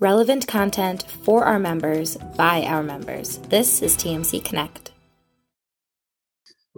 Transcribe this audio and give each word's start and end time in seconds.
relevant 0.00 0.46
content 0.46 1.04
for 1.24 1.44
our 1.44 1.58
members 1.58 2.16
by 2.36 2.62
our 2.62 2.82
members. 2.82 3.38
This 3.48 3.82
is 3.82 3.96
TMC 3.96 4.44
Connect. 4.44 4.92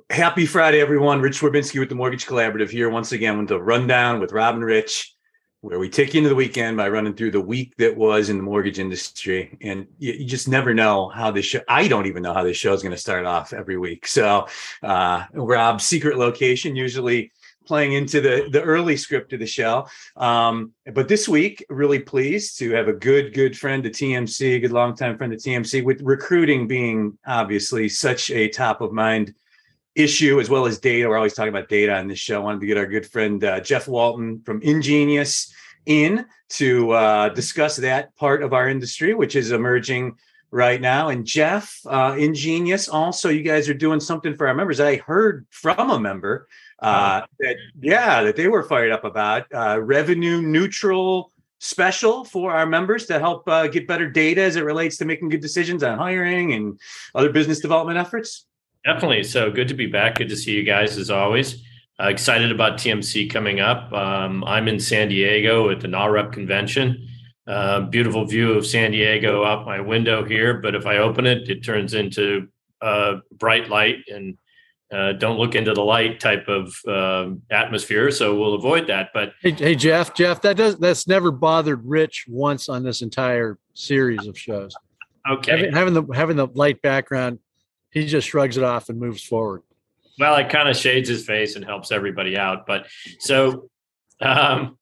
Happy 0.08 0.46
Friday, 0.46 0.80
everyone. 0.80 1.20
Rich 1.20 1.40
Swerbinsky 1.40 1.78
with 1.78 1.90
the 1.90 1.94
Mortgage 1.94 2.26
Collaborative 2.26 2.70
here 2.70 2.88
once 2.88 3.12
again 3.12 3.38
with 3.38 3.48
the 3.48 3.62
rundown 3.62 4.20
with 4.20 4.32
Rob 4.32 4.54
and 4.54 4.64
Rich, 4.64 5.14
where 5.60 5.78
we 5.78 5.88
take 5.88 6.14
you 6.14 6.18
into 6.18 6.30
the 6.30 6.34
weekend 6.34 6.78
by 6.78 6.88
running 6.88 7.14
through 7.14 7.30
the 7.30 7.40
week 7.40 7.76
that 7.76 7.96
was 7.96 8.30
in 8.30 8.38
the 8.38 8.42
mortgage 8.42 8.78
industry. 8.78 9.56
And 9.60 9.86
you, 9.98 10.14
you 10.14 10.26
just 10.26 10.48
never 10.48 10.72
know 10.72 11.10
how 11.10 11.30
this 11.30 11.44
show, 11.44 11.60
I 11.68 11.86
don't 11.86 12.06
even 12.06 12.22
know 12.22 12.32
how 12.32 12.42
this 12.42 12.56
show 12.56 12.72
is 12.72 12.82
going 12.82 12.94
to 12.94 12.98
start 12.98 13.26
off 13.26 13.52
every 13.52 13.76
week. 13.76 14.06
So, 14.06 14.48
uh, 14.82 15.24
Rob's 15.34 15.84
secret 15.84 16.16
location 16.16 16.74
usually 16.74 17.30
playing 17.70 17.92
into 17.92 18.20
the 18.20 18.48
the 18.50 18.60
early 18.60 18.96
script 18.96 19.32
of 19.32 19.38
the 19.38 19.46
show. 19.46 19.86
Um, 20.16 20.72
but 20.92 21.06
this 21.06 21.28
week, 21.28 21.64
really 21.70 22.00
pleased 22.00 22.58
to 22.58 22.72
have 22.72 22.88
a 22.88 22.92
good 22.92 23.32
good 23.32 23.56
friend 23.56 23.84
to 23.84 23.90
TMC, 23.90 24.56
a 24.56 24.58
good 24.58 24.72
longtime 24.72 25.16
friend 25.16 25.32
to 25.32 25.38
TMC, 25.38 25.84
with 25.84 26.02
recruiting 26.02 26.66
being 26.66 27.16
obviously 27.24 27.88
such 27.88 28.28
a 28.32 28.48
top 28.48 28.80
of 28.80 28.92
mind 28.92 29.34
issue 29.94 30.40
as 30.40 30.50
well 30.50 30.66
as 30.66 30.80
data. 30.80 31.08
We're 31.08 31.16
always 31.16 31.34
talking 31.34 31.54
about 31.54 31.68
data 31.68 31.94
on 31.94 32.08
this 32.08 32.18
show. 32.18 32.40
I 32.40 32.44
wanted 32.44 32.60
to 32.62 32.66
get 32.66 32.76
our 32.76 32.86
good 32.86 33.06
friend 33.06 33.44
uh, 33.44 33.60
Jeff 33.60 33.86
Walton 33.86 34.42
from 34.44 34.60
Ingenious 34.62 35.54
in 35.86 36.26
to 36.48 36.90
uh, 36.90 37.28
discuss 37.28 37.76
that 37.76 38.16
part 38.16 38.42
of 38.42 38.52
our 38.52 38.68
industry, 38.68 39.14
which 39.14 39.36
is 39.36 39.52
emerging 39.52 40.16
right 40.50 40.80
now. 40.80 41.08
And 41.08 41.24
Jeff, 41.24 41.78
uh, 41.86 42.16
Ingenious, 42.18 42.88
also, 42.88 43.28
you 43.28 43.42
guys 43.42 43.68
are 43.68 43.74
doing 43.74 44.00
something 44.00 44.36
for 44.36 44.48
our 44.48 44.54
members. 44.54 44.80
I 44.80 44.96
heard 44.96 45.46
from 45.50 45.90
a 45.90 46.00
member 46.00 46.48
uh, 46.80 47.22
that, 47.38 47.56
yeah, 47.80 48.22
that 48.22 48.36
they 48.36 48.48
were 48.48 48.62
fired 48.62 48.90
up 48.90 49.04
about 49.04 49.46
uh, 49.54 49.80
revenue 49.80 50.40
neutral 50.40 51.32
special 51.58 52.24
for 52.24 52.52
our 52.52 52.66
members 52.66 53.06
to 53.06 53.18
help 53.18 53.46
uh, 53.46 53.66
get 53.66 53.86
better 53.86 54.08
data 54.08 54.42
as 54.42 54.56
it 54.56 54.64
relates 54.64 54.96
to 54.96 55.04
making 55.04 55.28
good 55.28 55.42
decisions 55.42 55.82
on 55.82 55.98
hiring 55.98 56.54
and 56.54 56.80
other 57.14 57.30
business 57.30 57.60
development 57.60 57.98
efforts. 57.98 58.46
Definitely. 58.84 59.24
So 59.24 59.50
good 59.50 59.68
to 59.68 59.74
be 59.74 59.86
back. 59.86 60.16
Good 60.16 60.30
to 60.30 60.36
see 60.36 60.52
you 60.52 60.62
guys 60.62 60.96
as 60.96 61.10
always. 61.10 61.62
Uh, 62.00 62.08
excited 62.08 62.50
about 62.50 62.78
TMC 62.78 63.30
coming 63.30 63.60
up. 63.60 63.92
Um, 63.92 64.42
I'm 64.44 64.68
in 64.68 64.80
San 64.80 65.08
Diego 65.08 65.68
at 65.68 65.80
the 65.80 65.88
NAHREP 65.88 66.32
convention. 66.32 67.06
Uh, 67.46 67.80
beautiful 67.80 68.24
view 68.24 68.52
of 68.52 68.66
San 68.66 68.92
Diego 68.92 69.44
out 69.44 69.66
my 69.66 69.80
window 69.80 70.24
here, 70.24 70.54
but 70.54 70.74
if 70.74 70.86
I 70.86 70.98
open 70.98 71.26
it, 71.26 71.50
it 71.50 71.62
turns 71.62 71.92
into 71.92 72.48
uh, 72.80 73.16
bright 73.32 73.68
light 73.68 73.96
and 74.08 74.38
uh, 74.92 75.12
don't 75.12 75.38
look 75.38 75.54
into 75.54 75.72
the 75.72 75.82
light 75.82 76.20
type 76.20 76.48
of 76.48 76.74
uh, 76.86 77.30
atmosphere. 77.50 78.10
So 78.10 78.38
we'll 78.38 78.54
avoid 78.54 78.86
that. 78.88 79.10
But 79.14 79.32
hey, 79.40 79.52
hey, 79.52 79.74
Jeff, 79.74 80.14
Jeff, 80.14 80.42
that 80.42 80.56
does 80.56 80.76
that's 80.78 81.06
never 81.06 81.30
bothered 81.30 81.84
Rich 81.84 82.26
once 82.28 82.68
on 82.68 82.82
this 82.82 83.02
entire 83.02 83.58
series 83.74 84.26
of 84.26 84.38
shows. 84.38 84.74
Okay, 85.30 85.50
having, 85.52 85.72
having 85.72 85.94
the 85.94 86.04
having 86.14 86.36
the 86.36 86.46
light 86.46 86.82
background 86.82 87.38
he 87.90 88.06
just 88.06 88.28
shrugs 88.28 88.56
it 88.56 88.64
off 88.64 88.88
and 88.88 88.98
moves 88.98 89.22
forward. 89.22 89.62
Well, 90.18 90.36
it 90.36 90.48
kind 90.48 90.68
of 90.68 90.76
shades 90.76 91.08
his 91.08 91.24
face 91.24 91.56
and 91.56 91.64
helps 91.64 91.90
everybody 91.90 92.36
out. 92.36 92.66
But 92.66 92.86
so, 93.18 93.70
um, 94.20 94.78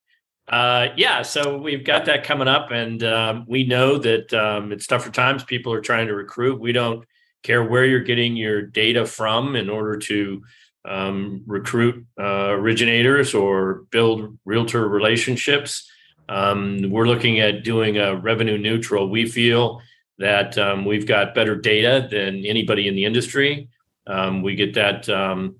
uh, 0.48 0.89
yeah, 0.97 1.22
so 1.22 1.59
we've 1.59 1.84
got 1.84 2.06
that 2.06 2.25
coming 2.25 2.48
up, 2.48 2.70
and 2.70 3.03
um, 3.05 3.45
we 3.47 3.67
know 3.67 3.98
that 3.98 4.33
um, 4.34 4.72
it's 4.72 4.87
tougher 4.87 5.11
times. 5.11 5.45
People 5.45 5.72
are 5.72 5.81
trying 5.81 6.09
to 6.09 6.15
recruit. 6.15 6.61
We 6.61 6.72
don't 6.72 7.05
care 7.42 7.64
where 7.64 7.84
you're 7.84 8.00
getting 8.00 8.36
your 8.36 8.62
data 8.62 9.06
from 9.06 9.56
in 9.56 9.70
order 9.70 9.97
to 9.97 10.42
um, 10.84 11.42
recruit 11.47 12.06
uh, 12.19 12.50
originators 12.50 13.34
or 13.34 13.84
build 13.91 14.39
realtor 14.44 14.89
relationships. 14.89 15.91
Um, 16.28 16.91
we're 16.91 17.06
looking 17.06 17.41
at 17.41 17.64
doing 17.64 17.98
a 17.98 18.16
revenue 18.16 18.59
neutral. 18.59 19.09
We 19.09 19.27
feel 19.27 19.81
that 20.19 20.59
um, 20.59 20.84
we've 20.84 21.06
got 21.06 21.34
better 21.34 21.55
data 21.55 22.09
than 22.11 22.44
anybody 22.44 22.89
in 22.89 22.94
the 22.94 23.05
industry. 23.05 23.69
Um, 24.06 24.42
we 24.42 24.55
get 24.55 24.75
that 24.75 25.09
um, 25.09 25.56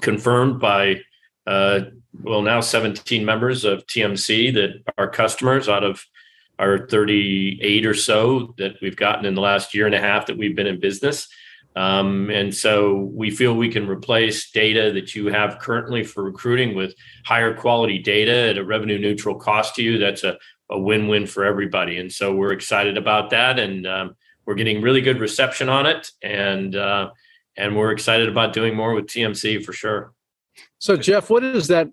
confirmed 0.00 0.60
by, 0.60 1.00
uh, 1.46 1.80
well, 2.22 2.42
now 2.42 2.60
17 2.60 3.24
members 3.24 3.64
of 3.64 3.86
TMC 3.86 4.54
that 4.54 4.82
are 4.98 5.08
customers 5.08 5.68
out 5.68 5.84
of 5.84 6.04
our 6.58 6.86
38 6.86 7.86
or 7.86 7.94
so 7.94 8.54
that 8.58 8.76
we've 8.80 8.96
gotten 8.96 9.26
in 9.26 9.34
the 9.34 9.40
last 9.40 9.74
year 9.74 9.86
and 9.86 9.94
a 9.94 10.00
half 10.00 10.26
that 10.26 10.38
we've 10.38 10.56
been 10.56 10.66
in 10.66 10.80
business. 10.80 11.28
Um, 11.74 12.30
and 12.30 12.54
so 12.54 13.10
we 13.12 13.30
feel 13.30 13.54
we 13.54 13.70
can 13.70 13.86
replace 13.86 14.50
data 14.50 14.92
that 14.92 15.14
you 15.14 15.26
have 15.26 15.58
currently 15.58 16.04
for 16.04 16.24
recruiting 16.24 16.74
with 16.74 16.94
higher 17.26 17.54
quality 17.54 17.98
data 17.98 18.48
at 18.48 18.56
a 18.56 18.64
revenue 18.64 18.98
neutral 18.98 19.34
cost 19.34 19.74
to 19.74 19.82
you. 19.82 19.98
That's 19.98 20.24
a 20.24 20.38
a 20.70 20.78
win-win 20.78 21.26
for 21.26 21.44
everybody. 21.44 21.98
And 21.98 22.12
so 22.12 22.34
we're 22.34 22.52
excited 22.52 22.96
about 22.96 23.30
that, 23.30 23.58
and 23.58 23.86
um, 23.86 24.16
we're 24.44 24.54
getting 24.54 24.82
really 24.82 25.00
good 25.00 25.20
reception 25.20 25.68
on 25.68 25.86
it, 25.86 26.10
and 26.22 26.74
uh, 26.74 27.10
and 27.56 27.76
we're 27.76 27.92
excited 27.92 28.28
about 28.28 28.52
doing 28.52 28.74
more 28.74 28.94
with 28.94 29.06
TMC 29.06 29.64
for 29.64 29.72
sure. 29.72 30.12
So 30.78 30.96
Jeff, 30.96 31.30
what 31.30 31.44
is 31.44 31.68
that? 31.68 31.88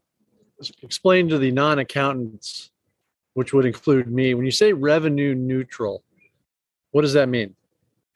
Explain 0.81 1.29
to 1.29 1.37
the 1.37 1.51
non-accountants, 1.51 2.71
which 3.33 3.53
would 3.53 3.65
include 3.65 4.11
me. 4.11 4.33
When 4.33 4.45
you 4.45 4.51
say 4.51 4.73
revenue 4.73 5.35
neutral, 5.35 6.03
what 6.91 7.01
does 7.01 7.13
that 7.13 7.29
mean? 7.29 7.55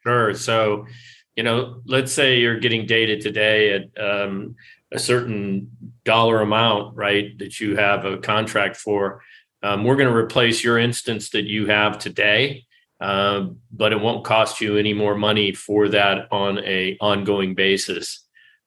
Sure. 0.02 0.34
So, 0.34 0.86
you 1.36 1.42
know, 1.42 1.82
let's 1.86 2.12
say 2.12 2.38
you're 2.38 2.58
getting 2.58 2.86
data 2.86 3.18
today 3.18 3.72
at 3.74 4.02
um, 4.02 4.56
a 4.92 4.98
certain 4.98 5.70
dollar 6.04 6.40
amount, 6.40 6.96
right? 6.96 7.36
That 7.38 7.60
you 7.60 7.76
have 7.76 8.04
a 8.04 8.18
contract 8.18 8.76
for 8.76 9.22
um, 9.62 9.84
we're 9.84 9.96
going 9.96 10.08
to 10.08 10.14
replace 10.14 10.62
your 10.62 10.78
instance 10.78 11.30
that 11.30 11.44
you 11.44 11.66
have 11.66 11.98
today, 11.98 12.64
uh, 13.00 13.48
but 13.72 13.92
it 13.92 14.00
won't 14.00 14.24
cost 14.24 14.60
you 14.60 14.76
any 14.76 14.94
more 14.94 15.16
money 15.16 15.52
for 15.52 15.88
that 15.88 16.28
on 16.30 16.58
a 16.60 16.96
ongoing 17.00 17.54
basis, 17.54 18.24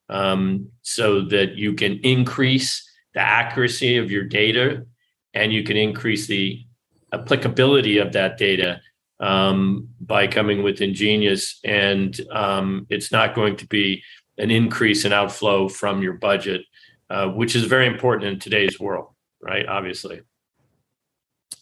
um, 0.09 0.69
so 0.81 1.21
that 1.21 1.55
you 1.55 1.73
can 1.73 1.99
increase 2.03 2.89
the 3.13 3.21
accuracy 3.21 3.97
of 3.97 4.11
your 4.11 4.23
data 4.23 4.85
and 5.33 5.53
you 5.53 5.63
can 5.63 5.77
increase 5.77 6.27
the 6.27 6.65
applicability 7.13 7.97
of 7.97 8.13
that 8.13 8.37
data 8.37 8.81
um, 9.19 9.89
by 9.99 10.27
coming 10.27 10.63
with 10.63 10.81
Ingenious. 10.81 11.59
And 11.63 12.19
um, 12.31 12.87
it's 12.89 13.11
not 13.11 13.35
going 13.35 13.55
to 13.57 13.67
be 13.67 14.03
an 14.37 14.51
increase 14.51 15.05
in 15.05 15.13
outflow 15.13 15.67
from 15.67 16.01
your 16.01 16.13
budget, 16.13 16.61
uh, 17.09 17.27
which 17.27 17.55
is 17.55 17.65
very 17.65 17.87
important 17.87 18.31
in 18.31 18.39
today's 18.39 18.79
world, 18.79 19.09
right? 19.41 19.65
Obviously. 19.67 20.21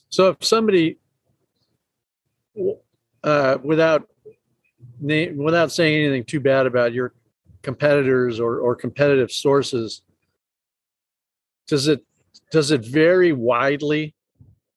So 0.09 0.29
if 0.29 0.43
somebody, 0.43 0.97
uh, 3.23 3.57
without 3.63 4.07
without 5.01 5.71
saying 5.71 6.03
anything 6.03 6.25
too 6.25 6.39
bad 6.39 6.65
about 6.65 6.93
your 6.93 7.13
competitors 7.61 8.39
or, 8.39 8.59
or 8.59 8.75
competitive 8.75 9.31
sources, 9.31 10.01
does 11.67 11.87
it 11.87 12.03
does 12.51 12.71
it 12.71 12.85
vary 12.85 13.31
widely 13.31 14.13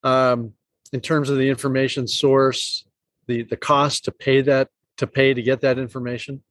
um, 0.03 0.53
in 0.91 1.01
terms 1.01 1.29
of 1.29 1.37
the 1.37 1.49
information 1.49 2.07
source, 2.07 2.85
the 3.27 3.43
the 3.43 3.57
cost 3.57 4.05
to 4.05 4.11
pay 4.11 4.41
that 4.41 4.69
to 4.97 5.07
pay 5.07 5.33
to 5.33 5.41
get 5.41 5.61
that 5.61 5.77
information? 5.77 6.43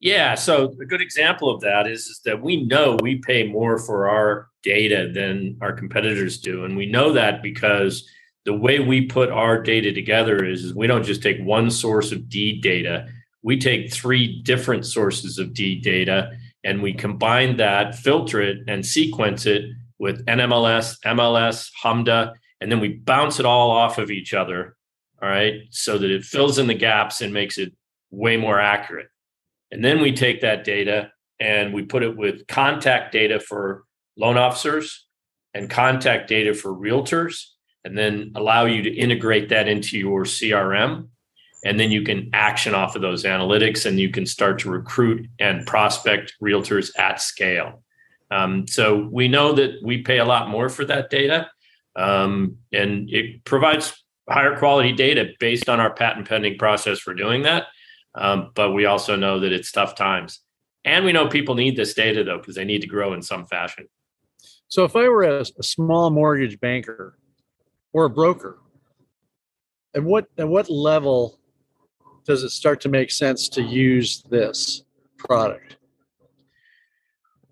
Yeah, 0.00 0.34
so 0.34 0.74
a 0.82 0.84
good 0.84 1.00
example 1.00 1.48
of 1.48 1.62
that 1.62 1.86
is, 1.86 2.06
is 2.08 2.20
that 2.26 2.42
we 2.42 2.64
know 2.64 2.98
we 3.00 3.16
pay 3.16 3.48
more 3.48 3.78
for 3.78 4.06
our 4.06 4.50
data 4.62 5.10
than 5.14 5.56
our 5.62 5.72
competitors 5.72 6.36
do. 6.36 6.66
And 6.66 6.76
we 6.76 6.84
know 6.84 7.14
that 7.14 7.42
because 7.42 8.06
the 8.44 8.52
way 8.52 8.80
we 8.80 9.06
put 9.06 9.30
our 9.30 9.62
data 9.62 9.94
together 9.94 10.44
is, 10.44 10.62
is 10.62 10.74
we 10.74 10.86
don't 10.86 11.04
just 11.04 11.22
take 11.22 11.40
one 11.40 11.70
source 11.70 12.12
of 12.12 12.28
deed 12.28 12.62
data, 12.62 13.08
we 13.42 13.58
take 13.58 13.94
three 13.94 14.42
different 14.42 14.84
sources 14.84 15.38
of 15.38 15.54
deed 15.54 15.82
data 15.82 16.32
and 16.64 16.82
we 16.82 16.92
combine 16.92 17.56
that, 17.56 17.94
filter 17.94 18.42
it, 18.42 18.58
and 18.68 18.84
sequence 18.84 19.46
it 19.46 19.64
with 19.98 20.24
NMLS, 20.26 20.98
MLS, 21.04 21.70
HMDA, 21.82 22.32
and 22.60 22.70
then 22.70 22.80
we 22.80 22.88
bounce 22.88 23.38
it 23.38 23.46
all 23.46 23.70
off 23.70 23.98
of 23.98 24.10
each 24.10 24.34
other. 24.34 24.76
All 25.22 25.28
right. 25.28 25.62
So 25.70 25.98
that 25.98 26.10
it 26.10 26.24
fills 26.24 26.58
in 26.58 26.66
the 26.66 26.74
gaps 26.74 27.20
and 27.20 27.32
makes 27.32 27.58
it 27.58 27.72
way 28.10 28.36
more 28.36 28.60
accurate. 28.60 29.08
And 29.70 29.84
then 29.84 30.00
we 30.00 30.12
take 30.12 30.40
that 30.42 30.64
data 30.64 31.12
and 31.40 31.72
we 31.72 31.82
put 31.82 32.02
it 32.02 32.16
with 32.16 32.46
contact 32.46 33.12
data 33.12 33.40
for 33.40 33.84
loan 34.16 34.36
officers 34.36 35.06
and 35.54 35.70
contact 35.70 36.28
data 36.28 36.52
for 36.52 36.74
realtors, 36.74 37.46
and 37.84 37.96
then 37.96 38.32
allow 38.34 38.64
you 38.64 38.82
to 38.82 38.90
integrate 38.92 39.50
that 39.50 39.68
into 39.68 39.96
your 39.96 40.24
CRM. 40.24 41.08
And 41.64 41.78
then 41.78 41.90
you 41.90 42.02
can 42.02 42.30
action 42.32 42.74
off 42.74 42.96
of 42.96 43.02
those 43.02 43.24
analytics 43.24 43.86
and 43.86 43.98
you 43.98 44.10
can 44.10 44.26
start 44.26 44.58
to 44.60 44.70
recruit 44.70 45.28
and 45.38 45.64
prospect 45.64 46.34
realtors 46.42 46.90
at 46.98 47.20
scale. 47.20 47.83
Um, 48.34 48.66
so 48.66 49.08
we 49.12 49.28
know 49.28 49.52
that 49.52 49.70
we 49.82 50.02
pay 50.02 50.18
a 50.18 50.24
lot 50.24 50.48
more 50.48 50.68
for 50.68 50.84
that 50.86 51.08
data, 51.08 51.48
um, 51.94 52.56
and 52.72 53.08
it 53.10 53.44
provides 53.44 54.04
higher 54.28 54.56
quality 54.58 54.92
data 54.92 55.22
based 55.38 55.68
on 55.68 55.78
our 55.80 55.94
patent 55.94 56.28
pending 56.28 56.58
process 56.58 56.98
for 56.98 57.14
doing 57.14 57.42
that. 57.42 57.66
Um, 58.14 58.50
but 58.54 58.72
we 58.72 58.86
also 58.86 59.14
know 59.16 59.40
that 59.40 59.52
it's 59.52 59.70
tough 59.70 59.94
times. 59.94 60.40
And 60.84 61.04
we 61.04 61.12
know 61.12 61.28
people 61.28 61.54
need 61.54 61.76
this 61.76 61.94
data 61.94 62.24
though, 62.24 62.38
because 62.38 62.56
they 62.56 62.64
need 62.64 62.82
to 62.82 62.88
grow 62.88 63.12
in 63.12 63.22
some 63.22 63.46
fashion. 63.46 63.86
So 64.68 64.84
if 64.84 64.96
I 64.96 65.08
were 65.08 65.22
a, 65.22 65.44
a 65.58 65.62
small 65.62 66.10
mortgage 66.10 66.58
banker 66.58 67.18
or 67.92 68.06
a 68.06 68.10
broker, 68.10 68.58
at 69.94 70.02
what 70.02 70.26
at 70.38 70.48
what 70.48 70.68
level 70.68 71.38
does 72.26 72.42
it 72.42 72.50
start 72.50 72.80
to 72.80 72.88
make 72.88 73.10
sense 73.10 73.48
to 73.50 73.62
use 73.62 74.22
this 74.30 74.82
product? 75.18 75.76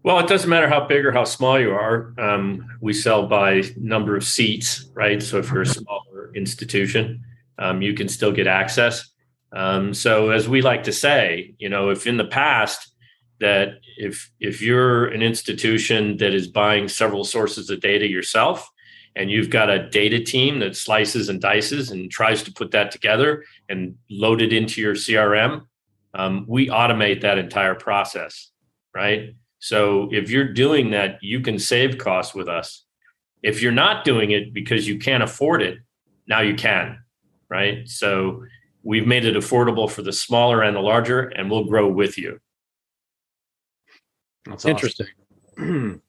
Well, 0.04 0.18
it 0.18 0.26
doesn't 0.26 0.50
matter 0.50 0.68
how 0.68 0.84
big 0.86 1.06
or 1.06 1.12
how 1.12 1.24
small 1.24 1.60
you 1.60 1.70
are. 1.70 2.12
Um, 2.18 2.66
we 2.80 2.92
sell 2.92 3.28
by 3.28 3.62
number 3.76 4.16
of 4.16 4.24
seats, 4.24 4.90
right? 4.94 5.22
So 5.22 5.38
if 5.38 5.50
you're 5.50 5.62
a 5.62 5.66
smaller 5.66 6.32
institution, 6.34 7.22
um, 7.58 7.82
you 7.82 7.94
can 7.94 8.08
still 8.08 8.32
get 8.32 8.48
access. 8.48 9.08
Um, 9.52 9.94
so 9.94 10.30
as 10.30 10.48
we 10.48 10.60
like 10.60 10.82
to 10.84 10.92
say, 10.92 11.54
you 11.58 11.68
know, 11.68 11.90
if 11.90 12.06
in 12.06 12.16
the 12.16 12.24
past 12.24 12.88
that 13.38 13.80
if 13.96 14.30
if 14.40 14.60
you're 14.60 15.06
an 15.06 15.22
institution 15.22 16.16
that 16.16 16.32
is 16.34 16.48
buying 16.48 16.88
several 16.88 17.22
sources 17.24 17.70
of 17.70 17.80
data 17.80 18.08
yourself, 18.08 18.68
and 19.14 19.30
you've 19.30 19.50
got 19.50 19.70
a 19.70 19.88
data 19.90 20.18
team 20.18 20.58
that 20.60 20.74
slices 20.74 21.28
and 21.28 21.40
dices 21.40 21.90
and 21.90 22.10
tries 22.10 22.42
to 22.42 22.52
put 22.52 22.70
that 22.70 22.90
together 22.90 23.44
and 23.68 23.96
load 24.10 24.40
it 24.40 24.52
into 24.52 24.80
your 24.80 24.94
CRM, 24.94 25.66
um, 26.14 26.44
we 26.48 26.68
automate 26.68 27.20
that 27.20 27.38
entire 27.38 27.74
process, 27.74 28.50
right? 28.94 29.34
So 29.62 30.08
if 30.10 30.28
you're 30.28 30.52
doing 30.52 30.90
that, 30.90 31.18
you 31.22 31.38
can 31.38 31.56
save 31.56 31.96
costs 31.96 32.34
with 32.34 32.48
us. 32.48 32.84
If 33.44 33.62
you're 33.62 33.70
not 33.70 34.04
doing 34.04 34.32
it 34.32 34.52
because 34.52 34.88
you 34.88 34.98
can't 34.98 35.22
afford 35.22 35.62
it, 35.62 35.78
now 36.26 36.40
you 36.40 36.56
can, 36.56 36.98
right? 37.48 37.88
So 37.88 38.42
we've 38.82 39.06
made 39.06 39.24
it 39.24 39.36
affordable 39.36 39.88
for 39.88 40.02
the 40.02 40.12
smaller 40.12 40.62
and 40.62 40.74
the 40.74 40.80
larger, 40.80 41.28
and 41.28 41.48
we'll 41.48 41.66
grow 41.66 41.88
with 41.88 42.18
you. 42.18 42.40
That's 44.46 44.64
interesting. 44.64 45.06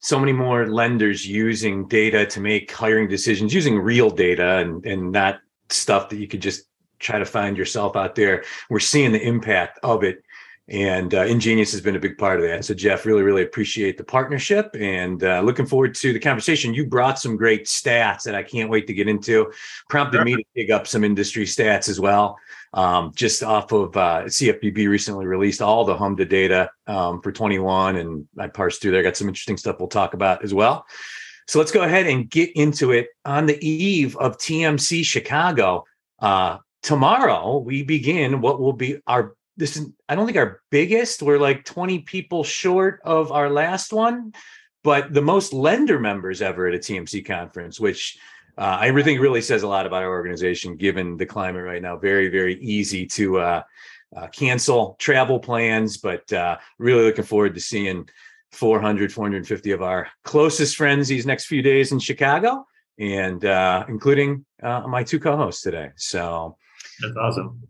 so 0.00 0.18
many 0.18 0.32
more 0.32 0.66
lenders 0.66 1.24
using 1.24 1.86
data 1.86 2.26
to 2.26 2.40
make 2.40 2.72
hiring 2.72 3.06
decisions 3.06 3.54
using 3.54 3.78
real 3.78 4.10
data 4.10 4.56
and, 4.56 4.84
and 4.84 5.12
not 5.12 5.38
stuff 5.68 6.08
that 6.08 6.16
you 6.16 6.26
could 6.26 6.42
just 6.42 6.64
try 6.98 7.20
to 7.20 7.24
find 7.24 7.56
yourself 7.56 7.94
out 7.94 8.16
there. 8.16 8.42
We're 8.68 8.80
seeing 8.80 9.12
the 9.12 9.22
impact 9.22 9.78
of 9.84 10.02
it 10.02 10.24
and 10.70 11.14
uh, 11.14 11.24
Ingenious 11.24 11.72
has 11.72 11.80
been 11.80 11.96
a 11.96 12.00
big 12.00 12.16
part 12.16 12.38
of 12.38 12.46
that. 12.46 12.64
So, 12.64 12.74
Jeff, 12.74 13.04
really, 13.04 13.22
really 13.22 13.42
appreciate 13.42 13.98
the 13.98 14.04
partnership 14.04 14.70
and 14.78 15.22
uh, 15.24 15.40
looking 15.40 15.66
forward 15.66 15.96
to 15.96 16.12
the 16.12 16.20
conversation. 16.20 16.72
You 16.72 16.86
brought 16.86 17.18
some 17.18 17.36
great 17.36 17.66
stats 17.66 18.22
that 18.22 18.36
I 18.36 18.44
can't 18.44 18.70
wait 18.70 18.86
to 18.86 18.94
get 18.94 19.08
into. 19.08 19.52
Prompted 19.88 20.18
sure. 20.18 20.24
me 20.24 20.36
to 20.36 20.44
dig 20.54 20.70
up 20.70 20.86
some 20.86 21.02
industry 21.02 21.44
stats 21.44 21.88
as 21.88 21.98
well. 21.98 22.38
Um, 22.72 23.10
just 23.16 23.42
off 23.42 23.72
of 23.72 23.96
uh, 23.96 24.22
CFPB 24.26 24.88
recently 24.88 25.26
released 25.26 25.60
all 25.60 25.84
the 25.84 25.96
HMDA 25.96 26.28
data 26.28 26.70
um, 26.86 27.20
for 27.20 27.32
21, 27.32 27.96
and 27.96 28.28
I 28.38 28.46
parsed 28.46 28.80
through 28.80 28.92
there. 28.92 29.02
Got 29.02 29.16
some 29.16 29.26
interesting 29.26 29.56
stuff 29.56 29.80
we'll 29.80 29.88
talk 29.88 30.14
about 30.14 30.44
as 30.44 30.54
well. 30.54 30.86
So 31.48 31.58
let's 31.58 31.72
go 31.72 31.82
ahead 31.82 32.06
and 32.06 32.30
get 32.30 32.52
into 32.54 32.92
it. 32.92 33.08
On 33.24 33.46
the 33.46 33.58
eve 33.66 34.16
of 34.18 34.38
TMC 34.38 35.04
Chicago, 35.04 35.84
uh, 36.20 36.58
tomorrow 36.84 37.58
we 37.58 37.82
begin 37.82 38.40
what 38.40 38.60
will 38.60 38.72
be 38.72 39.00
our 39.08 39.34
this 39.60 39.76
is 39.76 39.88
I 40.08 40.16
don't 40.16 40.26
think 40.26 40.38
our 40.38 40.62
biggest. 40.70 41.22
We're 41.22 41.38
like 41.38 41.64
20 41.64 42.00
people 42.00 42.42
short 42.42 43.00
of 43.04 43.30
our 43.30 43.50
last 43.50 43.92
one, 43.92 44.32
but 44.82 45.12
the 45.14 45.22
most 45.22 45.52
lender 45.52 46.00
members 46.00 46.42
ever 46.42 46.66
at 46.66 46.74
a 46.74 46.78
TMC 46.78 47.24
conference, 47.24 47.78
which 47.78 48.18
uh, 48.58 48.78
I 48.80 49.02
think 49.02 49.20
really 49.20 49.42
says 49.42 49.62
a 49.62 49.68
lot 49.68 49.86
about 49.86 50.02
our 50.02 50.10
organization 50.10 50.76
given 50.76 51.16
the 51.16 51.26
climate 51.26 51.62
right 51.62 51.82
now. 51.82 51.96
Very, 51.96 52.28
very 52.28 52.58
easy 52.60 53.06
to 53.06 53.38
uh, 53.38 53.62
uh, 54.16 54.26
cancel 54.28 54.96
travel 54.98 55.38
plans, 55.38 55.98
but 55.98 56.30
uh, 56.32 56.56
really 56.78 57.04
looking 57.04 57.24
forward 57.24 57.54
to 57.54 57.60
seeing 57.60 58.08
400, 58.52 59.12
450 59.12 59.70
of 59.70 59.82
our 59.82 60.08
closest 60.24 60.76
friends 60.76 61.06
these 61.06 61.26
next 61.26 61.46
few 61.46 61.62
days 61.62 61.92
in 61.92 61.98
Chicago, 61.98 62.66
and 62.98 63.44
uh, 63.44 63.84
including 63.88 64.44
uh, 64.62 64.80
my 64.88 65.04
two 65.04 65.20
co-hosts 65.20 65.62
today. 65.62 65.90
So 65.96 66.56
that's 67.00 67.16
awesome. 67.16 67.62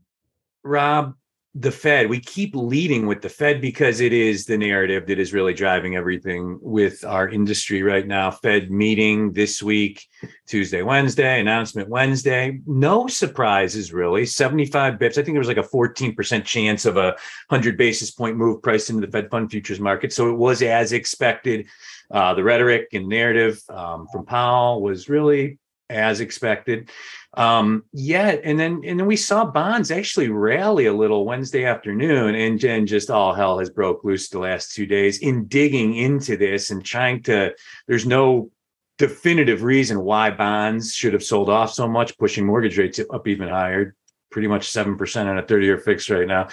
Rob, 0.63 1.15
the 1.55 1.73
Fed. 1.73 2.08
We 2.08 2.20
keep 2.20 2.55
leading 2.55 3.06
with 3.06 3.23
the 3.23 3.29
Fed 3.29 3.61
because 3.61 4.00
it 4.00 4.12
is 4.12 4.44
the 4.44 4.56
narrative 4.56 5.06
that 5.06 5.19
is 5.19 5.32
really 5.32 5.52
driving 5.52 5.97
everything 5.97 6.58
with 6.62 7.05
our 7.05 7.29
industry 7.29 7.82
right 7.82 8.06
now. 8.06 8.31
Fed 8.31 8.70
meeting 8.70 9.32
this 9.32 9.61
week, 9.61 10.06
Tuesday, 10.47 10.82
Wednesday, 10.82 11.41
announcement 11.41 11.88
Wednesday. 11.88 12.61
No 12.67 13.08
surprises 13.08 13.93
really. 13.93 14.26
75 14.26 14.94
bips. 14.94 15.12
I 15.12 15.23
think 15.23 15.35
there 15.35 15.38
was 15.38 15.49
like 15.49 15.56
a 15.56 15.62
14% 15.62 16.44
chance 16.44 16.85
of 16.85 16.97
a 16.97 17.17
100 17.49 17.76
basis 17.76 18.12
point 18.12 18.37
move 18.37 18.62
priced 18.62 18.88
into 18.88 19.05
the 19.05 19.11
Fed 19.11 19.29
fund 19.29 19.50
futures 19.50 19.81
market. 19.81 20.12
So 20.12 20.31
it 20.31 20.37
was 20.37 20.62
as 20.62 20.93
expected. 20.93 21.67
Uh, 22.12 22.35
the 22.35 22.44
rhetoric 22.44 22.88
and 22.93 23.08
narrative 23.08 23.61
um, 23.69 24.06
from 24.12 24.25
Powell 24.25 24.82
was 24.82 25.08
really 25.08 25.58
as 25.91 26.20
expected. 26.20 26.91
Um, 27.35 27.85
yeah, 27.93 28.37
and 28.43 28.59
then 28.59 28.82
and 28.85 28.99
then 28.99 29.06
we 29.06 29.17
saw 29.17 29.44
bonds 29.44 29.91
actually 29.91 30.31
rally 30.31 30.87
a 30.87 30.93
little 30.93 31.25
Wednesday 31.25 31.65
afternoon, 31.65 32.35
and 32.35 32.61
then 32.61 32.87
just 32.87 33.11
all 33.11 33.35
hell 33.35 33.59
has 33.61 33.71
broke 33.71 34.03
loose 34.03 34.29
the 34.29 34.41
last 34.41 34.75
two 34.75 34.87
days 34.87 35.19
in 35.19 35.47
digging 35.47 35.94
into 35.94 36.37
this 36.37 36.71
and 36.71 36.85
trying 36.85 37.23
to. 37.25 37.55
There's 37.87 38.06
no 38.06 38.50
definitive 38.99 39.62
reason 39.62 40.03
why 40.03 40.31
bonds 40.31 40.93
should 40.93 41.12
have 41.12 41.23
sold 41.23 41.49
off 41.49 41.73
so 41.73 41.87
much, 41.88 42.19
pushing 42.19 42.47
mortgage 42.47 42.77
rates 42.79 43.00
up 43.12 43.29
even 43.29 43.49
higher. 43.49 43.94
Pretty 44.32 44.49
much 44.49 44.69
seven 44.69 44.97
percent 44.97 45.29
on 45.29 45.38
a 45.38 45.47
thirty-year 45.47 45.79
fix 45.79 46.11
right 46.11 46.27
now, 46.27 46.49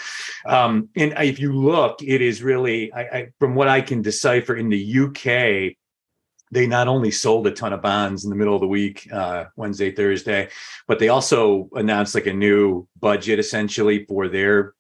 um, 0.47 0.89
and 0.95 1.13
if 1.18 1.39
you 1.39 1.53
look, 1.53 2.01
it 2.03 2.21
is 2.21 2.41
really, 2.41 2.91
I, 2.91 3.01
I, 3.01 3.27
from 3.39 3.53
what 3.53 3.68
I 3.68 3.81
can 3.81 4.01
decipher 4.01 4.56
in 4.56 4.69
the 4.69 5.00
UK, 5.00 5.75
they 6.51 6.67
not 6.67 6.88
only 6.88 7.11
sold 7.11 7.47
a 7.47 7.51
ton 7.51 7.73
of 7.73 7.81
bonds 7.81 8.23
in 8.23 8.29
the 8.29 8.35
middle 8.35 8.55
of 8.55 8.61
the 8.61 8.67
week, 8.67 9.07
uh, 9.11 9.45
Wednesday, 9.55 9.91
Thursday, 9.91 10.49
but 10.88 10.99
they 10.99 11.09
also 11.09 11.69
announced 11.73 12.15
like 12.15 12.27
a 12.27 12.33
new 12.33 12.88
budget 12.99 13.39
essentially 13.39 14.05
for 14.05 14.27
their 14.27 14.73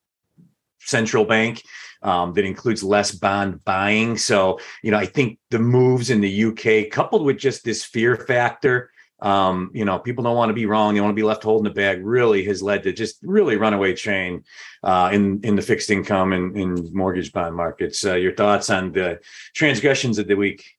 central 0.79 1.25
bank 1.25 1.63
um, 2.01 2.33
that 2.33 2.45
includes 2.45 2.83
less 2.83 3.11
bond 3.11 3.63
buying. 3.65 4.17
So, 4.17 4.59
you 4.83 4.91
know, 4.91 4.97
I 4.97 5.05
think 5.05 5.39
the 5.49 5.59
moves 5.59 6.09
in 6.09 6.21
the 6.21 6.45
UK, 6.45 6.89
coupled 6.91 7.25
with 7.25 7.37
just 7.37 7.63
this 7.63 7.83
fear 7.83 8.15
factor, 8.15 8.91
um, 9.19 9.71
you 9.73 9.83
know, 9.83 9.97
people 9.97 10.23
don't 10.23 10.35
want 10.35 10.49
to 10.49 10.53
be 10.53 10.67
wrong; 10.67 10.93
they 10.93 11.01
want 11.01 11.11
to 11.11 11.19
be 11.19 11.23
left 11.23 11.43
holding 11.43 11.63
the 11.63 11.73
bag. 11.73 12.05
Really, 12.05 12.43
has 12.43 12.61
led 12.61 12.83
to 12.83 12.93
just 12.93 13.17
really 13.23 13.55
runaway 13.55 13.95
train 13.95 14.43
uh, 14.83 15.09
in 15.11 15.39
in 15.43 15.55
the 15.55 15.61
fixed 15.63 15.89
income 15.89 16.33
and 16.33 16.55
in 16.55 16.93
mortgage 16.93 17.33
bond 17.33 17.55
markets. 17.55 18.05
Uh, 18.05 18.13
your 18.13 18.35
thoughts 18.35 18.69
on 18.69 18.91
the 18.91 19.19
transgressions 19.55 20.19
of 20.19 20.27
the 20.27 20.35
week? 20.35 20.76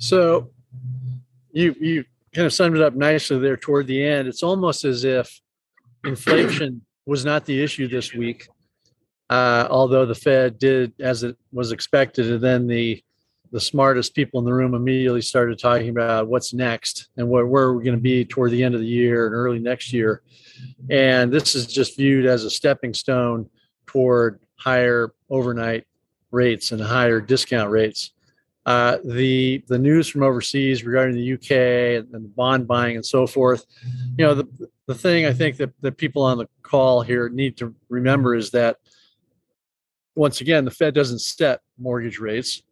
So 0.00 0.50
you 1.52 1.74
you 1.78 2.04
kind 2.34 2.46
of 2.46 2.52
summed 2.52 2.76
it 2.76 2.82
up 2.82 2.94
nicely 2.94 3.38
there 3.38 3.56
toward 3.56 3.86
the 3.86 4.04
end. 4.04 4.28
It's 4.28 4.42
almost 4.42 4.84
as 4.84 5.04
if 5.04 5.40
inflation 6.04 6.82
was 7.06 7.24
not 7.24 7.44
the 7.44 7.62
issue 7.62 7.86
this 7.86 8.14
week, 8.14 8.48
uh, 9.28 9.68
although 9.70 10.06
the 10.06 10.14
Fed 10.14 10.58
did 10.58 10.94
as 11.00 11.22
it 11.22 11.36
was 11.52 11.70
expected, 11.70 12.30
and 12.30 12.40
then 12.40 12.66
the 12.66 13.04
the 13.52 13.60
smartest 13.60 14.14
people 14.14 14.38
in 14.38 14.46
the 14.46 14.54
room 14.54 14.74
immediately 14.74 15.20
started 15.20 15.58
talking 15.58 15.90
about 15.90 16.28
what's 16.28 16.54
next 16.54 17.08
and 17.16 17.28
where, 17.28 17.46
where 17.46 17.72
we're 17.72 17.82
going 17.82 17.96
to 17.96 18.00
be 18.00 18.24
toward 18.24 18.52
the 18.52 18.62
end 18.62 18.74
of 18.76 18.80
the 18.80 18.86
year 18.86 19.26
and 19.26 19.34
early 19.34 19.58
next 19.58 19.92
year. 19.92 20.22
And 20.88 21.32
this 21.32 21.56
is 21.56 21.66
just 21.66 21.96
viewed 21.96 22.26
as 22.26 22.44
a 22.44 22.50
stepping 22.50 22.94
stone 22.94 23.50
toward 23.86 24.38
higher 24.54 25.12
overnight 25.28 25.84
rates 26.30 26.70
and 26.70 26.80
higher 26.80 27.20
discount 27.20 27.70
rates. 27.70 28.12
Uh, 28.66 28.98
the 29.04 29.64
the 29.68 29.78
news 29.78 30.06
from 30.06 30.22
overseas 30.22 30.84
regarding 30.84 31.16
the 31.16 31.32
UK 31.32 31.98
and, 31.98 32.14
and 32.14 32.36
bond 32.36 32.68
buying 32.68 32.94
and 32.94 33.04
so 33.04 33.26
forth. 33.26 33.64
You 34.18 34.26
know, 34.26 34.34
the 34.34 34.46
the 34.86 34.94
thing 34.94 35.24
I 35.24 35.32
think 35.32 35.56
that 35.56 35.70
that 35.80 35.96
people 35.96 36.22
on 36.22 36.38
the 36.38 36.46
call 36.62 37.00
here 37.00 37.30
need 37.30 37.56
to 37.58 37.74
remember 37.88 38.34
is 38.34 38.50
that 38.50 38.76
once 40.14 40.42
again, 40.42 40.66
the 40.66 40.70
Fed 40.70 40.94
doesn't 40.94 41.20
set 41.20 41.60
mortgage 41.78 42.18
rates, 42.18 42.62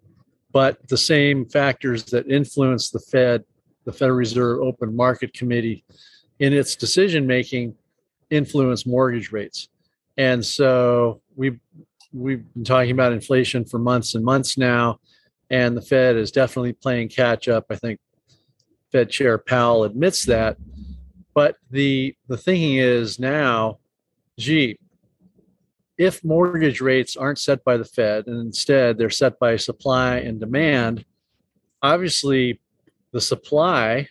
but 0.53 0.87
the 0.89 0.97
same 0.97 1.47
factors 1.47 2.05
that 2.05 2.29
influence 2.29 2.91
the 2.91 2.99
Fed, 3.01 3.45
the 3.85 3.93
Federal 3.93 4.19
Reserve 4.19 4.61
Open 4.61 4.95
Market 4.95 5.33
Committee, 5.33 5.85
in 6.39 6.53
its 6.53 6.77
decision 6.77 7.27
making, 7.27 7.75
influence 8.29 8.85
mortgage 8.85 9.33
rates. 9.33 9.69
And 10.19 10.45
so 10.45 11.23
we've 11.35 11.59
we've 12.13 12.45
been 12.53 12.65
talking 12.65 12.91
about 12.91 13.13
inflation 13.13 13.65
for 13.65 13.79
months 13.79 14.15
and 14.15 14.25
months 14.25 14.59
now 14.59 14.99
and 15.51 15.77
the 15.77 15.83
Fed 15.83 16.17
is 16.17 16.31
definitely 16.31 16.73
playing 16.73 17.09
catch 17.09 17.49
up. 17.49 17.67
I 17.71 17.77
think 17.77 18.01
Fed 18.93 19.11
Chair 19.11 19.39
Powell 19.39 19.85
admits 19.85 20.25
that. 20.27 20.57
But 21.35 21.57
the 21.71 22.17
the 22.27 22.37
thinking 22.37 22.77
is 22.77 23.19
now, 23.19 23.79
gee, 24.39 24.79
if 25.97 26.25
mortgage 26.25 26.81
rates 26.81 27.17
aren't 27.17 27.39
set 27.39 27.65
by 27.65 27.77
the 27.77 27.85
Fed 27.85 28.27
and 28.27 28.41
instead 28.41 28.99
they're 28.99 29.11
set 29.11 29.39
by 29.39 29.57
supply 29.57 30.17
and 30.17 30.41
demand, 30.41 31.05
obviously 31.83 32.61
the 33.13 33.21
supply 33.21 34.09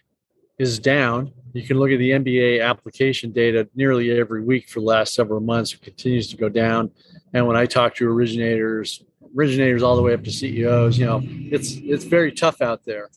is 0.57 0.79
down. 0.79 1.31
You 1.53 1.63
can 1.63 1.79
look 1.79 1.91
at 1.91 1.99
the 1.99 2.11
MBA 2.11 2.63
application 2.63 3.31
data 3.31 3.67
nearly 3.75 4.11
every 4.11 4.43
week 4.43 4.69
for 4.69 4.79
the 4.79 4.85
last 4.85 5.13
several 5.13 5.39
months. 5.39 5.73
It 5.73 5.81
continues 5.81 6.27
to 6.29 6.37
go 6.37 6.49
down. 6.49 6.91
And 7.33 7.47
when 7.47 7.55
I 7.55 7.65
talk 7.65 7.95
to 7.95 8.09
originators, 8.09 9.03
originators 9.35 9.83
all 9.83 9.95
the 9.95 10.01
way 10.01 10.13
up 10.13 10.23
to 10.23 10.31
CEOs. 10.31 10.97
You 10.97 11.05
know, 11.05 11.21
it's 11.25 11.73
it's 11.75 12.05
very 12.05 12.31
tough 12.31 12.61
out 12.61 12.85
there, 12.85 13.09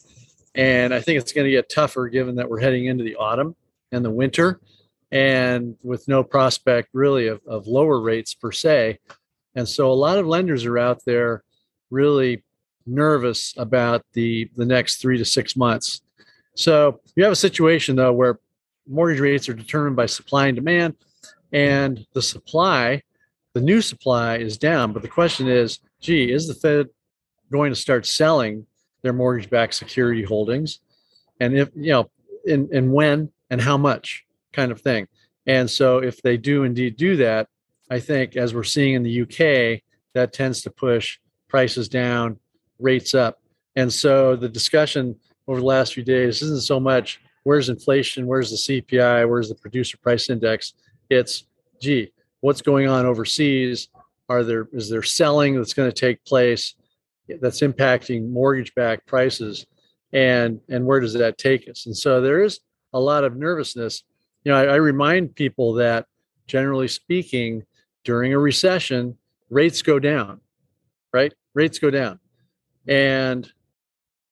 and 0.54 0.94
I 0.94 1.00
think 1.00 1.20
it's 1.20 1.32
going 1.32 1.44
to 1.44 1.50
get 1.50 1.68
tougher 1.68 2.08
given 2.08 2.36
that 2.36 2.48
we're 2.48 2.60
heading 2.60 2.86
into 2.86 3.04
the 3.04 3.16
autumn. 3.16 3.54
and 3.92 4.04
the 4.04 4.10
winter, 4.10 4.60
and 5.10 5.76
with 5.82 6.06
no 6.08 6.22
prospect 6.22 6.90
really 6.92 7.26
of, 7.26 7.40
of 7.46 7.66
lower 7.66 8.00
rates 8.00 8.34
per 8.34 8.52
se. 8.52 8.98
And 9.54 9.68
so 9.68 9.90
a 9.90 9.94
lot 9.94 10.18
of 10.18 10.26
lenders 10.26 10.64
are 10.64 10.78
out 10.78 11.04
there 11.04 11.42
really 11.90 12.44
nervous 12.86 13.54
about 13.56 14.04
the 14.12 14.50
the 14.56 14.64
next 14.64 15.00
three 15.00 15.18
to 15.18 15.24
six 15.24 15.56
months. 15.56 16.02
So 16.54 17.00
you 17.16 17.24
have 17.24 17.32
a 17.32 17.36
situation 17.36 17.96
though 17.96 18.12
where 18.12 18.38
mortgage 18.88 19.20
rates 19.20 19.48
are 19.48 19.54
determined 19.54 19.96
by 19.96 20.06
supply 20.06 20.46
and 20.48 20.56
demand, 20.56 20.96
and 21.52 22.06
the 22.12 22.22
supply, 22.22 23.02
the 23.54 23.60
new 23.60 23.80
supply 23.80 24.38
is 24.38 24.56
down. 24.56 24.92
But 24.92 25.02
the 25.02 25.08
question 25.08 25.48
is, 25.48 25.80
gee, 26.00 26.32
is 26.32 26.48
the 26.48 26.54
Fed 26.54 26.88
going 27.50 27.72
to 27.72 27.78
start 27.78 28.06
selling 28.06 28.66
their 29.02 29.12
mortgage-backed 29.12 29.74
security 29.74 30.22
holdings? 30.22 30.80
And 31.40 31.56
if 31.56 31.70
you 31.74 31.92
know, 31.92 32.10
and, 32.46 32.70
and 32.70 32.92
when 32.92 33.30
and 33.50 33.60
how 33.60 33.76
much 33.76 34.24
kind 34.52 34.72
of 34.72 34.80
thing. 34.80 35.08
And 35.46 35.68
so 35.70 35.98
if 35.98 36.22
they 36.22 36.36
do 36.36 36.64
indeed 36.64 36.96
do 36.96 37.16
that, 37.16 37.48
I 37.90 37.98
think 37.98 38.36
as 38.36 38.54
we're 38.54 38.62
seeing 38.62 38.94
in 38.94 39.02
the 39.02 39.22
UK, 39.22 39.82
that 40.14 40.32
tends 40.32 40.62
to 40.62 40.70
push 40.70 41.18
prices 41.48 41.88
down, 41.88 42.38
rates 42.78 43.14
up. 43.14 43.40
And 43.76 43.92
so 43.92 44.36
the 44.36 44.48
discussion 44.48 45.16
over 45.48 45.60
the 45.60 45.66
last 45.66 45.94
few 45.94 46.04
days 46.04 46.42
isn't 46.42 46.62
so 46.62 46.78
much 46.78 47.20
where's 47.42 47.68
inflation, 47.68 48.26
where's 48.26 48.50
the 48.50 48.82
CPI, 48.82 49.28
where's 49.28 49.48
the 49.48 49.54
producer 49.54 49.96
price 49.98 50.30
index. 50.30 50.74
It's 51.08 51.44
gee, 51.80 52.12
what's 52.40 52.62
going 52.62 52.88
on 52.88 53.06
overseas? 53.06 53.88
Are 54.30 54.44
there 54.44 54.68
is 54.72 54.88
there 54.88 55.02
selling 55.02 55.56
that's 55.56 55.74
going 55.74 55.90
to 55.90 55.94
take 55.94 56.24
place 56.24 56.74
that's 57.40 57.62
impacting 57.62 58.30
mortgage-backed 58.30 59.04
prices, 59.06 59.66
and 60.12 60.60
and 60.68 60.86
where 60.86 61.00
does 61.00 61.14
that 61.14 61.36
take 61.36 61.68
us? 61.68 61.86
And 61.86 61.96
so 61.96 62.20
there 62.20 62.42
is 62.42 62.60
a 62.92 63.00
lot 63.00 63.24
of 63.24 63.36
nervousness. 63.36 64.04
You 64.44 64.52
know, 64.52 64.58
I, 64.58 64.74
I 64.74 64.76
remind 64.76 65.34
people 65.34 65.74
that 65.74 66.06
generally 66.46 66.86
speaking, 66.86 67.64
during 68.04 68.32
a 68.32 68.38
recession, 68.38 69.16
rates 69.50 69.82
go 69.82 69.98
down, 69.98 70.40
right? 71.12 71.34
Rates 71.54 71.80
go 71.80 71.90
down, 71.90 72.20
and 72.86 73.52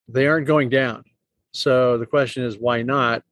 they 0.07 0.27
aren't 0.27 0.47
going 0.47 0.69
down. 0.69 1.03
So 1.51 1.97
the 1.97 2.05
question 2.05 2.43
is, 2.45 2.57
why 2.57 2.83
not? 2.83 3.23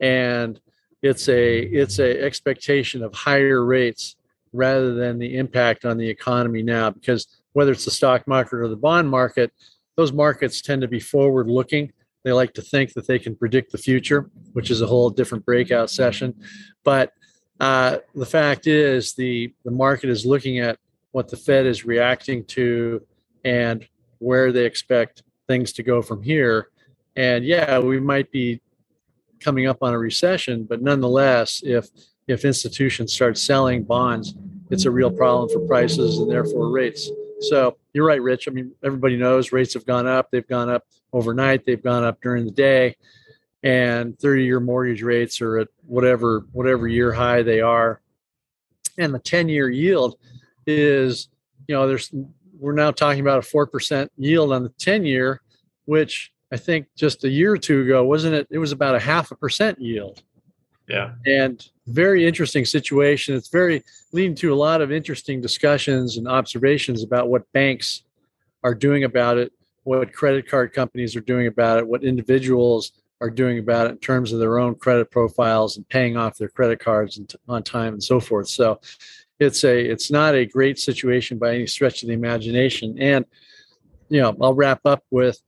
And 0.00 0.60
it's 1.00 1.30
a 1.30 1.60
it's 1.60 1.98
a 1.98 2.22
expectation 2.22 3.02
of 3.02 3.14
higher 3.14 3.64
rates 3.64 4.16
rather 4.52 4.94
than 4.94 5.18
the 5.18 5.36
impact 5.36 5.84
on 5.84 5.96
the 5.96 6.08
economy 6.08 6.62
now 6.62 6.90
because 6.90 7.26
whether 7.52 7.72
it's 7.72 7.84
the 7.84 7.90
stock 7.90 8.26
market 8.26 8.56
or 8.56 8.68
the 8.68 8.76
bond 8.76 9.08
market 9.08 9.52
those 9.96 10.12
markets 10.12 10.60
tend 10.60 10.82
to 10.82 10.88
be 10.88 11.00
forward 11.00 11.48
looking 11.48 11.92
they 12.24 12.32
like 12.32 12.52
to 12.52 12.62
think 12.62 12.92
that 12.92 13.06
they 13.06 13.18
can 13.18 13.34
predict 13.34 13.72
the 13.72 13.78
future 13.78 14.30
which 14.52 14.70
is 14.70 14.80
a 14.80 14.86
whole 14.86 15.10
different 15.10 15.44
breakout 15.44 15.90
session. 15.90 16.34
But 16.84 17.12
uh, 17.58 17.98
the 18.14 18.26
fact 18.26 18.66
is 18.66 19.14
the 19.14 19.52
the 19.64 19.70
market 19.70 20.10
is 20.10 20.26
looking 20.26 20.58
at 20.58 20.78
what 21.12 21.28
the 21.28 21.36
fed 21.36 21.66
is 21.66 21.84
reacting 21.84 22.44
to 22.44 23.02
and 23.44 23.86
where 24.18 24.52
they 24.52 24.64
expect 24.64 25.22
things 25.48 25.72
to 25.72 25.82
go 25.82 26.02
from 26.02 26.22
here. 26.22 26.68
And 27.16 27.44
yeah 27.44 27.78
we 27.78 28.00
might 28.00 28.30
be 28.30 28.60
coming 29.40 29.66
up 29.66 29.78
on 29.82 29.94
a 29.94 29.98
recession, 29.98 30.64
but 30.64 30.82
nonetheless, 30.82 31.62
if 31.64 31.88
if 32.30 32.44
institutions 32.44 33.12
start 33.12 33.36
selling 33.36 33.82
bonds, 33.82 34.34
it's 34.70 34.84
a 34.84 34.90
real 34.90 35.10
problem 35.10 35.48
for 35.48 35.66
prices 35.66 36.18
and 36.18 36.30
therefore 36.30 36.70
rates. 36.70 37.10
So 37.40 37.76
you're 37.92 38.06
right, 38.06 38.22
Rich. 38.22 38.48
I 38.48 38.52
mean, 38.52 38.72
everybody 38.84 39.16
knows 39.16 39.52
rates 39.52 39.74
have 39.74 39.86
gone 39.86 40.06
up. 40.06 40.30
They've 40.30 40.46
gone 40.46 40.70
up 40.70 40.84
overnight. 41.12 41.64
They've 41.64 41.82
gone 41.82 42.04
up 42.04 42.20
during 42.22 42.44
the 42.44 42.50
day, 42.50 42.96
and 43.62 44.16
30-year 44.18 44.60
mortgage 44.60 45.02
rates 45.02 45.40
are 45.40 45.58
at 45.58 45.68
whatever 45.86 46.46
whatever 46.52 46.86
year 46.86 47.12
high 47.12 47.42
they 47.42 47.60
are, 47.60 48.00
and 48.98 49.12
the 49.12 49.20
10-year 49.20 49.70
yield 49.70 50.16
is, 50.66 51.28
you 51.66 51.74
know, 51.74 51.88
there's 51.88 52.12
we're 52.58 52.72
now 52.72 52.90
talking 52.90 53.20
about 53.20 53.38
a 53.38 53.42
four 53.42 53.66
percent 53.66 54.12
yield 54.16 54.52
on 54.52 54.62
the 54.62 54.70
10-year, 54.70 55.40
which 55.86 56.30
I 56.52 56.58
think 56.58 56.88
just 56.96 57.24
a 57.24 57.28
year 57.28 57.52
or 57.52 57.58
two 57.58 57.82
ago, 57.82 58.04
wasn't 58.04 58.34
it? 58.34 58.46
It 58.50 58.58
was 58.58 58.72
about 58.72 58.94
a 58.94 59.00
half 59.00 59.30
a 59.30 59.36
percent 59.36 59.80
yield. 59.80 60.22
Yeah. 60.90 61.12
And 61.24 61.64
very 61.86 62.26
interesting 62.26 62.64
situation. 62.64 63.36
It's 63.36 63.48
very 63.48 63.84
leading 64.12 64.34
to 64.36 64.52
a 64.52 64.56
lot 64.56 64.82
of 64.82 64.90
interesting 64.90 65.40
discussions 65.40 66.16
and 66.16 66.26
observations 66.26 67.04
about 67.04 67.28
what 67.28 67.50
banks 67.52 68.02
are 68.64 68.74
doing 68.74 69.04
about 69.04 69.38
it, 69.38 69.52
what 69.84 70.12
credit 70.12 70.48
card 70.48 70.72
companies 70.72 71.14
are 71.14 71.20
doing 71.20 71.46
about 71.46 71.78
it, 71.78 71.86
what 71.86 72.02
individuals 72.02 72.92
are 73.20 73.30
doing 73.30 73.58
about 73.58 73.86
it 73.86 73.90
in 73.90 73.98
terms 73.98 74.32
of 74.32 74.40
their 74.40 74.58
own 74.58 74.74
credit 74.74 75.10
profiles 75.10 75.76
and 75.76 75.88
paying 75.88 76.16
off 76.16 76.36
their 76.36 76.48
credit 76.48 76.80
cards 76.80 77.18
and 77.18 77.32
on 77.48 77.62
time 77.62 77.92
and 77.92 78.02
so 78.02 78.18
forth. 78.18 78.48
So 78.48 78.80
it's 79.38 79.62
a 79.62 79.80
it's 79.80 80.10
not 80.10 80.34
a 80.34 80.44
great 80.44 80.78
situation 80.78 81.38
by 81.38 81.54
any 81.54 81.66
stretch 81.66 82.02
of 82.02 82.08
the 82.08 82.14
imagination. 82.14 82.96
And 82.98 83.24
you 84.08 84.20
know, 84.20 84.36
I'll 84.40 84.54
wrap 84.54 84.80
up 84.84 85.04
with 85.10 85.40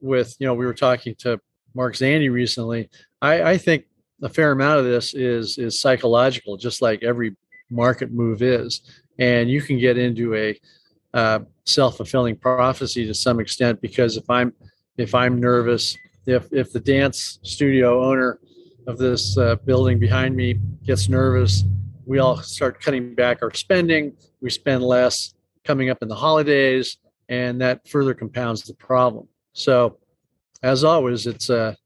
with 0.00 0.34
you 0.40 0.46
know 0.46 0.54
we 0.54 0.66
were 0.66 0.74
talking 0.74 1.14
to 1.20 1.40
Mark 1.74 1.94
Zandi 1.94 2.30
recently. 2.30 2.90
I, 3.20 3.42
I 3.52 3.58
think 3.58 3.84
a 4.22 4.28
fair 4.28 4.52
amount 4.52 4.78
of 4.78 4.84
this 4.84 5.14
is 5.14 5.58
is 5.58 5.78
psychological, 5.78 6.56
just 6.56 6.80
like 6.80 7.02
every 7.02 7.36
market 7.70 8.12
move 8.12 8.42
is, 8.42 8.82
and 9.18 9.50
you 9.50 9.60
can 9.60 9.78
get 9.78 9.98
into 9.98 10.34
a 10.34 10.58
uh, 11.14 11.40
self 11.66 11.96
fulfilling 11.96 12.36
prophecy 12.36 13.06
to 13.06 13.14
some 13.14 13.40
extent 13.40 13.80
because 13.80 14.16
if 14.16 14.28
I'm 14.30 14.52
if 14.96 15.14
I'm 15.14 15.40
nervous, 15.40 15.96
if 16.26 16.52
if 16.52 16.72
the 16.72 16.80
dance 16.80 17.38
studio 17.42 18.04
owner 18.04 18.38
of 18.86 18.98
this 18.98 19.36
uh, 19.38 19.56
building 19.56 19.98
behind 19.98 20.34
me 20.36 20.58
gets 20.84 21.08
nervous, 21.08 21.64
we 22.06 22.18
all 22.18 22.36
start 22.36 22.80
cutting 22.80 23.14
back 23.14 23.42
our 23.42 23.52
spending. 23.54 24.12
We 24.40 24.50
spend 24.50 24.82
less 24.82 25.34
coming 25.64 25.90
up 25.90 26.02
in 26.02 26.08
the 26.08 26.14
holidays, 26.14 26.98
and 27.28 27.60
that 27.60 27.88
further 27.88 28.14
compounds 28.14 28.62
the 28.62 28.74
problem. 28.74 29.28
So, 29.52 29.98
as 30.62 30.84
always, 30.84 31.26
it's 31.26 31.50
a 31.50 31.76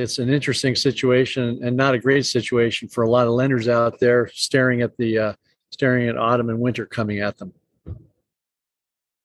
it's 0.00 0.18
an 0.18 0.28
interesting 0.28 0.74
situation 0.74 1.60
and 1.62 1.76
not 1.76 1.94
a 1.94 1.98
great 1.98 2.26
situation 2.26 2.88
for 2.88 3.04
a 3.04 3.10
lot 3.10 3.26
of 3.26 3.34
lenders 3.34 3.68
out 3.68 3.98
there 4.00 4.28
staring 4.34 4.82
at 4.82 4.96
the 4.96 5.18
uh, 5.18 5.32
staring 5.70 6.08
at 6.08 6.16
autumn 6.16 6.48
and 6.48 6.58
winter 6.58 6.86
coming 6.86 7.20
at 7.20 7.38
them. 7.38 7.52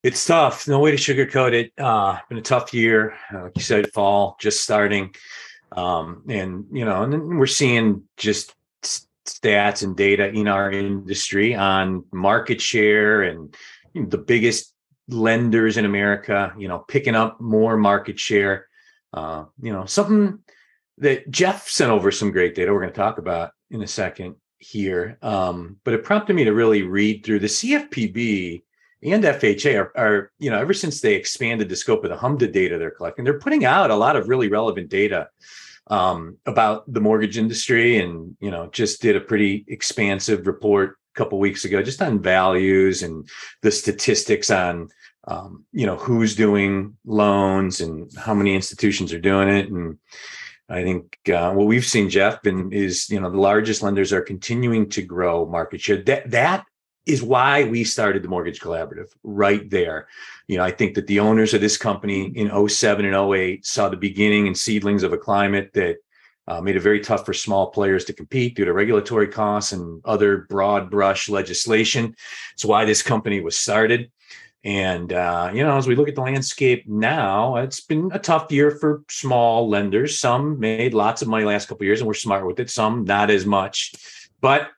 It's 0.03 0.23
tough. 0.23 0.67
No 0.67 0.79
way 0.79 0.95
to 0.95 0.97
sugarcoat 0.97 1.53
it. 1.53 1.73
Uh, 1.79 2.19
been 2.29 2.37
a 2.37 2.41
tough 2.41 2.73
year. 2.73 3.15
Uh, 3.33 3.43
like 3.43 3.53
you 3.55 3.63
said, 3.63 3.91
fall 3.91 4.37
just 4.39 4.61
starting, 4.61 5.15
um, 5.71 6.21
and 6.29 6.65
you 6.71 6.85
know, 6.85 7.01
and 7.01 7.39
we're 7.39 7.47
seeing 7.47 8.03
just 8.15 8.53
stats 9.25 9.81
and 9.81 9.97
data 9.97 10.27
in 10.27 10.47
our 10.47 10.71
industry 10.71 11.55
on 11.55 12.05
market 12.11 12.61
share 12.61 13.23
and 13.23 13.55
you 13.93 14.03
know, 14.03 14.07
the 14.07 14.19
biggest 14.19 14.75
lenders 15.07 15.77
in 15.77 15.85
America, 15.85 16.53
you 16.57 16.67
know, 16.67 16.79
picking 16.87 17.15
up 17.15 17.41
more 17.41 17.77
market 17.77 18.19
share. 18.19 18.67
Uh, 19.13 19.45
you 19.61 19.71
know, 19.71 19.85
something 19.85 20.37
that 20.97 21.29
Jeff 21.29 21.67
sent 21.67 21.91
over 21.91 22.11
some 22.11 22.31
great 22.31 22.55
data 22.55 22.71
we're 22.73 22.79
going 22.79 22.91
to 22.91 22.97
talk 22.97 23.17
about 23.17 23.51
in 23.69 23.81
a 23.83 23.87
second 23.87 24.35
here. 24.57 25.17
Um, 25.21 25.77
but 25.83 25.93
it 25.93 26.03
prompted 26.03 26.35
me 26.35 26.45
to 26.45 26.53
really 26.53 26.83
read 26.83 27.25
through 27.25 27.39
the 27.39 27.47
CFPB 27.47 28.63
and 29.03 29.23
FHA 29.23 29.79
are, 29.79 29.91
are, 29.95 30.31
you 30.39 30.49
know, 30.49 30.57
ever 30.57 30.73
since 30.73 31.01
they 31.01 31.15
expanded 31.15 31.69
the 31.69 31.75
scope 31.75 32.03
of 32.03 32.09
the 32.09 32.15
HMDA 32.15 32.51
data 32.51 32.77
they're 32.77 32.91
collecting, 32.91 33.25
they're 33.25 33.39
putting 33.39 33.65
out 33.65 33.91
a 33.91 33.95
lot 33.95 34.15
of 34.15 34.29
really 34.29 34.47
relevant 34.47 34.89
data 34.89 35.29
um, 35.87 36.37
about 36.45 36.91
the 36.91 37.01
mortgage 37.01 37.37
industry 37.37 37.99
and, 37.99 38.35
you 38.39 38.49
know, 38.49 38.67
just 38.67 39.01
did 39.01 39.15
a 39.15 39.21
pretty 39.21 39.65
expansive 39.67 40.47
report 40.47 40.97
a 41.15 41.17
couple 41.17 41.37
weeks 41.39 41.65
ago 41.65 41.83
just 41.83 42.01
on 42.01 42.21
values 42.21 43.03
and 43.03 43.29
the 43.61 43.71
statistics 43.71 44.49
on 44.49 44.89
um, 45.27 45.65
you 45.71 45.85
know 45.85 45.95
who's 45.95 46.35
doing 46.35 46.95
loans 47.03 47.81
and 47.81 48.11
how 48.15 48.33
many 48.33 48.53
institutions 48.53 49.11
are 49.11 49.19
doing 49.19 49.49
it 49.49 49.69
and 49.69 49.97
i 50.69 50.83
think 50.83 51.17
uh, 51.33 51.51
what 51.53 51.67
we've 51.67 51.85
seen 51.85 52.09
jeff 52.09 52.41
been 52.41 52.71
is 52.71 53.09
you 53.09 53.19
know 53.19 53.29
the 53.29 53.39
largest 53.39 53.81
lenders 53.81 54.13
are 54.13 54.21
continuing 54.21 54.89
to 54.89 55.01
grow 55.01 55.45
market 55.45 55.81
share 55.81 56.01
that 56.03 56.29
that 56.29 56.65
is 57.05 57.21
why 57.21 57.63
we 57.63 57.83
started 57.83 58.23
the 58.23 58.27
mortgage 58.27 58.59
collaborative 58.59 59.09
right 59.23 59.69
there 59.69 60.07
you 60.47 60.57
know 60.57 60.63
i 60.63 60.71
think 60.71 60.95
that 60.95 61.07
the 61.07 61.19
owners 61.19 61.53
of 61.53 61.61
this 61.61 61.77
company 61.77 62.25
in 62.35 62.67
07 62.69 63.05
and 63.05 63.15
08 63.15 63.65
saw 63.65 63.89
the 63.89 63.97
beginning 63.97 64.47
and 64.47 64.57
seedlings 64.57 65.03
of 65.03 65.13
a 65.13 65.17
climate 65.17 65.71
that 65.73 65.97
uh, 66.47 66.61
made 66.61 66.75
it 66.75 66.81
very 66.81 66.99
tough 66.99 67.25
for 67.25 67.33
small 67.33 67.71
players 67.71 68.05
to 68.05 68.13
compete 68.13 68.55
due 68.55 68.65
to 68.65 68.73
regulatory 68.73 69.27
costs 69.27 69.71
and 69.71 70.01
other 70.05 70.45
broad 70.49 70.91
brush 70.91 71.27
legislation. 71.27 72.15
It's 72.53 72.65
why 72.65 72.85
this 72.85 73.01
company 73.01 73.41
was 73.41 73.57
started. 73.57 74.11
And 74.65 75.13
uh, 75.13 75.51
you 75.53 75.63
know, 75.63 75.77
as 75.77 75.87
we 75.87 75.95
look 75.95 76.09
at 76.09 76.15
the 76.15 76.21
landscape 76.21 76.87
now, 76.87 77.57
it's 77.57 77.81
been 77.81 78.09
a 78.11 78.17
tough 78.19 78.51
year 78.51 78.71
for 78.71 79.03
small 79.11 79.69
lenders. 79.69 80.19
Some 80.19 80.59
made 80.59 80.95
lots 80.95 81.21
of 81.21 81.27
money 81.27 81.45
last 81.45 81.67
couple 81.67 81.85
years 81.85 82.01
and 82.01 82.07
were 82.07 82.15
smart 82.15 82.47
with 82.47 82.59
it. 82.59 82.71
Some 82.71 83.03
not 83.03 83.29
as 83.29 83.45
much, 83.45 83.93
but 84.41 84.71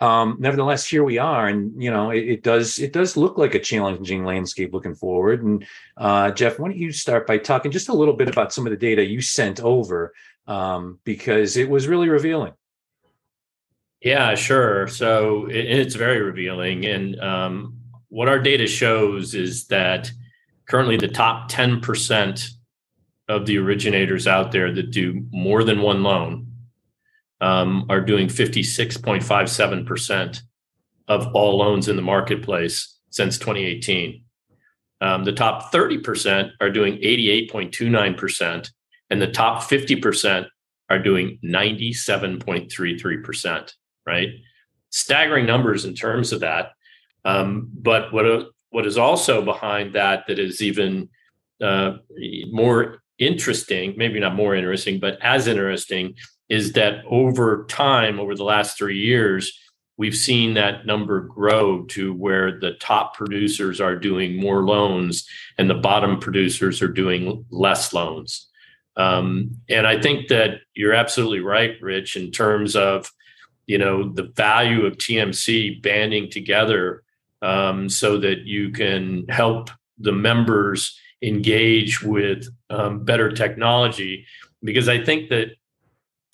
um, 0.00 0.36
nevertheless, 0.38 0.86
here 0.86 1.04
we 1.04 1.18
are, 1.18 1.46
and 1.46 1.82
you 1.82 1.90
know, 1.90 2.10
it, 2.10 2.26
it, 2.26 2.42
does 2.42 2.78
it 2.78 2.94
does 2.94 3.18
look 3.18 3.36
like 3.36 3.54
a 3.54 3.58
challenging 3.58 4.24
landscape 4.24 4.72
looking 4.72 4.94
forward. 4.94 5.42
And 5.42 5.66
uh, 5.98 6.30
Jeff, 6.30 6.58
why 6.58 6.68
don't 6.68 6.78
you 6.78 6.90
start 6.90 7.26
by 7.26 7.36
talking 7.36 7.70
just 7.70 7.90
a 7.90 7.94
little 7.94 8.14
bit 8.14 8.30
about 8.30 8.54
some 8.54 8.66
of 8.66 8.70
the 8.70 8.78
data 8.78 9.04
you 9.04 9.20
sent 9.20 9.60
over 9.60 10.14
um, 10.46 11.00
because 11.04 11.58
it 11.58 11.68
was 11.68 11.86
really 11.86 12.08
revealing. 12.08 12.54
Yeah, 14.00 14.36
sure. 14.36 14.86
So 14.88 15.46
it, 15.46 15.66
it's 15.66 15.96
very 15.96 16.22
revealing. 16.22 16.86
And 16.86 17.20
um, 17.20 17.77
what 18.08 18.28
our 18.28 18.38
data 18.38 18.66
shows 18.66 19.34
is 19.34 19.66
that 19.66 20.10
currently 20.66 20.96
the 20.96 21.08
top 21.08 21.50
10% 21.50 22.48
of 23.28 23.46
the 23.46 23.58
originators 23.58 24.26
out 24.26 24.52
there 24.52 24.72
that 24.72 24.90
do 24.90 25.26
more 25.30 25.64
than 25.64 25.82
one 25.82 26.02
loan 26.02 26.46
um, 27.40 27.86
are 27.88 28.00
doing 28.00 28.26
56.57% 28.28 30.40
of 31.08 31.26
all 31.34 31.58
loans 31.58 31.88
in 31.88 31.96
the 31.96 32.02
marketplace 32.02 32.96
since 33.10 33.36
2018. 33.38 34.22
Um, 35.00 35.24
the 35.24 35.32
top 35.32 35.72
30% 35.72 36.50
are 36.60 36.70
doing 36.70 36.96
88.29%, 36.96 38.70
and 39.10 39.22
the 39.22 39.30
top 39.30 39.62
50% 39.62 40.46
are 40.90 40.98
doing 40.98 41.38
97.33%, 41.44 43.72
right? 44.06 44.28
Staggering 44.90 45.46
numbers 45.46 45.84
in 45.84 45.94
terms 45.94 46.32
of 46.32 46.40
that. 46.40 46.72
Um, 47.28 47.68
but 47.74 48.10
what, 48.10 48.24
what 48.70 48.86
is 48.86 48.96
also 48.96 49.42
behind 49.42 49.94
that 49.94 50.26
that 50.28 50.38
is 50.38 50.62
even 50.62 51.10
uh, 51.62 51.98
more 52.50 53.02
interesting, 53.18 53.94
maybe 53.98 54.18
not 54.18 54.34
more 54.34 54.54
interesting, 54.54 54.98
but 54.98 55.18
as 55.20 55.46
interesting, 55.46 56.14
is 56.48 56.72
that 56.72 57.04
over 57.04 57.66
time, 57.68 58.18
over 58.18 58.34
the 58.34 58.44
last 58.44 58.78
three 58.78 58.98
years, 58.98 59.52
we've 59.98 60.16
seen 60.16 60.54
that 60.54 60.86
number 60.86 61.20
grow 61.20 61.82
to 61.82 62.14
where 62.14 62.58
the 62.58 62.72
top 62.80 63.14
producers 63.14 63.78
are 63.78 63.96
doing 63.96 64.40
more 64.40 64.64
loans 64.64 65.28
and 65.58 65.68
the 65.68 65.74
bottom 65.74 66.18
producers 66.18 66.80
are 66.80 66.88
doing 66.88 67.44
less 67.50 67.92
loans. 67.92 68.48
Um, 68.96 69.50
and 69.68 69.86
I 69.86 70.00
think 70.00 70.28
that 70.28 70.60
you're 70.74 70.94
absolutely 70.94 71.40
right, 71.40 71.74
Rich, 71.82 72.16
in 72.16 72.30
terms 72.30 72.74
of 72.74 73.10
you 73.66 73.76
know 73.76 74.10
the 74.10 74.32
value 74.34 74.86
of 74.86 74.96
TMC 74.96 75.82
banding 75.82 76.30
together 76.30 77.02
um, 77.42 77.88
so 77.88 78.18
that 78.18 78.40
you 78.40 78.70
can 78.70 79.26
help 79.28 79.70
the 79.98 80.12
members 80.12 80.98
engage 81.22 82.02
with 82.02 82.48
um, 82.70 83.04
better 83.04 83.30
technology. 83.30 84.26
Because 84.62 84.88
I 84.88 85.04
think 85.04 85.30
that 85.30 85.50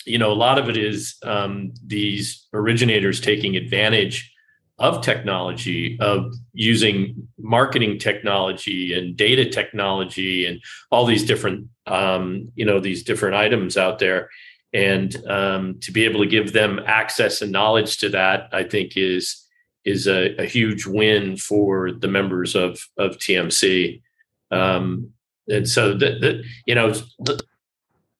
you 0.07 0.19
know, 0.19 0.33
a 0.33 0.35
lot 0.35 0.59
of 0.59 0.69
it 0.69 0.77
is 0.77 1.17
um, 1.23 1.73
these 1.85 2.47
originators 2.53 3.21
taking 3.21 3.57
advantage 3.57 4.33
of 4.79 5.03
technology, 5.03 5.97
of 6.01 6.35
using 6.53 7.29
marketing 7.39 7.99
technology 7.99 8.93
and 8.93 9.17
data 9.17 9.49
technology 9.49 10.47
and 10.47 10.61
all 10.91 11.07
these 11.07 11.25
different, 11.25 11.69
um, 11.87 12.51
you 12.55 12.65
know, 12.65 12.81
these 12.81 13.05
different 13.05 13.37
items 13.37 13.77
out 13.77 13.99
there. 13.99 14.29
And 14.73 15.15
um, 15.29 15.79
to 15.83 15.93
be 15.93 16.05
able 16.05 16.21
to 16.21 16.27
give 16.27 16.53
them 16.53 16.81
access 16.85 17.41
and 17.41 17.53
knowledge 17.53 17.99
to 17.99 18.09
that, 18.11 18.49
I 18.53 18.65
think 18.65 18.97
is 18.97 19.44
is 19.85 20.07
a, 20.07 20.35
a 20.37 20.45
huge 20.45 20.87
win 20.87 21.37
for 21.37 21.93
the 21.93 22.09
members 22.09 22.55
of 22.55 22.81
of 22.99 23.19
TMC. 23.19 24.03
Um, 24.50 25.11
and 25.49 25.69
so 25.69 25.95
that, 25.95 26.21
that 26.21 26.43
you 26.67 26.75
know, 26.75 26.93
to, 26.93 27.37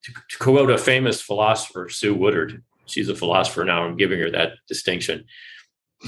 to 0.05 0.39
quote 0.39 0.71
a 0.71 0.79
famous 0.79 1.23
philosopher, 1.23 1.89
Sue 1.89 2.15
Woodard, 2.15 2.63
she's 2.87 3.09
a 3.09 3.15
philosopher 3.15 3.65
now. 3.65 3.85
I'm 3.85 3.97
giving 3.97 4.21
her 4.21 4.31
that 4.31 4.53
distinction. 4.69 5.25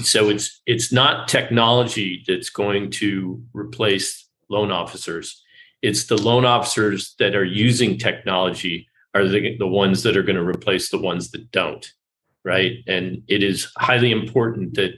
So 0.03 0.29
it's 0.29 0.61
it's 0.65 0.91
not 0.91 1.27
technology 1.27 2.23
that's 2.27 2.49
going 2.49 2.91
to 2.91 3.41
replace 3.53 4.27
loan 4.49 4.71
officers. 4.71 5.43
It's 5.81 6.05
the 6.05 6.17
loan 6.17 6.45
officers 6.45 7.15
that 7.19 7.35
are 7.35 7.45
using 7.45 7.97
technology 7.97 8.87
are 9.13 9.27
the, 9.27 9.57
the 9.57 9.67
ones 9.67 10.03
that 10.03 10.15
are 10.15 10.23
going 10.23 10.35
to 10.35 10.43
replace 10.43 10.89
the 10.89 10.99
ones 10.99 11.31
that 11.31 11.51
don't, 11.51 11.91
right? 12.43 12.83
And 12.87 13.23
it 13.27 13.43
is 13.43 13.71
highly 13.77 14.11
important 14.11 14.75
that 14.75 14.93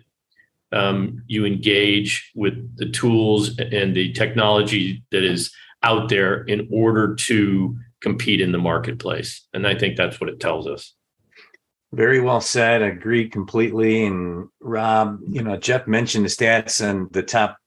um, 0.71 1.23
you 1.27 1.45
engage 1.45 2.31
with 2.35 2.77
the 2.77 2.89
tools 2.89 3.57
and 3.57 3.95
the 3.95 4.13
technology 4.13 5.03
that 5.11 5.23
is 5.23 5.51
out 5.83 6.09
there 6.09 6.43
in 6.43 6.67
order 6.71 7.15
to 7.15 7.77
compete 8.01 8.41
in 8.41 8.51
the 8.51 8.57
marketplace. 8.57 9.47
And 9.53 9.65
I 9.65 9.75
think 9.75 9.97
that's 9.97 10.19
what 10.19 10.29
it 10.29 10.39
tells 10.39 10.67
us. 10.67 10.93
Very 11.91 12.19
well 12.19 12.41
said. 12.41 12.83
I 12.83 12.87
agree 12.87 13.27
completely. 13.29 14.05
And 14.05 14.47
Rob, 14.61 15.19
you 15.27 15.41
know, 15.41 15.57
Jeff 15.57 15.87
mentioned 15.87 16.25
the 16.25 16.29
stats 16.29 16.87
and 16.87 17.11
the 17.11 17.23
top 17.23 17.57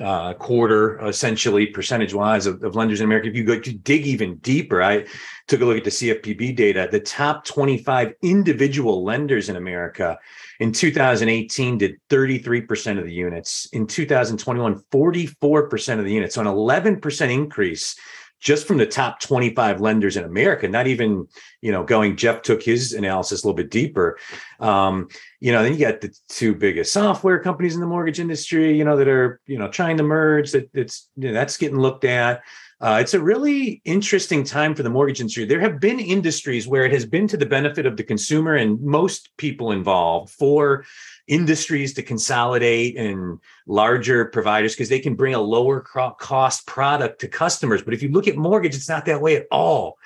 uh, 0.00 0.34
quarter, 0.34 0.98
essentially 1.06 1.66
percentage 1.66 2.14
wise, 2.14 2.46
of, 2.46 2.62
of, 2.62 2.74
lenders 2.74 3.00
in 3.00 3.04
America. 3.04 3.28
If 3.28 3.34
you 3.34 3.44
go 3.44 3.58
to 3.58 3.72
dig 3.72 4.06
even 4.06 4.36
deeper, 4.36 4.82
I 4.82 5.06
took 5.46 5.60
a 5.60 5.64
look 5.64 5.76
at 5.76 5.84
the 5.84 5.90
CFPB 5.90 6.56
data. 6.56 6.88
The 6.90 7.00
top 7.00 7.44
25 7.44 8.14
individual 8.22 9.04
lenders 9.04 9.48
in 9.48 9.56
America 9.56 10.18
in 10.58 10.72
2018 10.72 11.78
did 11.78 12.00
33% 12.08 12.98
of 12.98 13.04
the 13.04 13.12
units. 13.12 13.66
In 13.72 13.86
2021, 13.86 14.82
44% 14.90 15.98
of 15.98 16.04
the 16.04 16.12
units. 16.12 16.34
So 16.34 16.40
an 16.40 16.46
11% 16.46 17.30
increase 17.30 17.96
just 18.40 18.66
from 18.66 18.78
the 18.78 18.86
top 18.86 19.20
25 19.20 19.80
lenders 19.80 20.16
in 20.16 20.24
America, 20.24 20.66
not 20.66 20.86
even, 20.86 21.28
you 21.60 21.70
know, 21.70 21.84
going, 21.84 22.16
Jeff 22.16 22.42
took 22.42 22.62
his 22.62 22.92
analysis 22.92 23.42
a 23.42 23.46
little 23.46 23.56
bit 23.56 23.70
deeper. 23.70 24.18
Um, 24.58 25.08
you 25.40 25.52
know, 25.52 25.62
then 25.62 25.74
you 25.74 25.78
got 25.78 26.00
the 26.00 26.14
two 26.28 26.54
biggest 26.54 26.92
software 26.92 27.38
companies 27.38 27.74
in 27.74 27.80
the 27.80 27.86
mortgage 27.86 28.18
industry, 28.18 28.76
you 28.76 28.84
know, 28.84 28.96
that 28.96 29.08
are, 29.08 29.40
you 29.46 29.58
know, 29.58 29.68
trying 29.68 29.98
to 29.98 30.02
merge 30.02 30.52
that 30.52 30.70
it's, 30.74 31.08
you 31.16 31.28
know, 31.28 31.34
that's 31.34 31.56
getting 31.56 31.78
looked 31.78 32.04
at. 32.04 32.42
Uh, 32.80 32.96
it's 32.98 33.12
a 33.12 33.20
really 33.20 33.82
interesting 33.84 34.42
time 34.42 34.74
for 34.74 34.82
the 34.82 34.88
mortgage 34.88 35.20
industry. 35.20 35.44
There 35.44 35.60
have 35.60 35.80
been 35.80 36.00
industries 36.00 36.66
where 36.66 36.86
it 36.86 36.92
has 36.92 37.04
been 37.04 37.28
to 37.28 37.36
the 37.36 37.44
benefit 37.44 37.84
of 37.84 37.98
the 37.98 38.04
consumer 38.04 38.54
and 38.54 38.80
most 38.80 39.28
people 39.36 39.72
involved 39.72 40.30
for 40.30 40.86
industries 41.30 41.94
to 41.94 42.02
consolidate 42.02 42.96
and 42.96 43.38
larger 43.66 44.24
providers 44.26 44.74
because 44.74 44.88
they 44.88 44.98
can 44.98 45.14
bring 45.14 45.34
a 45.34 45.40
lower 45.40 45.80
cost 45.80 46.66
product 46.66 47.20
to 47.20 47.28
customers. 47.28 47.82
But 47.82 47.94
if 47.94 48.02
you 48.02 48.10
look 48.10 48.26
at 48.26 48.36
mortgage, 48.36 48.74
it's 48.74 48.88
not 48.88 49.06
that 49.06 49.22
way 49.22 49.36
at 49.36 49.46
all. 49.52 49.96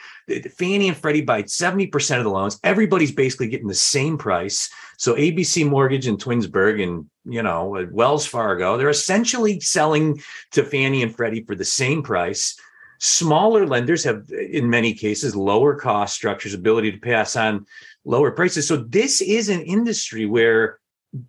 Fannie 0.58 0.88
and 0.88 0.96
Freddie 0.96 1.22
buy 1.22 1.42
70% 1.42 2.18
of 2.18 2.24
the 2.24 2.30
loans. 2.30 2.60
Everybody's 2.62 3.10
basically 3.10 3.48
getting 3.48 3.68
the 3.68 3.74
same 3.74 4.18
price. 4.18 4.70
So 4.98 5.14
ABC 5.14 5.68
Mortgage 5.68 6.06
and 6.06 6.22
Twinsburg 6.22 6.82
and 6.82 7.06
you 7.24 7.42
know 7.42 7.76
uh, 7.76 7.87
Wells 7.90 8.26
Fargo, 8.26 8.76
they're 8.76 8.90
essentially 8.90 9.60
selling 9.60 10.22
to 10.52 10.62
Fannie 10.62 11.02
and 11.02 11.14
Freddie 11.14 11.44
for 11.44 11.54
the 11.54 11.64
same 11.64 12.02
price. 12.02 12.58
Smaller 13.00 13.66
lenders 13.66 14.04
have, 14.04 14.30
in 14.30 14.70
many 14.70 14.94
cases, 14.94 15.34
lower 15.34 15.74
cost 15.74 16.14
structures, 16.14 16.54
ability 16.54 16.92
to 16.92 16.98
pass 16.98 17.34
on 17.34 17.66
lower 18.04 18.30
prices. 18.30 18.68
So 18.68 18.76
this 18.76 19.20
is 19.20 19.48
an 19.48 19.62
industry 19.62 20.26
where 20.26 20.78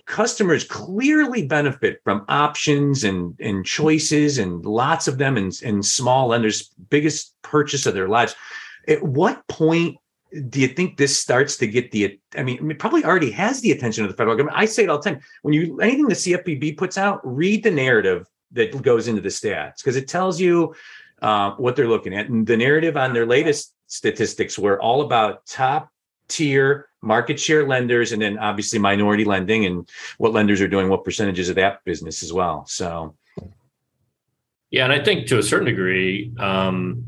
customers 0.05 0.63
clearly 0.63 1.45
benefit 1.45 2.01
from 2.03 2.25
options 2.27 3.03
and, 3.03 3.35
and 3.39 3.65
choices 3.65 4.37
and 4.37 4.65
lots 4.65 5.07
of 5.07 5.17
them 5.17 5.37
and, 5.37 5.59
and 5.63 5.85
small 5.85 6.27
lenders 6.27 6.71
biggest 6.89 7.35
purchase 7.41 7.85
of 7.85 7.93
their 7.93 8.07
lives. 8.07 8.35
At 8.87 9.03
what 9.03 9.47
point 9.47 9.97
do 10.49 10.59
you 10.59 10.67
think 10.67 10.97
this 10.97 11.17
starts 11.17 11.55
to 11.55 11.67
get 11.67 11.91
the 11.91 12.19
i 12.35 12.43
mean 12.43 12.69
it 12.69 12.77
probably 12.77 13.05
already 13.05 13.31
has 13.31 13.61
the 13.61 13.71
attention 13.71 14.03
of 14.03 14.11
the 14.11 14.17
federal 14.17 14.35
government. 14.35 14.57
I 14.57 14.65
say 14.65 14.83
it 14.83 14.89
all 14.89 14.99
the 14.99 15.11
time. 15.11 15.21
When 15.43 15.53
you 15.53 15.79
anything 15.79 16.07
the 16.07 16.15
cfpb 16.15 16.77
puts 16.77 16.97
out 16.97 17.21
read 17.23 17.63
the 17.63 17.71
narrative 17.71 18.27
that 18.51 18.81
goes 18.81 19.07
into 19.07 19.21
the 19.21 19.29
stats 19.29 19.77
because 19.77 19.95
it 19.95 20.07
tells 20.07 20.39
you 20.39 20.75
uh, 21.21 21.51
what 21.51 21.75
they're 21.75 21.87
looking 21.87 22.13
at. 22.13 22.29
And 22.29 22.45
the 22.45 22.57
narrative 22.57 22.97
on 22.97 23.13
their 23.13 23.25
latest 23.25 23.73
statistics 23.87 24.59
were 24.59 24.81
all 24.81 25.01
about 25.01 25.45
top 25.45 25.89
tier 26.27 26.87
market 27.01 27.39
share 27.39 27.67
lenders 27.67 28.11
and 28.11 28.21
then 28.21 28.37
obviously 28.39 28.79
minority 28.79 29.25
lending 29.25 29.65
and 29.65 29.87
what 30.17 30.33
lenders 30.33 30.59
are 30.61 30.67
doing 30.67 30.89
what 30.89 31.03
percentages 31.03 31.49
of 31.49 31.55
that 31.55 31.83
business 31.85 32.23
as 32.23 32.33
well. 32.33 32.65
So 32.65 33.15
yeah 34.75 34.83
and 34.83 34.93
i 34.93 35.01
think 35.01 35.27
to 35.27 35.37
a 35.37 35.43
certain 35.43 35.67
degree 35.67 36.33
um, 36.37 37.03